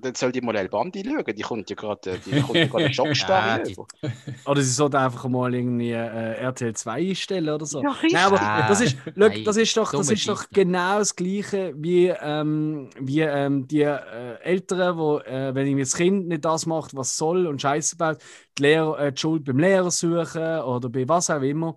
[0.00, 2.94] dann soll die Modell Bandi schauen, die kommt ja gerade, die kommt ja gerade eine
[2.94, 4.10] Schockstarre Ja.
[4.46, 7.82] Oder sie sollten einfach mal irgendwie äh, RTL 2 einstellen oder so.
[7.82, 7.96] Ja.
[8.02, 11.14] Nein, aber Ah, das ist, look, nein, das ist doch, das ist doch genau das
[11.14, 16.44] Gleiche wie, ähm, wie ähm, die äh, Eltern, wo, äh, wenn irgendwie das Kind nicht
[16.44, 18.18] das macht, was soll und Scheiße baut,
[18.58, 21.74] die, Lehrer, äh, die Schuld beim Lehrer suchen oder bei was auch immer.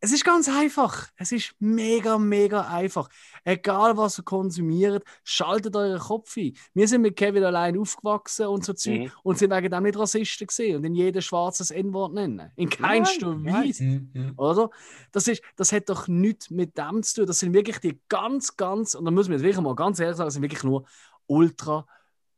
[0.00, 1.08] Es ist ganz einfach.
[1.16, 3.08] Es ist mega, mega einfach.
[3.44, 6.54] Egal, was ihr konsumiert, schaltet euren Kopf ein.
[6.74, 9.12] Wir sind mit Kevin allein aufgewachsen und so Zeug Mhm.
[9.22, 12.50] und sind wegen dem nicht Rassisten gesehen und in jedem schwarzes N-Wort nennen.
[12.56, 13.54] In keinster nein.
[13.68, 13.84] Weise.
[13.84, 14.10] Mhm.
[14.12, 14.32] Mhm.
[14.36, 14.70] Oder?
[15.12, 17.26] Das, ist, das hat doch nichts mit dem zu tun.
[17.26, 20.16] Das sind wirklich die ganz, ganz, und da muss man jetzt wirklich mal ganz ehrlich
[20.16, 20.86] sagen, das sind wirklich nur
[21.26, 21.86] ultra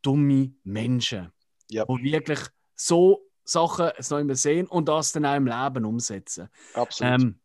[0.02, 1.31] dumme Menschen,
[1.70, 1.85] Ja.
[1.85, 2.40] die wirklich
[2.74, 6.48] so Sachen es noch immer sehen und das dann auch im Leben umsetzen.
[6.74, 7.20] Absolut.
[7.20, 7.40] Ähm,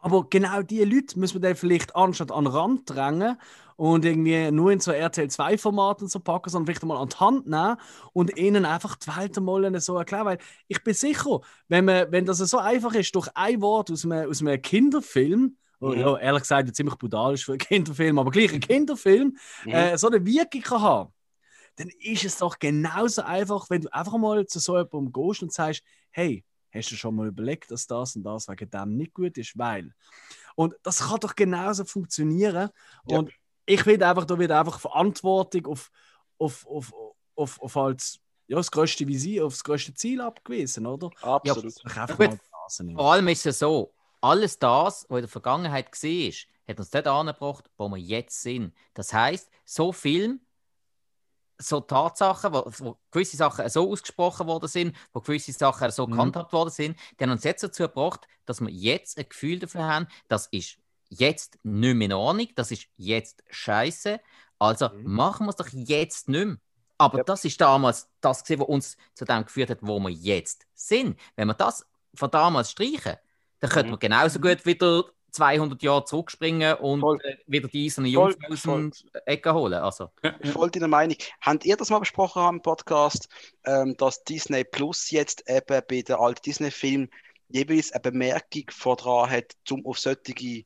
[0.00, 3.36] aber genau diese Leute müssen wir dann vielleicht anstatt an den Rand drängen
[3.76, 7.46] und irgendwie nur in so RTL 2-Formaten so packen, sondern vielleicht mal an die Hand
[7.46, 7.76] nehmen
[8.12, 10.26] und ihnen einfach die Welt mal so erklären.
[10.26, 14.04] Weil ich bin sicher, wenn, man, wenn das so einfach ist, durch ein Wort aus
[14.04, 16.00] einem, aus einem Kinderfilm, oh, Mhm.
[16.00, 19.72] ja, ehrlich gesagt, ziemlich brutal ist für einen Kinderfilm, aber gleich ein Kinderfilm, Mhm.
[19.72, 21.12] äh, so eine Wirkung kann haben,
[21.76, 25.52] dann ist es doch genauso einfach, wenn du einfach mal zu so jemandem gehst und
[25.52, 29.36] sagst, hey, hast du schon mal überlegt, dass das und das wegen dem nicht gut
[29.38, 29.92] ist, weil.
[30.54, 32.70] Und das kann doch genauso funktionieren.
[33.06, 33.18] Ja.
[33.18, 33.32] Und
[33.66, 35.90] ich finde einfach, da wird einfach Verantwortung auf,
[36.38, 36.92] auf, auf,
[37.34, 41.10] auf, auf halt, ja, das größte Visier, auf das größte Ziel abgewiesen, oder?
[41.22, 41.74] Absolut.
[42.80, 42.96] Nehmen.
[42.96, 46.32] Vor allem ist es so, alles das, was in der Vergangenheit war,
[46.68, 48.74] hat uns dort angebracht, wo wir jetzt sind.
[48.94, 50.40] Das heißt, so Film,
[51.58, 56.12] so Tatsachen, wo, wo gewisse Sachen so ausgesprochen worden sind, wo gewisse Sachen so Mhm.
[56.12, 59.84] gehandhabt worden sind, die haben uns jetzt dazu gebracht, dass wir jetzt ein Gefühl dafür
[59.84, 60.78] haben, das ist
[61.08, 64.20] jetzt nicht mehr in Ordnung, das ist jetzt scheiße.
[64.58, 65.12] Also Mhm.
[65.14, 66.56] machen wir es doch jetzt nicht mehr.
[66.98, 67.24] Aber Ja.
[67.24, 71.18] das ist damals das, was uns zu dem geführt hat, wo wir jetzt sind.
[71.36, 73.16] Wenn wir das von damals streichen,
[73.60, 73.90] dann könnte Mhm.
[73.92, 77.20] man genauso gut wieder 200 Jahre zurückspringen und Voll.
[77.22, 78.92] äh, wieder die eiserne Voll, Jungfrau aus dem
[79.26, 79.74] Ecke holen.
[79.74, 80.10] Also,
[80.52, 81.16] Voll deiner Meinung.
[81.40, 83.28] Habt ihr das mal besprochen im Podcast,
[83.64, 87.08] ähm, dass Disney Plus jetzt eben bei den alten Disney-Filmen
[87.48, 90.64] jeweils eine Bemerkung voran hat, um auf solche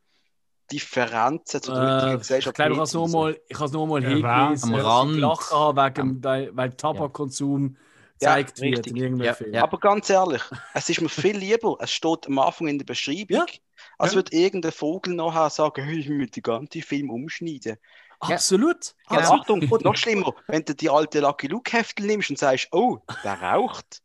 [0.71, 3.87] Differenzen zu der heutigen Äh, ich Gesellschaft glaube, ich habe es nur mal, ich nur
[3.87, 5.17] mal Ja, hingewiesen, am dass Rand.
[5.17, 7.77] ich wegen, weil, weil Tabakkonsum
[8.21, 8.93] Ja, gezeigt wird richtig.
[8.93, 9.55] in irgendeinem Ja, Film.
[9.55, 9.63] ja.
[9.65, 10.43] Aber ganz ehrlich,
[10.75, 13.47] es ist mir viel lieber, es steht am Anfang in der Beschreibung, Ja.
[14.03, 14.17] Als Ja.
[14.17, 17.77] würde irgendein Vogel nachher sagen, hey, ich will den ganzen Film umschneiden.
[18.21, 18.95] Absolut.
[19.09, 19.21] Genau.
[19.21, 23.41] Also Achtung, noch schlimmer, wenn du die alte Lucky Luke-Heftel nimmst und sagst, oh, der
[23.43, 24.03] raucht.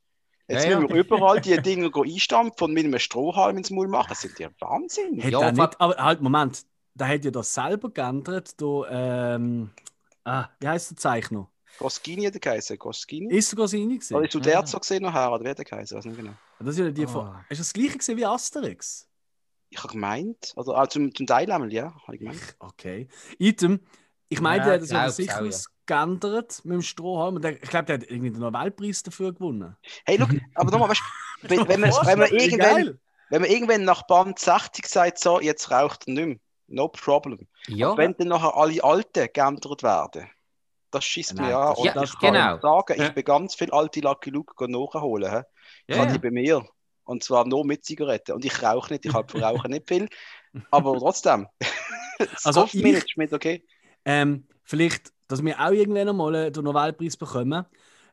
[0.47, 0.79] Jetzt Ja, ja.
[0.79, 4.07] müssen wir überall die Dinge go einstampfen und mit einem Strohhalm ins Maul machen.
[4.09, 5.21] Das sind ja Wahnsinn.
[5.21, 6.63] Hat Ja, er nicht, aber halt, Moment,
[6.95, 8.59] der hat ja das selber geändert.
[8.59, 9.71] Da, ähm,
[10.23, 11.49] ah, wie heißt der Zeichner?
[11.77, 12.77] Goscini hat der geheißen.
[12.79, 13.31] Goscini?
[13.35, 14.15] Ist sogar seine gewesen?
[14.15, 15.31] Oder ist du der so gesehen nachher?
[15.31, 15.95] Oder wer hat der geheißen?
[15.97, 16.33] Weiß nicht genau.
[16.59, 17.45] Das ist ja die Ah.
[17.49, 19.06] ist das gleiche gewesen wie Asterix?
[19.69, 22.55] Ich habe gemeint, oder ah, zum, zum Teil einmal, ja, habe ich gemeint.
[22.59, 23.07] Okay.
[23.37, 23.81] Item,
[24.29, 25.57] ich meine, Ja, der hat das ja sicher ja.
[25.85, 27.35] geändert mit dem Strohhalm.
[27.35, 29.75] Und der, ich glaube, der hat irgendwie den Nobelpreis dafür gewonnen.
[30.05, 31.01] Hey, look, aber nochmal, weißt
[31.43, 32.99] du, wenn, wenn, man, wenn, man irgendwann,
[33.29, 36.37] wenn man irgendwann nach Band 60 sagt, so, jetzt raucht er nicht mehr,
[36.67, 37.47] no problem.
[37.67, 40.29] ja, Wenn dann nachher alle Alten geändert werden,
[40.91, 41.69] das schießt Nein, mir an.
[41.69, 42.59] das- Und ja das ich kann genau.
[42.59, 43.09] sagen, ich Ja.
[43.09, 45.43] bin ganz viel alte Lucky Luke nachholen.
[45.87, 46.13] Ich Ja, habe ja.
[46.13, 46.65] die bei mir.
[47.07, 48.33] Und zwar nur mit Zigaretten.
[48.33, 50.07] Und ich rauche nicht, ich habe von Rauchen nicht viel.
[50.71, 51.47] Aber trotzdem.
[52.43, 53.63] Also ich- Kopfmanagement, okay?
[54.03, 57.65] Ähm, vielleicht, dass wir auch irgendwann einmal den Nobelpreis bekommen.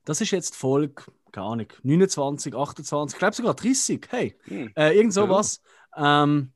[0.04, 4.06] Das ist jetzt Folge, keine Ahnung, 29, 28, ich glaube sogar 30.
[4.10, 4.72] Hey, Hm.
[4.76, 5.62] äh, irgend sowas.
[5.96, 6.52] Ähm,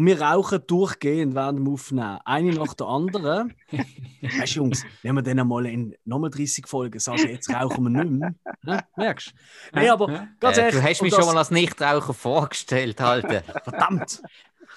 [0.00, 2.18] und wir rauchen durchgehend während dem Aufnehmen.
[2.24, 3.54] Eine nach der anderen.
[4.22, 8.02] Weißt du, Jungs, wenn wir dann mal in nochmal 30 Folgen sagen, jetzt rauchen wir
[8.02, 8.34] nicht mehr.
[8.62, 8.82] Ne?
[8.96, 9.34] Merkst
[9.72, 9.78] du?
[9.78, 10.28] Nee, aber Ja.
[10.40, 10.74] ganz äh, ehrlich.
[10.76, 13.42] du hast mich das- schon mal als Nichtraucher vorgestellt, Alter.
[13.64, 14.22] Verdammt!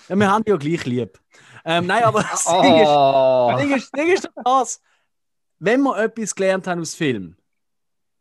[0.09, 1.17] Ja, wir haben die ja gleich lieb.
[1.63, 3.47] Ähm, nein, aber das Ding ist, oh.
[3.53, 4.81] Das Ding ist, das Ding ist doch das,
[5.59, 7.37] wenn wir etwas gelernt haben aus Film,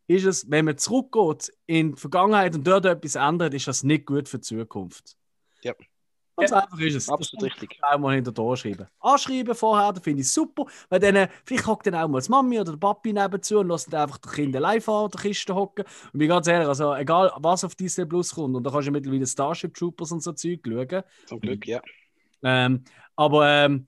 [0.07, 4.07] ist es, wenn man zurückgeht in die Vergangenheit und dort etwas ändert, ist das nicht
[4.07, 5.17] gut für die Zukunft.
[5.63, 5.75] Ja.
[6.37, 7.09] Ganz einfach ist es.
[7.09, 7.79] Absolut richtig.
[7.83, 8.87] auch mal hinter da schreiben.
[9.01, 12.61] Anschreiben vorher, das finde ich super, weil dann, vielleicht hockt dann auch mal die Mami
[12.61, 15.85] oder der Papi nebenzu und lässt dann einfach das Kind live an der Kiste hocken.
[16.13, 18.93] Und bin ganz ehrlich, also egal was auf Disney Plus kommt, und da kannst du
[18.93, 21.81] mittlerweile Starship Troopers und so Zeug schauen, Zum Glück, ja.
[22.43, 22.85] ähm,
[23.15, 23.87] aber ähm,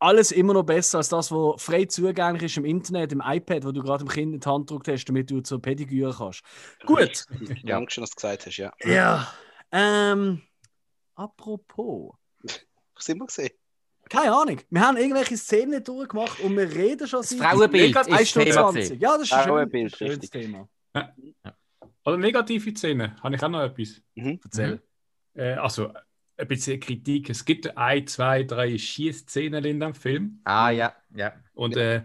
[0.00, 3.72] alles immer noch besser als das, was frei zugänglich ist im Internet, im iPad, wo
[3.72, 6.42] du gerade dem Kind in die Hand gedrückt hast, damit du zur Pediküre kannst.
[6.86, 7.24] Gut.
[7.62, 7.76] Ja.
[7.76, 8.72] Dankeschön, dass du gesagt hast, ja.
[8.84, 9.28] Ja.
[9.72, 10.42] Ähm,
[11.18, 12.14] apropos.
[12.42, 12.64] Was
[13.04, 13.50] sind wir gesehen?
[14.08, 14.60] Keine Ahnung.
[14.70, 18.70] Wir haben irgendwelche Szenen durchgemacht und wir reden schon Das Frauenbild ist 1 Stunde Thema
[18.70, 19.00] 20.
[19.00, 20.30] Ja, das ist ein schön, Frauenbild, schönes richtig.
[20.30, 20.68] Thema.
[22.04, 24.00] Oder negative Szenen, habe ich auch noch etwas.
[24.14, 24.82] Erzähl.
[25.34, 25.92] Äh, also,
[26.38, 27.28] ein bisschen Kritik.
[27.28, 30.40] Es gibt ein, zwei, drei Schießszenen in dem Film.
[30.44, 31.34] Ah, ja, ja.
[31.52, 32.04] Und äh,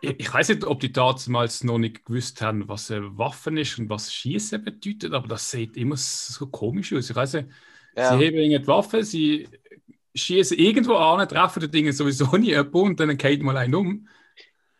[0.00, 3.78] ich, ich weiß nicht, ob die damals noch nicht gewusst haben, was eine Waffe ist
[3.78, 7.08] und was Schießen bedeutet, aber das sieht immer so komisch aus.
[7.10, 7.48] Ich weiß nicht,
[7.96, 8.10] Ja.
[8.10, 9.48] sie heben irgendeine Waffe, sie
[10.14, 14.08] schießen irgendwo an, treffen das Ding sowieso nie jemanden und dann geht mal einen um.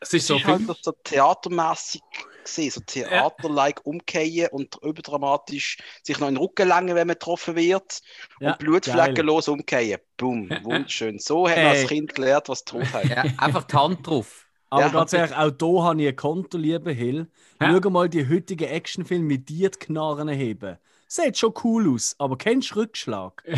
[0.00, 2.02] Es ist so ist halt so theatermäßig
[2.44, 7.56] gesehen, so Theater-like umkehren und überdramatisch sich noch in den Rücken längen, wenn man getroffen
[7.56, 8.02] wird
[8.38, 10.00] Ja, und blutfleckenlos umkehren.
[10.16, 11.18] Boom, wunderschön.
[11.18, 11.80] So hat man Ey.
[11.80, 13.10] als Kind gelernt, was tot heißt.
[13.10, 13.26] ja.
[13.38, 14.46] Einfach die Hand drauf.
[14.70, 14.88] Aber Ja.
[14.90, 17.30] ganz ehrlich, auch hier habe ich ein Konto, lieber Hill.
[17.60, 17.80] Ja.
[17.82, 20.78] Schau mal die heutigen Actionfilme mit dir die Knarren heben.
[21.08, 23.42] Sieht schon cool aus, aber kennst du Rückschlag?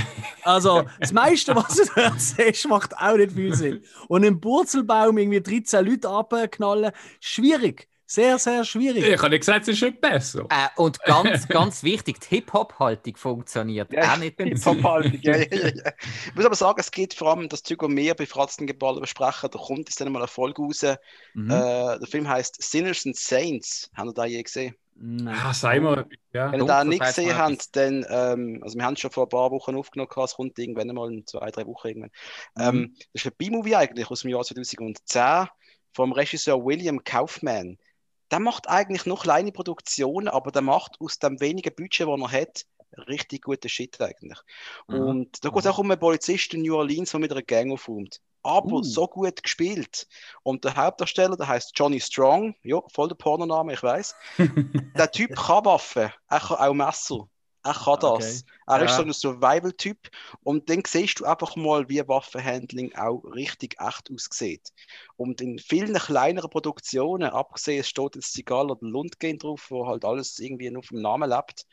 [0.44, 3.84] Also, das meiste, was du dort siehst, macht auch nicht viel Sinn.
[4.08, 7.88] Und im Purzelbaum irgendwie 13 Leute abknallen, schwierig.
[8.10, 9.06] Sehr, sehr schwierig.
[9.06, 10.46] Ich habe nicht gesagt, es ist schon besser.
[10.48, 14.40] Äh, und ganz, ganz wichtig, die Hip-Hop-Haltung funktioniert Ja, auch nicht.
[14.40, 15.92] Die Verwaltung, ja, ja, ja.
[16.26, 19.50] Ich muss aber sagen, es geht vor allem das Zeug, was wir bei Fratzengeballer besprechen.
[19.52, 20.86] Da kommt jetzt dann mal eine Folge raus.
[21.34, 21.50] Mhm.
[21.50, 23.90] Äh, der Film heißt Sinners and Saints.
[23.94, 24.74] Haben ihr da je gesehen?
[25.00, 25.36] Nein.
[25.36, 26.06] Ah, sei mal.
[26.32, 26.50] Ja.
[26.50, 29.26] Wenn ihr da nicht sagt's gesehen habt, dann, ähm, also wir haben es schon vor
[29.26, 32.10] ein paar Wochen aufgenommen, es kommt irgendwann mal in zwei, drei Wochen irgendwann.
[32.58, 35.48] Ähm, das ist ein B-Movie eigentlich aus dem Jahr 2010
[35.92, 37.78] vom Regisseur William Kaufman.
[38.30, 42.40] der macht eigentlich noch kleine Produktionen, aber der macht aus dem wenigen Budget, das er
[42.40, 42.64] hat,
[43.08, 44.38] richtig guten Shit eigentlich.
[44.88, 45.00] Mhm.
[45.00, 47.72] Und da geht es auch um einen Polizisten in New Orleans, der mit einer Gang
[47.72, 48.20] aufräumt.
[48.42, 48.82] Aber Uh.
[48.82, 50.06] so gut gespielt.
[50.42, 54.14] Und der Hauptdarsteller, der heißt Johnny Strong, ja, voll der Pornoname, ich weiß.
[54.96, 57.28] der Typ kann Waffen, er kann auch Messer.
[57.64, 58.44] Er kann das.
[58.66, 58.96] Er ist Ja.
[58.96, 59.98] so ein Survival-Typ.
[60.42, 64.72] Und dann siehst du einfach mal, wie Waffenhandling auch richtig echt aussieht.
[65.16, 70.04] Und in vielen kleineren Produktionen, abgesehen, es steht jetzt Sigal oder Lundgren drauf, wo halt
[70.04, 71.66] alles irgendwie nur vom Namen lebt,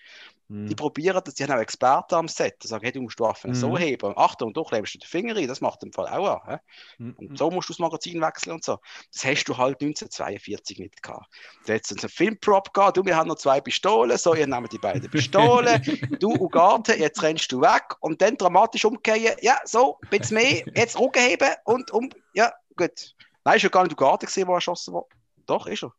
[0.48, 0.68] Hm.
[0.68, 3.24] die probieren das, die haben auch Experten am Set, die sagen, hey, du musst die
[3.24, 3.56] Waffen Mhm.
[3.56, 4.14] so heben.
[4.16, 6.60] Achtung, du klebst dir den Finger rein, das macht im Fall auch an.
[7.00, 7.16] Mhm.
[7.18, 8.78] Und so musst du das Magazin wechseln und so.
[9.12, 11.26] Das hast du halt 1942 nicht gehabt.
[11.66, 14.72] Da hat es einen Filmprop gehabt, du, wir haben noch zwei Pistolen, so, ihr nehmt
[14.72, 15.82] die beiden Pistolen,
[16.20, 20.64] du Ugarte, jetzt rennst du weg und dann dramatisch umkehren, ja, so, ein bisschen mehr,
[20.76, 23.16] jetzt Rücken heben und um, ja, gut.
[23.44, 25.08] Nein, ist ja gar nicht Ugarte gesehen, wo er erschossen wurde.
[25.48, 25.92] Doch, ist er.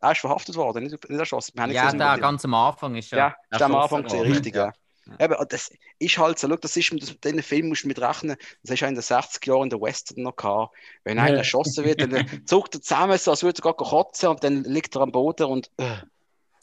[0.00, 1.52] Er ist verhaftet worden, nicht, nicht erschossen.
[1.54, 3.36] Wir haben nicht Ja, der ganz am Anfang ist ja, ja.
[3.50, 4.72] ist am Anfang gesehen, richtig, ja.
[5.18, 8.00] Eben, und das ist halt so, schau, das ist mit diesen Film musst du mit
[8.00, 10.76] rechnen, das ist ja in den 60er Jahren in der Western noch gehabt.
[11.04, 11.38] Wenn einer Ja.
[11.38, 12.12] erschossen wird, dann
[12.46, 15.46] zuckt er zusammen, so als würde er gerade kotzen und dann liegt er am Boden
[15.46, 15.96] und äh,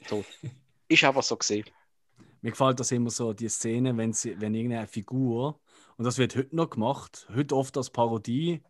[0.07, 0.25] tot.
[0.87, 1.65] Ist einfach so gesehen.
[2.41, 5.59] Mir gefällt das immer so, die Szene, wenn, sie, wenn irgendeine Figur,
[5.97, 8.61] und das wird heute noch gemacht, heute oft als Parodie,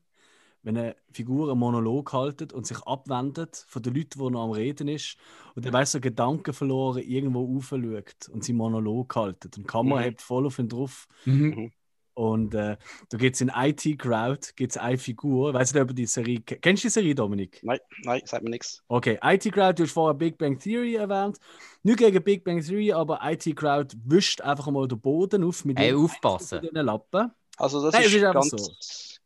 [0.67, 4.51] wenn eine Figur einen Monolog haltet und sich abwendet von den Leuten, die noch am
[4.51, 5.15] Reden ist,
[5.55, 9.55] und dann weißt du, so Gedanken verloren irgendwo aufschaut und sie Monolog haltet.
[9.57, 10.03] Und die Kamera Mhm.
[10.03, 11.07] hebt voll auf ihn drauf.
[11.25, 11.71] Mhm.
[12.15, 12.77] Und äh,
[13.09, 16.41] da gibt es in IT Crowd gibt's eine Figur, weißt du, ob du die Serie
[16.41, 17.59] kennst du die Serie, Dominik?
[17.63, 18.83] Nein, nein, sagt mir nichts.
[18.89, 21.37] Okay, IT Crowd, du hast vorher Big Bang Theory erwähnt.
[21.83, 25.77] Nicht gegen Big Bang Theory, aber IT Crowd wischt einfach mal den Boden auf mit
[25.77, 26.59] Hey, aufpassen.
[26.61, 27.31] mit ihren Lappen.
[27.57, 28.57] Also das Nein, ist, ist einfach ganz, so.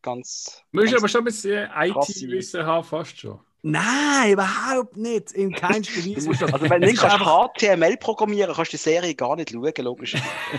[0.02, 0.62] Ganz.
[0.74, 3.40] Ganz- aber schon ein bisschen IT-Wissen haben, fast schon.
[3.64, 5.32] Nein, überhaupt nicht.
[5.34, 6.52] In keinster Weise.
[6.52, 9.74] Also wenn du nicht kannst einfach- HTML programmieren, kannst du die Serie gar nicht schauen,
[9.80, 10.16] logisch.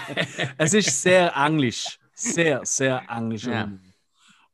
[0.58, 1.98] Es ist sehr englisch.
[2.14, 3.44] Sehr, sehr englisch.
[3.44, 3.68] Ja.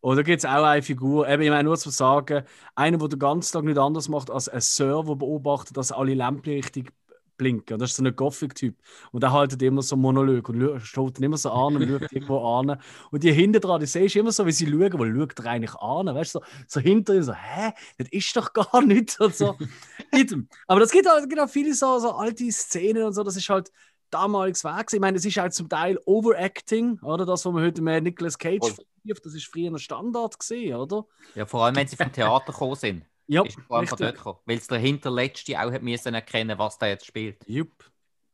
[0.01, 2.45] Und da gibt es auch eine Figur, eben, ich meine nur zu sagen,
[2.75, 6.55] einer, der den ganzen Tag nicht anders macht, als ein Server beobachtet, dass alle Lämpchen
[6.55, 6.93] richtig
[7.39, 7.75] blinken.
[7.75, 8.77] Und das ist so ein Gothic-Typ.
[9.13, 12.13] Und der haltet immer so einen Monolog und schaut dann immer so an und schaut
[12.13, 12.79] irgendwo an.
[13.11, 15.47] Und die hinten dran, die siehst du immer so, wie sie schauen, wo schaut er
[15.47, 16.15] eigentlich an?
[16.15, 19.57] Weißt du, so, so hinter ihm so, hä, das ist doch gar nichts und so.
[20.67, 23.49] Aber das gibt auch, gibt auch viele so, so alte Szenen und so, das ist
[23.49, 23.73] halt
[24.11, 24.93] damaliges Weg.
[24.93, 27.27] Ich meine, das ist halt zum Teil Overacting, oder?
[27.27, 31.07] Das, was man heute mit Nicolas Cage verknüpft, das ist früher ein Standard gesehen, oder?
[31.35, 33.05] Ja, vor allem, wenn sie vom Theater gekommen sind.
[33.29, 34.19] Ja, Ist vor allem von dort richtig.
[34.19, 34.39] gekommen.
[34.47, 37.47] Weil es der Hinterletzte auch hat müssen erkennen was der jetzt spielt.
[37.47, 37.91] Jupp.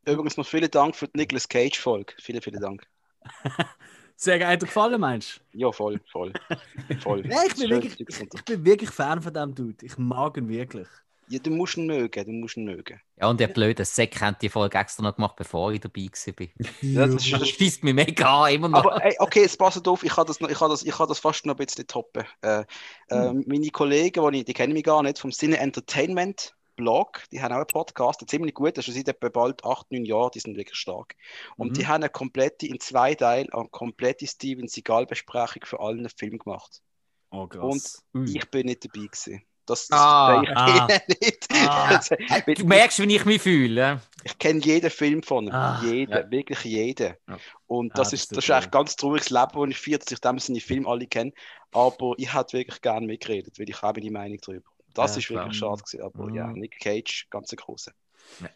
[0.06, 2.14] Übrigens noch vielen Dank für die Nicolas Cage-Folge.
[2.18, 2.88] Vielen, vielen Dank.
[4.16, 6.32] Sehr geil, dir gefallen, meinst Ja, voll, voll.
[7.02, 7.22] voll.
[7.22, 7.28] du?
[7.28, 9.84] Ja, ich bin, wirklich, und- ich bin wirklich Fan von dem Dude.
[9.84, 10.88] Ich mag ihn wirklich.
[11.28, 13.00] Ja, du musst ihn mögen, du musst ihn mögen.
[13.16, 16.46] Ja, und der blöde Sack hat die Folge extra noch gemacht, bevor ich dabei war.
[16.82, 18.80] Ja, das ist, Das das schießt mich mega an, immer noch.
[18.80, 21.08] Aber ey, okay, es passt auf, ich kann das, noch- ich kann das, ich kann
[21.08, 22.24] das fast noch ein bisschen toppen.
[22.42, 22.64] Äh,
[23.08, 27.40] äh, meine Kollegen, die, ich, die kennen mich gar nicht, vom Sinne Entertainment Blog, die
[27.40, 30.04] haben auch einen Podcast, der ziemlich gut, das ist schon seit etwa bald acht, neun
[30.04, 31.14] Jahren, die sind wirklich stark.
[31.56, 31.74] Und Mhm.
[31.74, 36.82] die haben eine komplette, in zwei Teilen, eine komplette Steven Seagal-Besprechung für alle Filme gemacht.
[37.30, 38.02] Oh, krass.
[38.26, 39.42] Ich bin nicht dabei gewesen.
[39.66, 40.86] Das, das Ah, ich ah.
[41.08, 41.48] nicht.
[41.52, 41.86] Ah.
[41.86, 42.16] Also,
[42.54, 44.00] Du merkst, wie ich mich fühle.
[44.22, 45.52] ich kenne jeden Film von ihm.
[45.52, 46.30] Ah, jeden, ja.
[46.30, 47.14] wirklich jeden.
[47.28, 47.36] Ja.
[47.66, 49.78] Und Ah, das, das ist, ist das ist eigentlich ein ganz trauriges Leben, das ich
[49.78, 51.32] führe, dass ich dem seine Filme alle kenne.
[51.72, 54.70] Aber ich hätte wirklich gerne mitgeredet, weil ich habe meine Meinung darüber.
[54.94, 55.52] Das Ja, ist wirklich klar.
[55.52, 56.02] schade gewesen.
[56.02, 56.34] Aber Mhm.
[56.34, 57.92] ja, Nick Cage, ganz ein großer.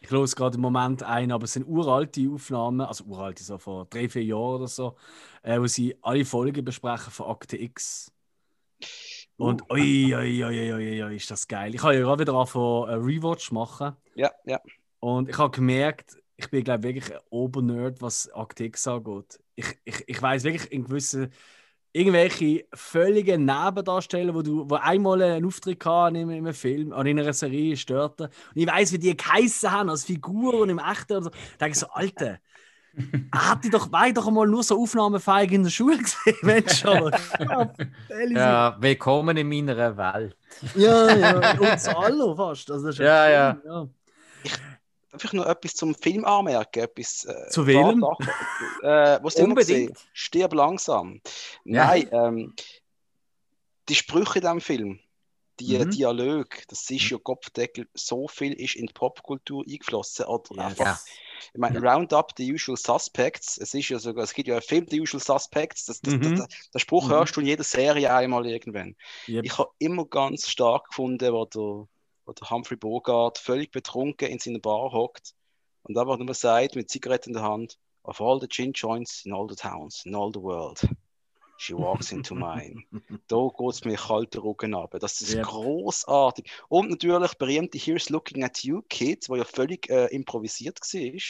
[0.01, 3.85] Ich höre gerade im Moment ein, aber es sind uralte Aufnahmen, also uralte, so vor
[3.85, 4.97] drei, vier Jahren oder so,
[5.43, 8.11] äh, wo sie alle Folgen besprechen von Akte X.
[9.39, 9.73] Und Uh.
[9.73, 11.73] ui, ui, ui, ui, ui, ist das geil.
[11.73, 13.95] Ich habe ja gerade wieder angefangen, einen Rewatch machen.
[14.15, 14.59] Ja, ja.
[14.99, 19.39] Und ich habe gemerkt, ich bin, glaube wirklich ein Obernerd, was X angeht.
[19.55, 21.31] Ich, ich, ich weiß wirklich in gewissen,
[21.93, 27.19] irgendwelche völligen Nebendarsteller, wo du wo einmal einen Auftritt hatten in einem Film oder in
[27.19, 28.27] einer Serie störten.
[28.27, 31.17] Und ich weiß, wie die geheissen haben als Figuren im Echten.
[31.17, 31.29] Und so.
[31.29, 32.39] Da denke ich so, Alter,
[33.33, 36.79] hat die doch, war ich doch mal nur so aufnahmefähig in der Schule gesehen, Mensch.
[36.79, 37.11] schon.
[37.39, 37.73] Ja.
[38.29, 40.35] Ja, willkommen in meiner Welt.
[40.75, 41.51] ja, ja.
[41.59, 42.69] Und zu alle fast.
[42.71, 43.57] Also das ist Ja, ja.
[43.65, 43.87] ja.
[45.11, 46.79] Darf ich noch etwas zum Film anmerken?
[46.83, 47.65] Etwas, äh, Zu?
[47.65, 48.03] Sachen.
[48.83, 49.89] Äh, was immer Unbedingt.
[49.95, 50.07] gesehen?
[50.13, 51.19] Stirb langsam.
[51.65, 51.87] Ja.
[51.87, 52.53] Nein, ähm,
[53.89, 54.99] die Sprüche in diesem Film,
[55.59, 55.89] die Mhm.
[55.91, 60.25] Dialoge, das ist ja Kopfdeckel, so viel ist in die Popkultur eingeflossen.
[60.25, 60.65] Oder Yes.
[60.65, 60.99] einfach, Ja.
[61.53, 64.85] ich meine, Roundup, The Usual Suspects, es ist ja sogar, es gibt ja einen Film,
[64.89, 66.35] The Usual Suspects, das, das, Mhm.
[66.35, 67.11] das, der Spruch Mhm.
[67.11, 68.95] hörst du in jeder Serie einmal irgendwann.
[69.27, 69.45] Yep.
[69.45, 71.61] Ich habe immer ganz stark gefunden, wo der,
[72.25, 75.33] wo der Humphrey Bogart völlig betrunken in seiner Bar hockt
[75.83, 79.33] und einfach nur sagt, mit Zigaretten in der Hand, of all the gin joints in
[79.33, 80.87] all the towns, in all the world,
[81.59, 82.83] she walks into mine.
[83.27, 84.95] da geht es mir kalter Rücken ab.
[84.99, 85.45] Das ist Yep.
[85.45, 86.49] großartig.
[86.69, 91.21] Und natürlich berühmte Here's Looking at You Kids, wo ja völlig äh, improvisiert war.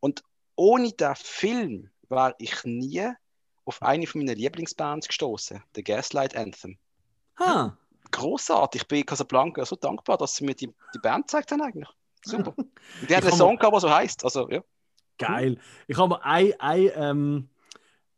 [0.00, 0.22] Und
[0.56, 3.10] ohne den Film wäre ich nie
[3.64, 6.78] auf eine von meinen Lieblingsbands gestoßen, The Gaslight Anthem.
[7.38, 7.76] Ha.
[8.12, 8.82] Großartig.
[8.82, 11.88] Ich bin Casablanca so dankbar, dass sie mir die, die Band gezeigt haben eigentlich.
[12.24, 12.54] Super.
[12.56, 14.24] Und die hat einen Song gehabt, der so heißt.
[14.24, 14.62] Also, ja.
[15.18, 15.58] Geil.
[15.88, 17.48] Ich habe ein, ein, ähm,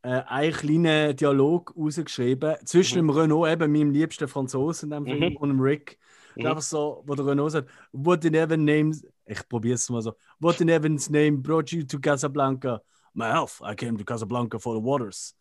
[0.02, 5.32] äh, einen kleinen Dialog rausgeschrieben zwischen dem Renault, eben meinem liebsten Franzosen in dem Film,
[5.32, 5.36] Mhm.
[5.36, 5.98] und dem Rick.
[6.36, 6.46] Mhm.
[6.46, 10.14] Einfach so, wo der Renault sagt, What in heaven names, ich probiere es mal so,
[10.38, 12.80] What in heaven's name brought you to Casablanca?
[13.14, 15.34] My health, I came to Casablanca for the waters.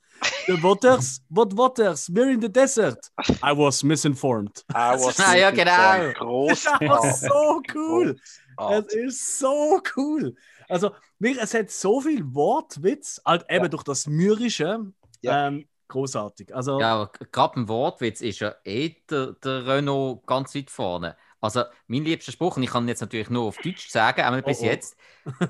[0.47, 1.21] The waters?
[1.29, 2.09] What waters?
[2.11, 2.97] We're in the desert.
[3.43, 4.63] I was misinformed.
[4.73, 6.47] I was Ah, ja, genau.
[6.47, 6.65] Das
[7.21, 8.15] ist so cool.
[8.15, 8.97] Es Großartig.
[9.05, 10.34] ist so cool.
[10.69, 13.69] Also, wirklich, es hat so viel Wortwitz, halt eben Ja.
[13.69, 14.91] durch das Mürrische.
[15.22, 15.48] Ja.
[15.48, 16.53] Ähm, großartig.
[16.56, 21.15] Also, Ja, aber gerade beim Wortwitz ist ja eh der, der Renault ganz weit vorne.
[21.39, 24.41] Also, mein liebster Spruch, und ich kann ihn jetzt natürlich nur auf Deutsch sagen, einmal
[24.41, 24.65] bis Oh, oh.
[24.65, 24.98] jetzt,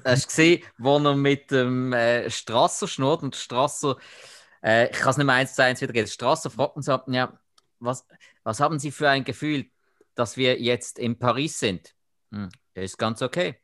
[0.05, 3.97] hast du gesehen, wo er mit dem äh, Strasser schnurrt und Strasser,
[4.63, 7.39] äh, ich kann es nicht mehr eins zu eins wiedergeben, Strasser fragt uns ab, ja,
[7.79, 8.05] was,
[8.43, 9.65] was haben Sie für ein Gefühl,
[10.15, 11.95] dass wir jetzt in Paris sind?
[12.31, 13.55] Hm, ist ganz okay.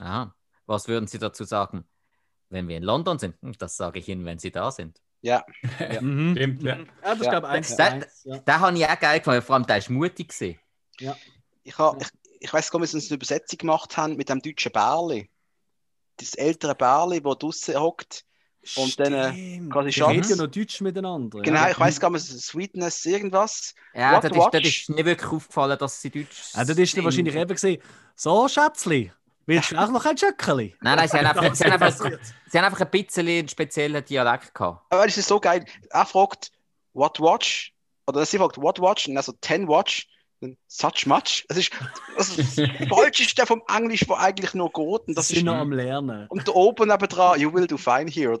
[0.00, 0.34] Aha.
[0.70, 1.84] Was würden Sie dazu sagen,
[2.48, 3.34] wenn wir in London sind?
[3.42, 5.00] Hm, das sage ich Ihnen, wenn Sie da sind.
[5.20, 5.44] Ja,
[6.00, 6.34] mhm.
[6.36, 6.76] Stimmt, ja.
[6.78, 7.30] Ja, das ist, Ja.
[7.30, 8.20] glaube ich, eins Da- eins.
[8.24, 8.38] Ja.
[8.38, 10.58] Den habe ich auch geil gefunden, vor allem der ist mutig gewesen.
[11.64, 14.40] ich, ha, ich, ich weiß gar nicht, ob sie eine Übersetzung gemacht haben mit dem
[14.40, 15.28] deutschen Bärli.
[16.16, 18.24] Das ältere Bärli, das draußen hockt.
[18.76, 19.72] Und dann, äh, Stimmt.
[19.72, 20.08] quasi Die Schatz.
[20.10, 21.40] reden ja noch Deutsch miteinander.
[21.40, 21.70] Genau, ja.
[21.70, 23.74] ich weiß gar nicht, Sweetness, irgendwas.
[23.94, 26.78] Ja, What das ist, das ist nicht wirklich aufgefallen, dass sie Deutsch Ja, das ist
[26.78, 27.04] dann sind.
[27.04, 27.82] wahrscheinlich eben gesehen.
[28.14, 29.12] So, Schätzli,
[29.50, 30.74] willst du auch noch ein Schöckeli?
[30.80, 32.10] Nein, nein, sie haben einfach, sie haben einfach,
[32.46, 34.86] sie haben einfach ein bisschen einen speziellen Dialekt gehabt.
[34.90, 35.64] Aber das ist so geil.
[35.90, 36.52] Er fragt,
[36.94, 37.74] what watch?
[38.06, 39.08] Oder sie fragt, what watch?
[39.08, 40.08] Und also 10 watch.
[40.42, 41.44] Dann such much.
[41.48, 41.70] Das ist,
[42.16, 45.06] das ist das Falscheste vom Englisch, wo eigentlich nur geht.
[45.08, 46.26] Und Das sind ist, noch am Lernen.
[46.28, 48.38] und da oben nebendran, you will do fine here.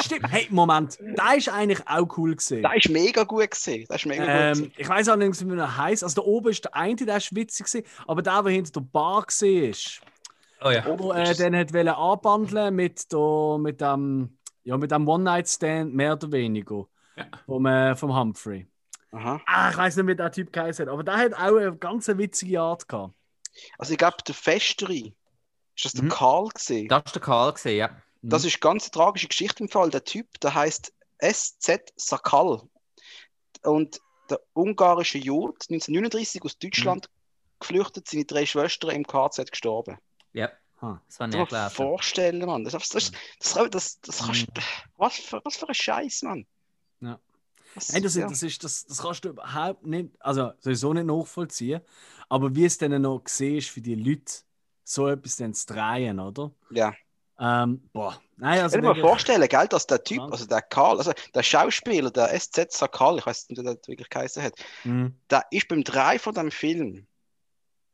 [0.00, 0.30] Stimmt.
[0.30, 0.98] Hey, Moment.
[1.16, 2.62] Da ist eigentlich auch cool gesehen.
[2.62, 3.84] Das ist mega gut gesehen.
[3.88, 4.72] Das ist mega gut Ähm, gesehen.
[4.76, 6.04] ich weiß auch nicht, wie er heißt.
[6.04, 8.80] Also, da oben ist der eine, der ist witzig, gewesen, aber der, der hinter der
[8.80, 10.00] Bar gesehen ist,
[10.62, 10.84] Oh ja.
[10.86, 16.12] wo äh, den hat wollen anbandeln mit, der, mit dem, ja, mit dem One-Night-Stand, mehr
[16.12, 16.86] oder weniger,
[17.16, 17.24] Ja.
[17.46, 18.66] vom, äh, vom Humphrey.
[19.12, 19.40] Aha.
[19.46, 22.06] Ah, ich weiß nicht, wie der Typ geheißen hat, aber der hat auch eine ganz
[22.08, 23.14] witzige Art gehabt.
[23.78, 25.12] Also ich glaube, der Festere,
[25.74, 26.08] ist das der Mhm.
[26.10, 26.88] Karl gesehen?
[26.88, 28.02] Das war der Karl, gewesen, ja.
[28.22, 29.90] Das ist eine ganz tragische Geschichte im Fall.
[29.90, 30.92] Der Typ, der heißt
[31.22, 32.60] SZ Sakal.
[33.62, 37.08] Und der ungarische Jude, 1939 aus Deutschland
[37.58, 39.98] geflüchtet, seine drei Schwestern im KZ gestorben.
[40.32, 40.50] Ja,
[40.80, 41.02] Ha.
[41.08, 41.74] das war Kannst nicht du dir gelesen.
[41.74, 42.64] vorstellen, Mann.
[42.64, 44.46] Das, das, das, das, das, das kannst,
[44.96, 46.46] was, für, was für ein Scheiß, Mann.
[47.00, 47.18] Ja.
[47.92, 48.28] Nein, das, ja.
[48.28, 51.80] das, ist, das, das kannst du überhaupt nicht, also sowieso nicht nachvollziehen.
[52.28, 54.32] Aber wie es dann noch gesehen ist für die Leute,
[54.84, 56.52] so etwas dann zu drehen, oder?
[56.70, 56.94] ja.
[57.42, 60.98] Ähm, boah, nein, also Ich kann mir vorstellen, gell, dass der Typ, also der Karl,
[60.98, 65.14] also der Schauspieler, der SZ Sakal, ich weiß nicht, wie der wirklich geheißen hat, Mhm.
[65.30, 67.06] der ist beim Drei von dem Film,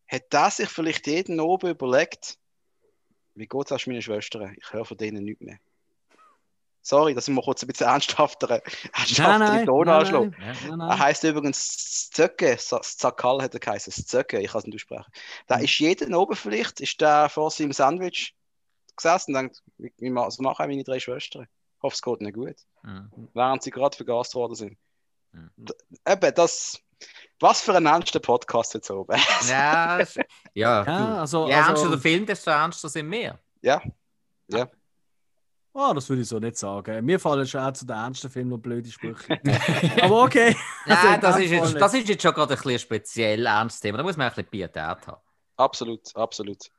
[0.08, 2.38] hat der sich vielleicht jeden oben überlegt,
[3.36, 4.52] wie geht es meinen Schwestern?
[4.58, 5.58] Ich höre von denen nichts mehr.
[6.88, 10.30] Sorry, dass ich mal kurz ein bisschen ernsthafter, ernsthafter Ton nein, anschlage.
[10.38, 14.76] nein, nein, Er heißt übrigens Zöcke, Zakal hat er geheißen, Zöcke, ich kann es nicht
[14.76, 15.10] aussprechen.
[15.48, 15.64] Da Mhm.
[15.64, 18.36] ist jeden oben vielleicht, ist der vor seinem Sandwich
[18.94, 19.62] gesessen und denkt,
[20.16, 21.42] was machen meine drei Schwestern?
[21.78, 22.56] Ich hoffe, es geht ihnen gut.
[22.84, 23.10] Mhm.
[23.34, 24.78] Während sie gerade vergast worden sind.
[25.32, 25.50] Mhm.
[26.06, 26.78] Eben, das,
[27.40, 29.16] was für ein ernster Podcast jetzt oben.
[29.50, 30.06] Ja, ja,
[30.54, 31.18] Ja, du.
[31.20, 33.38] also, Je ernster also der Film, desto ernster sind wir.
[33.60, 33.82] ja,
[35.78, 37.04] oh, das würde ich so nicht sagen.
[37.04, 39.38] Mir fallen schon auch zu den ernsten Filmen noch blöde Sprüche.
[40.02, 40.56] aber okay.
[40.86, 43.80] Also, Nein, das in ist, jetzt, das ist jetzt schon gerade ein bisschen speziell ernstes
[43.80, 43.98] Thema.
[43.98, 44.76] Da muss man ein bisschen Pietät
[45.06, 45.16] haben.
[45.56, 46.70] absolut, absolut.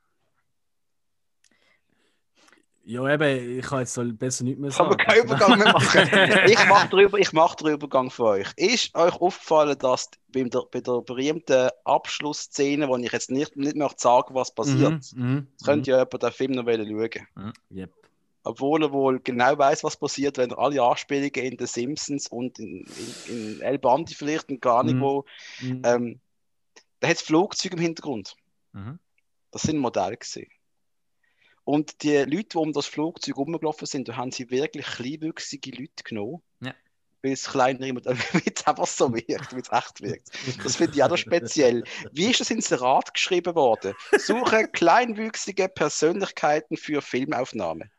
[2.89, 4.95] Ja, eben, ich kann jetzt so besser nicht mehr kann sagen.
[4.97, 6.01] mir keinen Übergang mehr machen.
[6.49, 8.47] ich mache den, Über- mach den Übergang für euch.
[8.55, 13.75] Ist euch aufgefallen, dass beim der, bei der berühmten Abschlussszene, wo ich jetzt nicht, nicht
[13.75, 17.27] möchte sagen, was passiert, Mhm, mhm, könnt ihr jemand den Film noch schauen.
[17.35, 17.53] mhm.
[17.77, 17.91] Yep.
[18.47, 22.59] Obwohl er wohl genau weiß, was passiert, wenn er alle Anspielungen in The Simpsons und
[22.59, 22.85] in,
[23.27, 25.01] in, in El Bandi vielleicht und gar nicht Mhm.
[25.01, 25.25] wo.
[25.61, 25.81] Mhm.
[25.85, 26.19] Ähm,
[26.99, 28.35] da hat es Flugzeuge im Hintergrund.
[28.73, 28.99] Mhm.
[29.51, 30.49] Das sind Modelle gesehen.
[31.63, 36.03] Und die Leute, die um das Flugzeug rumgelaufen sind, da haben sie wirklich kleinwüchsige Leute
[36.03, 36.41] genommen.
[36.61, 36.73] Ja.
[37.21, 40.29] weil es kleinere Modelle, damit es einfach so wirkt, damit es echt wirkt.
[40.63, 41.83] Das finde ich auch noch speziell.
[42.13, 43.93] Wie ist das ins Rat geschrieben worden?
[44.17, 47.89] Suche kleinwüchsige Persönlichkeiten für Filmaufnahme.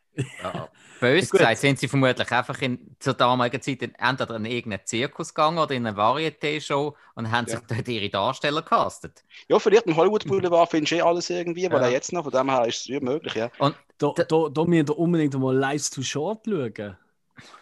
[0.42, 0.68] Ja.
[1.00, 1.38] Bös Gut.
[1.38, 5.58] gesagt, sind sie vermutlich einfach in, zur damaligen Zeit in, entweder in irgendeinen Zirkus gegangen
[5.58, 9.22] oder in eine Varieté-Show und haben sich dort ihre Darsteller castet.
[9.48, 11.86] Ja, vielleicht im Hollywood Boulevard findest du eh alles irgendwie, weil Ja.
[11.86, 13.48] er jetzt noch, von dem her ist es ja möglich, ja.
[13.58, 16.96] Und Da, Da- da, da müssen wir unbedingt mal Lives too Short schauen.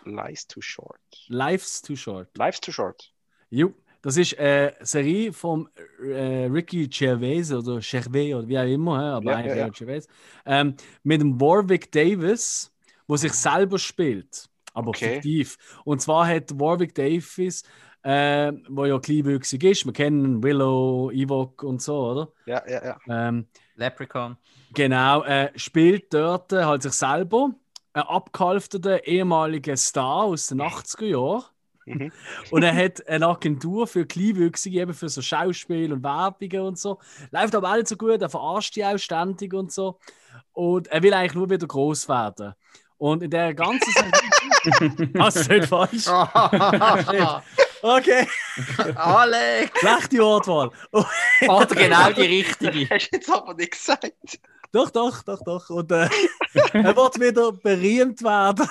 [0.05, 0.99] Life's too short.
[1.28, 2.28] Lives too Short.
[2.39, 3.12] Life's too short.
[3.51, 3.74] Jo,
[4.07, 5.69] das ist eine Serie von
[6.03, 9.70] äh, Ricky Gervais oder Gervais oder wie auch immer, aber Ja, eigentlich ja, ja.
[9.73, 10.07] Gervais,
[10.47, 12.73] ähm, mit dem Warwick Davis,
[13.09, 14.95] wo sich selber spielt, aber Okay.
[14.95, 15.57] fiktiv.
[15.85, 17.62] Und zwar hat Warwick Davis,
[18.03, 22.33] äh, wo ja kleinwüchsig ist, wir kennen Willow, Ewok und so, oder?
[22.47, 22.99] Ja, ja, ja.
[23.09, 24.37] Ähm, Leprechaun.
[24.70, 27.51] Genau, äh, spielt dort äh, halt sich selber,
[27.93, 31.45] ein abgehalfterter ehemaliger Star aus den 80er Jahren.
[31.86, 32.12] Mhm.
[32.50, 36.98] Und er hat eine Agentur für Kleinwüchsige, eben für so Schauspiel und Werbungen und so.
[37.30, 39.98] Läuft aber auch nicht so gut, er verarscht die auch ständig und so.
[40.52, 42.54] Und er will eigentlich nur wieder groß werden.
[42.98, 45.12] Und in der ganzen Serie.
[45.18, 46.06] Hast du nicht falsch?
[47.82, 48.26] Okay,
[48.96, 49.78] Alex!
[49.78, 50.70] schlechte Wortwahl.
[50.90, 52.88] Oder genau die richtige.
[52.90, 54.12] Hast du jetzt aber nicht gesagt.
[54.72, 55.70] Doch, doch, doch, doch.
[55.70, 56.08] Und äh,
[56.72, 58.66] er wird wieder berühmt werden.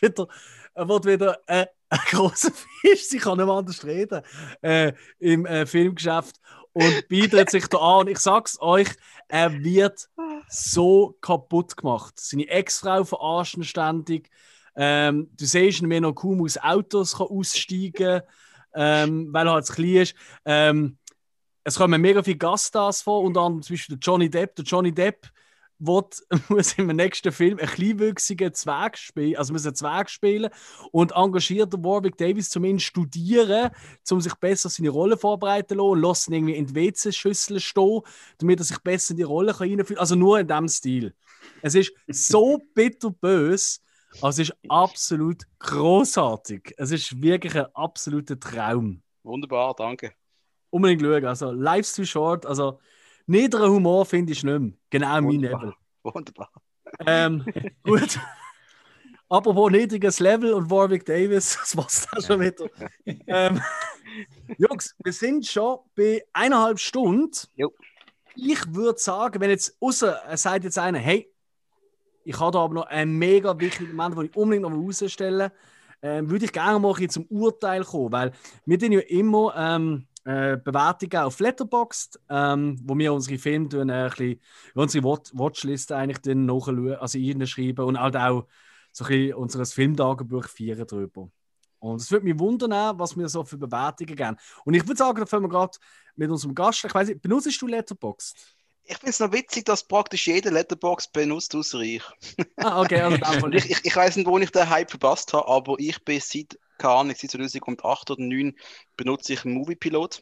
[0.00, 0.28] wieder,
[0.74, 4.22] er wird wieder äh, ein großer Fisch, sie kann nicht anders reden,
[4.62, 6.40] äh, im äh, Filmgeschäft
[6.72, 8.00] und bietet sich da an.
[8.00, 8.88] Und ich sag's euch,
[9.28, 10.08] er wird
[10.48, 12.14] so kaputt gemacht.
[12.18, 14.30] Seine Ex-Frau verarscht ihn ständig.
[14.76, 18.22] Ähm, du siehst ihn, wie noch kaum aus Autos kann aussteigen kann,
[18.74, 20.14] ähm, weil er halt zu klein ist.
[20.44, 20.96] Ähm,
[21.64, 24.54] es kommen mega viele Gaststars vor, unter anderem zum Beispiel der Johnny Depp.
[24.54, 25.28] Der Johnny Depp
[25.80, 30.50] wird, muss im nächsten Film einen kleinwüchsigen Zwerg spielen, also muss einen Zwerg spielen
[30.92, 33.70] und engagiert Warwick Davis zum ihn studieren,
[34.10, 38.00] um sich besser seine Rolle vorbereiten zu lassen lässt ihn irgendwie in die WC-Schüssel stehen,
[38.38, 39.98] damit er sich besser in die Rolle reinfühlen kann.
[39.98, 41.14] Also nur in diesem Stil.
[41.62, 43.80] Es ist so bitterbös,
[44.20, 46.74] also es ist absolut großartig.
[46.76, 50.12] Es ist wirklich ein absoluter Traum Wunderbar, danke.
[50.70, 51.24] unbedingt schauen.
[51.26, 52.46] Also, Life's too short.
[52.46, 52.80] Also,
[53.30, 54.72] niederen Humor finde ich nicht mehr.
[54.90, 55.40] Genau mein.
[55.40, 55.72] Level.
[56.02, 56.50] Wunderbar.
[57.06, 57.44] Ähm,
[57.82, 58.18] gut.
[59.28, 62.66] Apropos niedriges Level und Warwick Davis, das war's dann schon wieder.
[63.26, 63.60] ähm,
[64.58, 67.30] Jungs, wir sind schon bei eineinhalb Stunden.
[67.54, 67.72] Jo.
[68.34, 71.32] Ich würde sagen, wenn jetzt, außer es sagt jetzt einer, hey,
[72.24, 75.50] ich habe da aber noch einen mega wichtigen Moment, den ich unbedingt noch herausstellen
[76.02, 78.32] ähm, würde ich gerne mal zum Urteil kommen, weil
[78.64, 83.88] wir tun ja immer ähm, äh, Bewertungen auf Letterboxd, ähm, wo wir unsere Filme tun,
[83.88, 84.40] äh, ein bisschen,
[84.74, 88.46] unsere Watch Watchliste eigentlich dann nachschauen, also schreiben und halt auch
[88.92, 91.30] so ein bisschen unser Filmtagebuch feiern drüber.
[91.78, 94.36] Und es würde mich wundern, was wir so für Bewertungen geben.
[94.64, 95.78] Und ich würde sagen, da fangen wir gerade
[96.14, 96.84] mit unserem Gast.
[96.84, 98.36] Ich weiß nicht, benutzt du Letterboxd?
[98.84, 102.02] Ich finde es noch witzig, dass praktisch jeder Letterbox benutzt, außer ich.
[102.56, 105.76] Ah, okay, also ich, ich, ich weiß nicht, wo ich den Hype verpasst habe, aber
[105.78, 108.56] ich bin seit, keine Ahnung, seit 2008 oder 2009
[108.96, 110.20] benutze ich einen Moviepilot.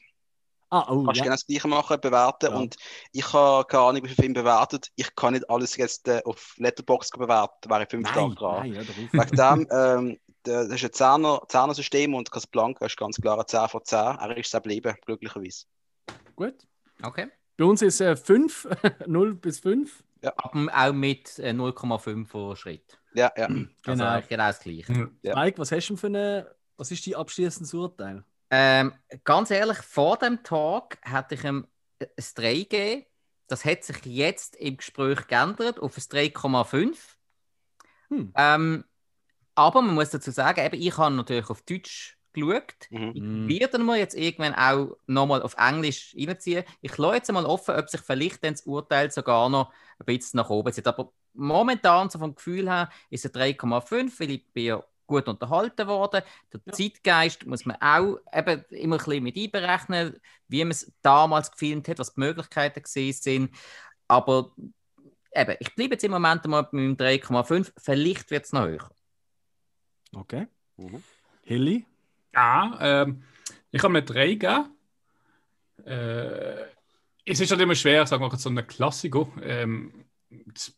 [0.71, 1.25] Ah, oh, Kannst du ja.
[1.25, 2.51] genau das Gleiche machen, bewerten.
[2.51, 2.59] Ja.
[2.59, 2.77] Und
[3.13, 4.91] ich habe keine Ahnung, wie viele Filme bewertet.
[4.97, 8.71] Ich kann nicht alles jetzt äh, auf Letterbox bewerten, da wäre ich fünf Tage dran.
[8.71, 8.83] nein, ja.
[9.13, 13.69] Wegen dem, ähm, das ist ein Zehner, Zehner-System und Casablanca ist ganz klar ein 10
[13.69, 13.99] von 10.
[13.99, 15.65] Er ist es geblieben, glücklicherweise.
[16.37, 16.55] Gut.
[17.03, 17.29] Okay.
[17.57, 18.69] Bei uns ist es 5,
[19.07, 20.05] 0 bis 5.
[20.23, 22.99] Aber auch mit äh, 0,5 Schritt.
[23.15, 23.49] Ja, ja.
[23.49, 24.05] Also Genau.
[24.05, 25.11] eigentlich genau das Gleiche.
[25.23, 25.35] Ja.
[25.35, 28.25] Mike, was hast du denn für eine, was ist dein abschließendes Urteil?
[28.51, 28.93] Ähm,
[29.25, 31.67] ganz ehrlich, vor dem Tag hätte ich ihm
[32.01, 33.05] ein 3 gegeben.
[33.47, 36.97] Das hat sich jetzt im Gespräch geändert auf ein 3,5.
[38.11, 38.33] Hm.
[38.37, 38.85] Ähm,
[39.55, 42.75] aber man muss dazu sagen, eben, ich habe natürlich auf Deutsch geschaut.
[42.91, 43.49] Mhm.
[43.49, 46.65] Ich werde mal jetzt irgendwann auch nochmal auf Englisch reinziehen.
[46.81, 50.39] Ich lasse jetzt mal offen, ob sich vielleicht dann das Urteil sogar noch ein bisschen
[50.39, 50.87] nach oben zieht.
[50.87, 55.87] Aber momentan, so vom Gefühl her, ist es 3,5, weil ich bin ja gut unterhalten
[55.87, 56.23] worden.
[56.53, 56.73] Der Ja.
[56.73, 61.89] Zeitgeist muss man auch eben immer ein bisschen mit einberechnen, wie man es damals gefilmt
[61.89, 63.55] hat, was die Möglichkeiten gewesen sind.
[64.07, 64.53] Aber
[65.35, 67.73] eben, ich bleibe jetzt im Moment mal mit meinem 3,5.
[67.79, 68.91] Vielleicht wird es noch höher.
[70.15, 70.47] Okay.
[70.77, 71.03] Mhm.
[71.43, 71.87] Hilly?
[72.35, 73.23] Ja, ähm,
[73.71, 74.77] ich habe mir drei gegeben.
[75.85, 76.65] Äh,
[77.25, 80.05] es ist halt immer schwer, sagen wir mal, so einen Klassiker ähm,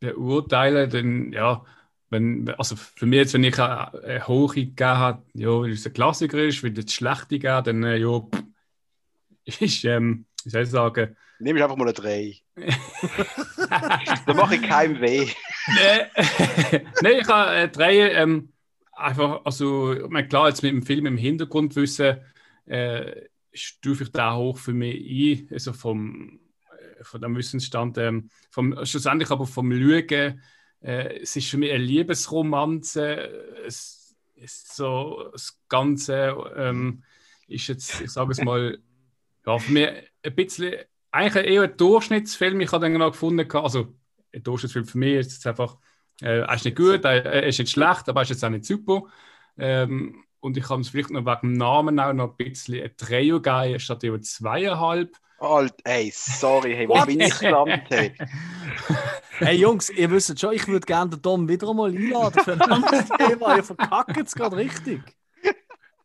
[0.00, 0.90] beurteilen.
[0.90, 1.64] Denn, ja,
[2.10, 5.86] wenn, also für mich jetzt, wenn ich eine, eine hohe gegeben habe, ja, weil es
[5.86, 8.22] ein Klassiker ist, wenn ich jetzt schlechte geben, dann äh, ja,
[9.44, 12.36] ist, ähm, wie soll ich sagen, Nehme ich einfach mal eine 3.
[14.26, 15.26] da mache ich keinem weh.
[15.68, 18.52] nee, nee, ich habe äh, drei, ähm,
[18.92, 22.18] einfach, also, ich meine, klar, jetzt mit dem Film im Hintergrundwissen
[22.66, 23.22] äh,
[23.54, 26.39] stufe ich da hoch für mich ein, also vom,
[27.02, 30.42] von dem Wissensstand, ähm, vom, schlussendlich aber vom Lügen.
[30.80, 33.16] Äh, es ist für mich eine Liebesromanze.
[33.66, 37.02] Es ist so das Ganze ähm,
[37.46, 38.78] ist jetzt, ich sage es mal,
[39.46, 39.88] ja, für mich
[40.22, 40.74] ein bisschen,
[41.10, 42.60] eigentlich eher ein Durchschnittsfilm.
[42.60, 43.94] Ich habe dann genau gefunden, also
[44.32, 45.76] ein Durchschnittsfilm für mich ist jetzt einfach,
[46.22, 48.64] äh, er ist nicht gut, er ist nicht schlecht, aber er ist jetzt auch nicht
[48.64, 49.04] super.
[49.58, 52.96] Ähm, und ich habe es vielleicht noch wegen dem Namen auch noch ein bisschen ein
[52.96, 55.16] Trio gegeben, statt über zweieinhalb.
[55.38, 57.82] Alt, ey, sorry, hey, wo bin ich gelandet?
[57.88, 58.14] Hey?
[59.38, 62.60] hey Jungs, ihr wisst schon, ich würde gerne den Dom wieder einmal einladen für ein
[62.60, 63.56] anderes Thema.
[63.56, 65.00] Ihr verkackt es gerade richtig.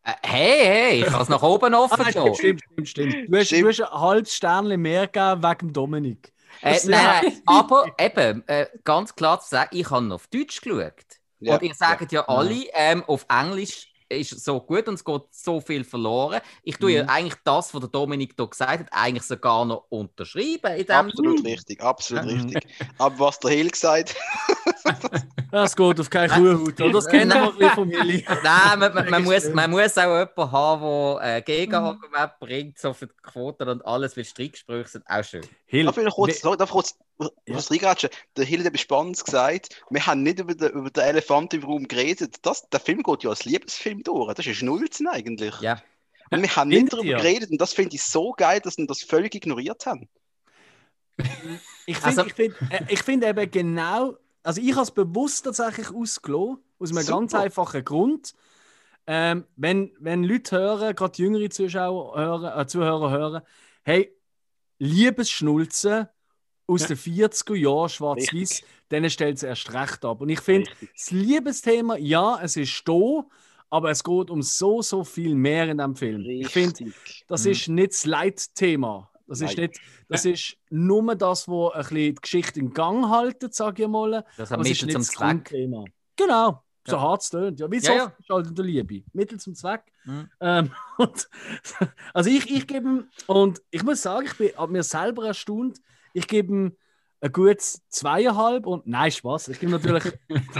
[0.04, 3.14] Äh, hey, hey, ich habe es nach oben offen ah, stimmt, stimmt, stimmt, stimmt.
[3.28, 6.32] Du hast, du hast ein halbes Sternchen mehr gegeben wegen Dominik.
[6.62, 10.94] Äh, nein, aber eben, äh, ganz klar zu sagen, ich habe auf Deutsch geschaut.
[11.40, 15.04] Ja, und ihr sagt ja, ja alle, ähm, auf Englisch ist so gut und es
[15.04, 16.40] geht so viel verloren.
[16.62, 16.96] Ich tue mhm.
[16.96, 20.84] ja eigentlich das, was der Dominik hier gesagt hat, eigentlich sogar noch unterschreiben.
[20.88, 21.46] absolut Sinn.
[21.46, 22.40] richtig, absolut mhm.
[22.40, 22.66] richtig.
[22.98, 24.14] Aber was der Hill gesagt
[25.50, 26.94] Das geht auf keinen Kuhhut.
[26.94, 28.04] Das kennen wir von mir.
[28.04, 32.92] Nein, man, man, man, muss, man muss auch jemanden haben, der äh, Gegenargument bringt, so
[32.92, 35.42] für die Quoten und alles, weil Strickgespräche sind auch schön.
[35.66, 37.94] Hill, darf ich noch kurz, darf ich kurz was ja.
[38.36, 42.36] Der hat spannend gesagt, wir haben nicht über den, über den Elefant im Raum geredet.
[42.42, 44.34] Das, der Film geht ja als Liebesfilm durch.
[44.34, 45.58] Das ist Schnulzen eigentlich.
[45.60, 45.82] Ja.
[46.30, 49.02] Und wir haben nicht darüber geredet und das finde ich so geil, dass wir das
[49.02, 50.08] völlig ignoriert haben.
[51.86, 56.58] Ich finde also, find, äh, find eben genau, also ich habe es bewusst tatsächlich ausgelassen,
[56.78, 57.18] aus einem Super.
[57.18, 58.34] ganz einfachen Grund.
[59.06, 63.42] Ähm, wenn, wenn Leute hören, gerade jüngere Zuschauer hören, äh, Zuhörer hören,
[63.84, 64.12] hey,
[64.78, 66.08] Liebesschnulzen
[66.66, 70.20] aus den 40er Jahren, schwarz-weiß, dann stellt es erst recht ab.
[70.20, 73.24] Und ich finde, das Liebesthema, ja, es ist da,
[73.70, 76.22] aber es geht um so, so viel mehr in dem Film.
[76.22, 76.40] Richtig.
[76.40, 76.92] Ich finde,
[77.28, 77.50] das mhm.
[77.50, 79.10] ist nicht das Leitthema.
[79.28, 83.54] Das ist, nicht, das ist nur das, was ein bisschen die Geschichte in Gang haltet,
[83.54, 84.24] sage ich mal.
[84.36, 85.52] Das hat Mittel zum Zweck.
[86.14, 87.02] Genau, so ja.
[87.02, 87.58] hart es tönt.
[87.58, 88.34] Ja, wie so ja, ja.
[88.34, 89.02] halt in der Liebe.
[89.12, 89.82] Mittel zum Zweck.
[90.04, 90.30] Mhm.
[90.40, 91.28] Ähm, und,
[92.14, 95.80] also ich, ich gebe und ich muss sagen, ich bin mir selber erstaunt,
[96.16, 96.76] ich gebe ihm
[97.20, 99.48] ein gutes zweieinhalb und nein, Spaß.
[99.48, 100.04] Ich gebe natürlich.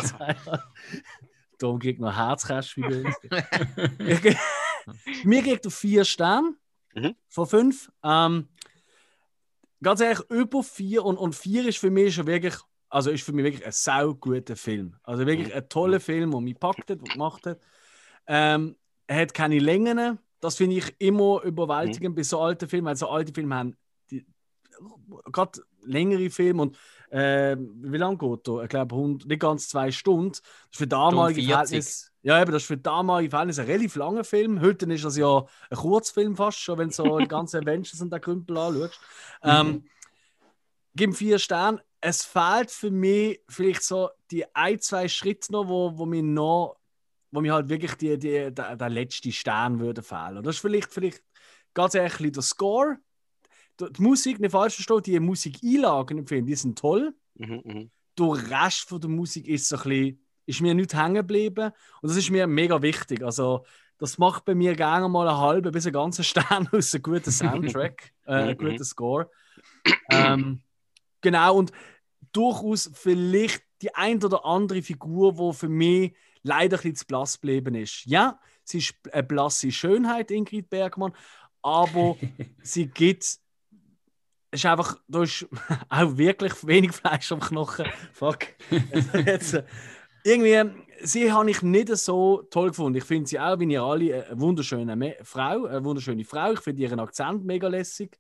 [1.59, 3.17] Darum kriegt noch Herzkästchen bei uns.
[5.25, 6.55] mir kriegt er vier Sterne
[6.95, 7.15] mhm.
[7.29, 7.91] von fünf.
[8.05, 8.49] Ähm,
[9.83, 12.55] ganz ehrlich, über vier und, und vier ist für mich schon wirklich,
[12.91, 14.95] also ist für mich wirklich ein sau guter Film.
[15.03, 17.61] Also wirklich ein toller Film, der mich packt hat, der gemacht hat.
[18.27, 18.77] Ähm,
[19.07, 20.19] er hat keine Längen.
[20.41, 22.17] Das finde ich immer überwältigend mhm.
[22.17, 23.77] bei so alten Filmen, weil so alte Filme haben
[25.33, 26.79] gerade längere Filme und
[27.11, 28.63] äh, wie lange geht der?
[28.63, 28.97] Ich glaube,
[29.27, 30.33] nicht ganz zwei Stunden.
[30.33, 30.41] Das
[30.73, 32.13] ist für damalige Verhältnis.
[32.23, 34.61] Ja, eben, das ist für damalige Verhältnis ein relativ langer Film.
[34.61, 38.11] Heute ist das ja ein Kurzfilm fast schon, wenn du so die ganzen Avengers und
[38.11, 39.01] der Krümpel anschaust.
[39.43, 39.51] Mhm.
[39.51, 39.85] Ähm,
[40.95, 41.83] gib vier Sterne.
[42.01, 46.77] Es fehlt für mich vielleicht so die ein, zwei Schritte noch, wo, wo mir noch,
[47.31, 50.43] wo mir halt wirklich die, die, der, der letzte Stern würde fehlen.
[50.43, 51.23] Das ist vielleicht, vielleicht
[51.75, 52.99] ganz ehrlich der Score
[53.81, 57.15] die Musik, nicht falsch verstehen, die Musikeinlagen im Film, die sind toll.
[57.35, 57.85] Mhm, mh.
[58.19, 62.09] Der Rest von der Musik ist so ein bisschen, ist mir nicht hängen geblieben und
[62.09, 63.23] das ist mir mega wichtig.
[63.23, 63.65] Also
[63.99, 67.31] das macht bei mir gerne mal einen halben bis einen ganzen Stern aus einem guten
[67.31, 69.31] Soundtrack, äh, einem mhm, guten Score.
[70.11, 70.63] Ähm,
[71.21, 71.73] genau, und
[72.33, 77.41] durchaus vielleicht die ein oder andere Figur, die für mich leider ein bisschen zu blass
[77.41, 78.05] geblieben ist.
[78.07, 81.13] Ja, sie ist eine blasse Schönheit, Ingrid Bergmann,
[81.63, 82.17] aber
[82.63, 83.39] sie gibt
[84.51, 85.47] es ist einfach, du hast
[85.89, 87.87] auch wirklich wenig Fleisch am Knochen.
[88.13, 88.47] Fuck.
[89.27, 89.65] Jetzt, äh,
[90.25, 90.71] irgendwie,
[91.03, 92.99] sie habe ich nicht so toll gefunden.
[92.99, 96.53] Ich finde sie auch, wie ihr alle, eine wunderschöne Frau, eine wunderschöne Frau.
[96.53, 98.19] Ich finde ihren Akzent mega lässig.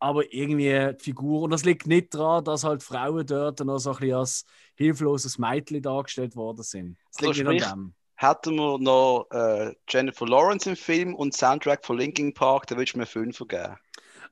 [0.00, 3.92] Aber irgendwie die Figur, und das liegt nicht daran, dass halt Frauen dort noch so
[3.92, 4.44] ein bisschen als
[4.74, 6.98] hilfloses Mädchen dargestellt worden sind.
[7.12, 7.94] Das liegt also nicht an dem.
[8.16, 12.88] Hätten wir noch äh, Jennifer Lawrence im Film und Soundtrack von Linkin Park, dann würde
[12.88, 13.76] ich mir fünf geben.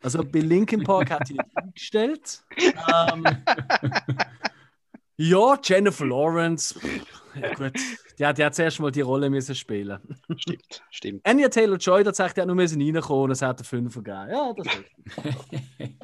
[0.03, 2.43] Also bei Linkin Park hat sie nicht eingestellt.
[2.57, 3.25] Ähm,
[5.17, 6.79] ja, Jennifer Lawrence.
[7.41, 7.73] Ja, gut.
[8.19, 9.99] Die hat, die hat zuerst mal die Rolle müssen spielen.
[10.37, 11.27] Stimmt, stimmt.
[11.27, 14.31] Anya Taylor Joy, da sagt, er nur müssen reinkommen und es hat einen Fünfer gegeben.
[14.31, 14.67] Ja, das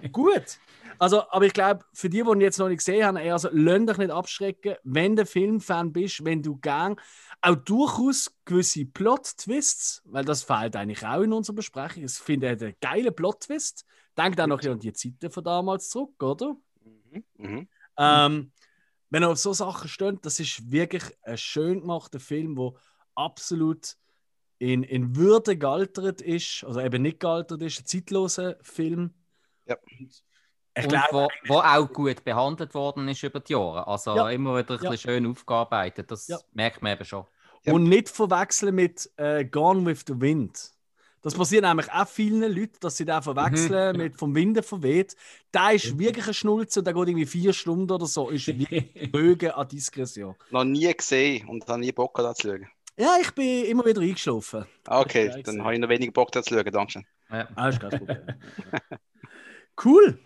[0.03, 0.59] ist gut.
[0.99, 3.89] Also, aber ich glaube, für die, die ihn jetzt noch nicht gesehen haben, also, lasst
[3.89, 6.97] dich nicht abschrecken, wenn du Filmfan bist, wenn du gern
[7.41, 12.05] auch durchaus gewisse Plot-Twists, weil das fehlt eigentlich auch in unserer Besprechung.
[12.05, 13.85] Ich finde einen geilen Plot-Twist.
[14.17, 16.57] Denkt auch noch an die Zeiten von damals zurück, oder?
[16.83, 17.25] Mhm.
[17.37, 17.69] Mhm.
[17.97, 18.53] Ähm,
[19.11, 22.73] wenn er auf so Sachen steht, das ist wirklich ein schön gemachter Film, der
[23.15, 23.97] absolut
[24.59, 29.15] in, in Würde gealtert ist, also eben nicht gealtert ist, ein zeitloser Film.
[29.67, 29.77] Ja.
[29.87, 30.25] Ich
[30.85, 33.87] und glaube, wo, wo auch gut behandelt worden ist über die Jahre.
[33.87, 34.31] Also Ja.
[34.31, 34.91] immer wieder ein Ja.
[34.91, 36.11] bisschen schön aufgearbeitet.
[36.11, 36.39] Das Ja.
[36.53, 37.25] merkt man eben schon.
[37.65, 37.73] Ja.
[37.73, 40.71] Und nicht verwechseln mit äh, Gone with the Wind.
[41.21, 45.17] Das passiert nämlich auch vielen Leuten, dass sie den verwechseln mit vom Winde verweht.
[45.53, 48.31] Der ist wirklich ein Schnulze und der geht irgendwie vier Stunden oder so.
[48.31, 50.37] Ist wirklich Bögen an Diskretion.
[50.51, 52.69] Noch nie gesehen und habe nie Bock gehabt, das zu schauen.
[52.97, 54.65] Ja, ich bin immer wieder eingeschlafen.
[54.87, 56.71] Ah, Okay, dann habe ich noch weniger Bock, das zu schauen.
[56.71, 57.05] Dankeschön.
[57.31, 57.49] Ja.
[57.57, 58.19] Ah, ist kein Problem.
[59.85, 60.19] cool.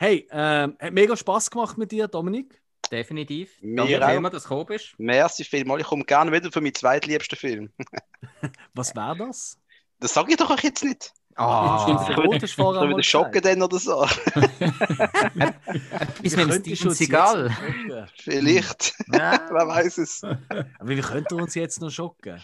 [0.00, 2.62] Hey, ähm, hat mega Spaß gemacht mit dir, Dominik.
[2.90, 3.50] Definitiv.
[3.60, 4.10] Mir Danke auch.
[4.12, 4.94] vielmals, dass du gekommen bist.
[4.98, 5.82] Merci vielmals.
[5.82, 7.72] Ich komme gerne wieder für meinen zweitliebsten Film.
[8.74, 9.58] Was wäre das?
[9.98, 11.12] Das sage ich doch euch jetzt nicht.
[11.34, 14.06] Ah, Der Rot ist vorher Soll mal wieder schocken denn oder so?
[16.22, 17.50] bis Wir mit Steven uns Seagal.
[18.16, 18.94] Vielleicht.
[19.12, 19.40] Ja.
[19.50, 20.22] Wer weiß es.
[20.24, 20.36] Aber
[20.82, 22.40] wie könnten wir uns jetzt noch schocken?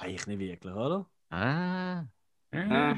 [0.00, 1.06] Eigentlich nicht wirklich, oder?
[1.30, 2.04] Ah.
[2.52, 2.96] Ja.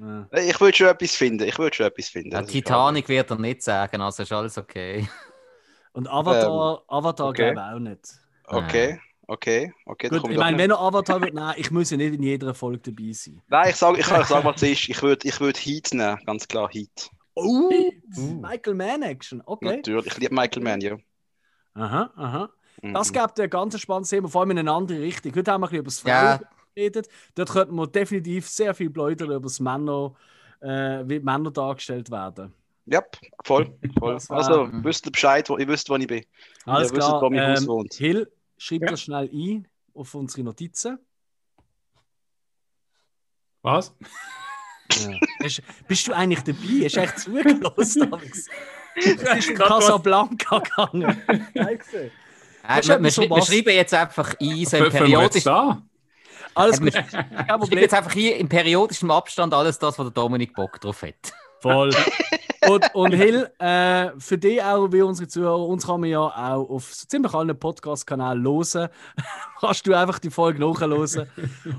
[0.00, 0.26] Ja.
[0.32, 1.46] Ich würde schon etwas finden.
[1.46, 2.32] Ich würde schon etwas finden.
[2.32, 5.06] Ja, Titanic wird er nicht sagen, also ist alles okay.
[5.92, 7.52] Und Avatar, Avatar okay.
[7.52, 8.00] glaube ich auch nicht.
[8.46, 10.08] Okay, okay, okay.
[10.08, 12.92] Gut, ich meine, wenn er Avatar wird, nein, ich muss ja nicht in jeder Folge
[12.92, 13.42] dabei sein.
[13.48, 14.88] Nein, ich sage, ich kann euch sagen, was es ist.
[14.88, 17.10] Ich würde ich würd Heat nehmen, ganz klar Heat.
[17.34, 17.70] Oh,
[18.40, 19.76] Michael Mann Action, okay.
[19.76, 20.06] Natürlich.
[20.06, 20.96] Ich liebe Michael Mann, ja.
[21.74, 22.50] Aha, aha.
[22.80, 22.94] Mhm.
[22.94, 25.34] Das gibt ein ganz spannendes Thema, vor allem in eine andere Richtung.
[25.34, 27.08] Heute haben wir ein bisschen über das Frauen geredet.
[27.34, 30.14] Dort könnten wir definitiv sehr viel plaudern über das Männer,
[30.60, 32.52] äh, wie Männer dargestellt werden.
[32.86, 33.02] Ja,
[33.44, 33.72] voll.
[33.98, 34.14] voll.
[34.28, 36.24] War- Also, wisst ihr Bescheid, wo, ihr wisst, wo ich bin.
[36.64, 37.22] Alles Ihr wisst, klar.
[37.22, 37.94] wo mein Haus Ähm, wohnt.
[37.94, 38.88] Hill, schreib Ja.
[38.88, 40.98] das schnell ein auf unsere Notizen.
[43.62, 43.94] Was?
[44.92, 45.10] Ja.
[45.44, 46.84] Hast, bist du eigentlich dabei?
[46.84, 48.12] Hast du echt zugelassen?
[48.12, 48.48] Alex?
[48.96, 49.24] Es ist
[49.58, 51.22] was- Casablanca gegangen.
[51.54, 52.10] Gesehen.
[52.66, 55.44] Äh, wir, wir, wir schreiben jetzt einfach ein, so im Fangen wir jetzt periodisch?
[56.54, 56.92] Alles gut.
[57.10, 57.78] schreiben Problem.
[57.80, 61.32] jetzt einfach hier im periodischen Abstand alles das, was der Dominik Bock drauf hat.
[61.60, 61.90] Voll.
[62.68, 66.70] Und, und Hill, äh, für dich auch, wie unsere Zuhörer, uns kann man ja auch
[66.70, 68.88] auf so ziemlich allen Podcast-Kanälen hören.
[69.60, 71.26] Kannst du einfach die Folge nachhören.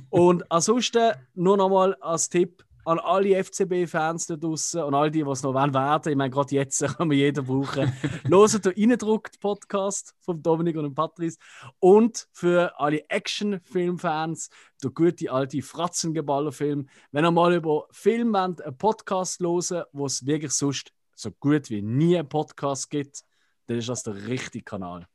[0.10, 5.30] Und ansonsten nur nochmal als Tipp an alle FCB-Fans da draußen und all die, die
[5.30, 6.12] es noch werden werden.
[6.12, 7.92] Ich meine, gerade jetzt kann man jeden brauchen.
[8.30, 11.38] Hören den Reindruckt Podcast von Dominik und dem Patrice.
[11.80, 14.50] Und für alle Action-Film-Fans,
[14.84, 16.88] der gute alte Fratzengeballer-Film.
[17.12, 21.70] Wenn ihr mal über Film wollt, einen Podcast hören wo es wirklich sonst so gut
[21.70, 23.24] wie nie einen Podcast gibt,
[23.68, 25.08] dann ist das der richtige Kanal.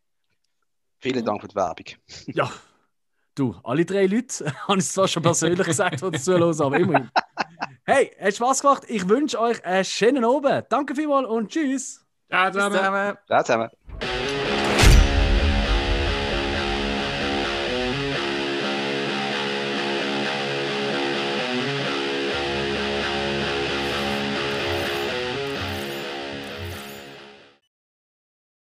[0.98, 1.86] Vielen Dank für die Werbung.
[2.26, 2.50] Ja,
[3.36, 7.10] du, alle drei Leute, habe ich zwar schon persönlich gesagt, die zuhören, aber immerhin.
[7.84, 8.82] Hey, hat Spaß gemacht.
[8.88, 10.66] Ich wünsche euch einen schönen Abend.
[10.70, 12.04] Danke vielmals und tschüss.
[12.28, 13.16] Ciao zusammen.
[13.28, 13.70] Ciao zusammen.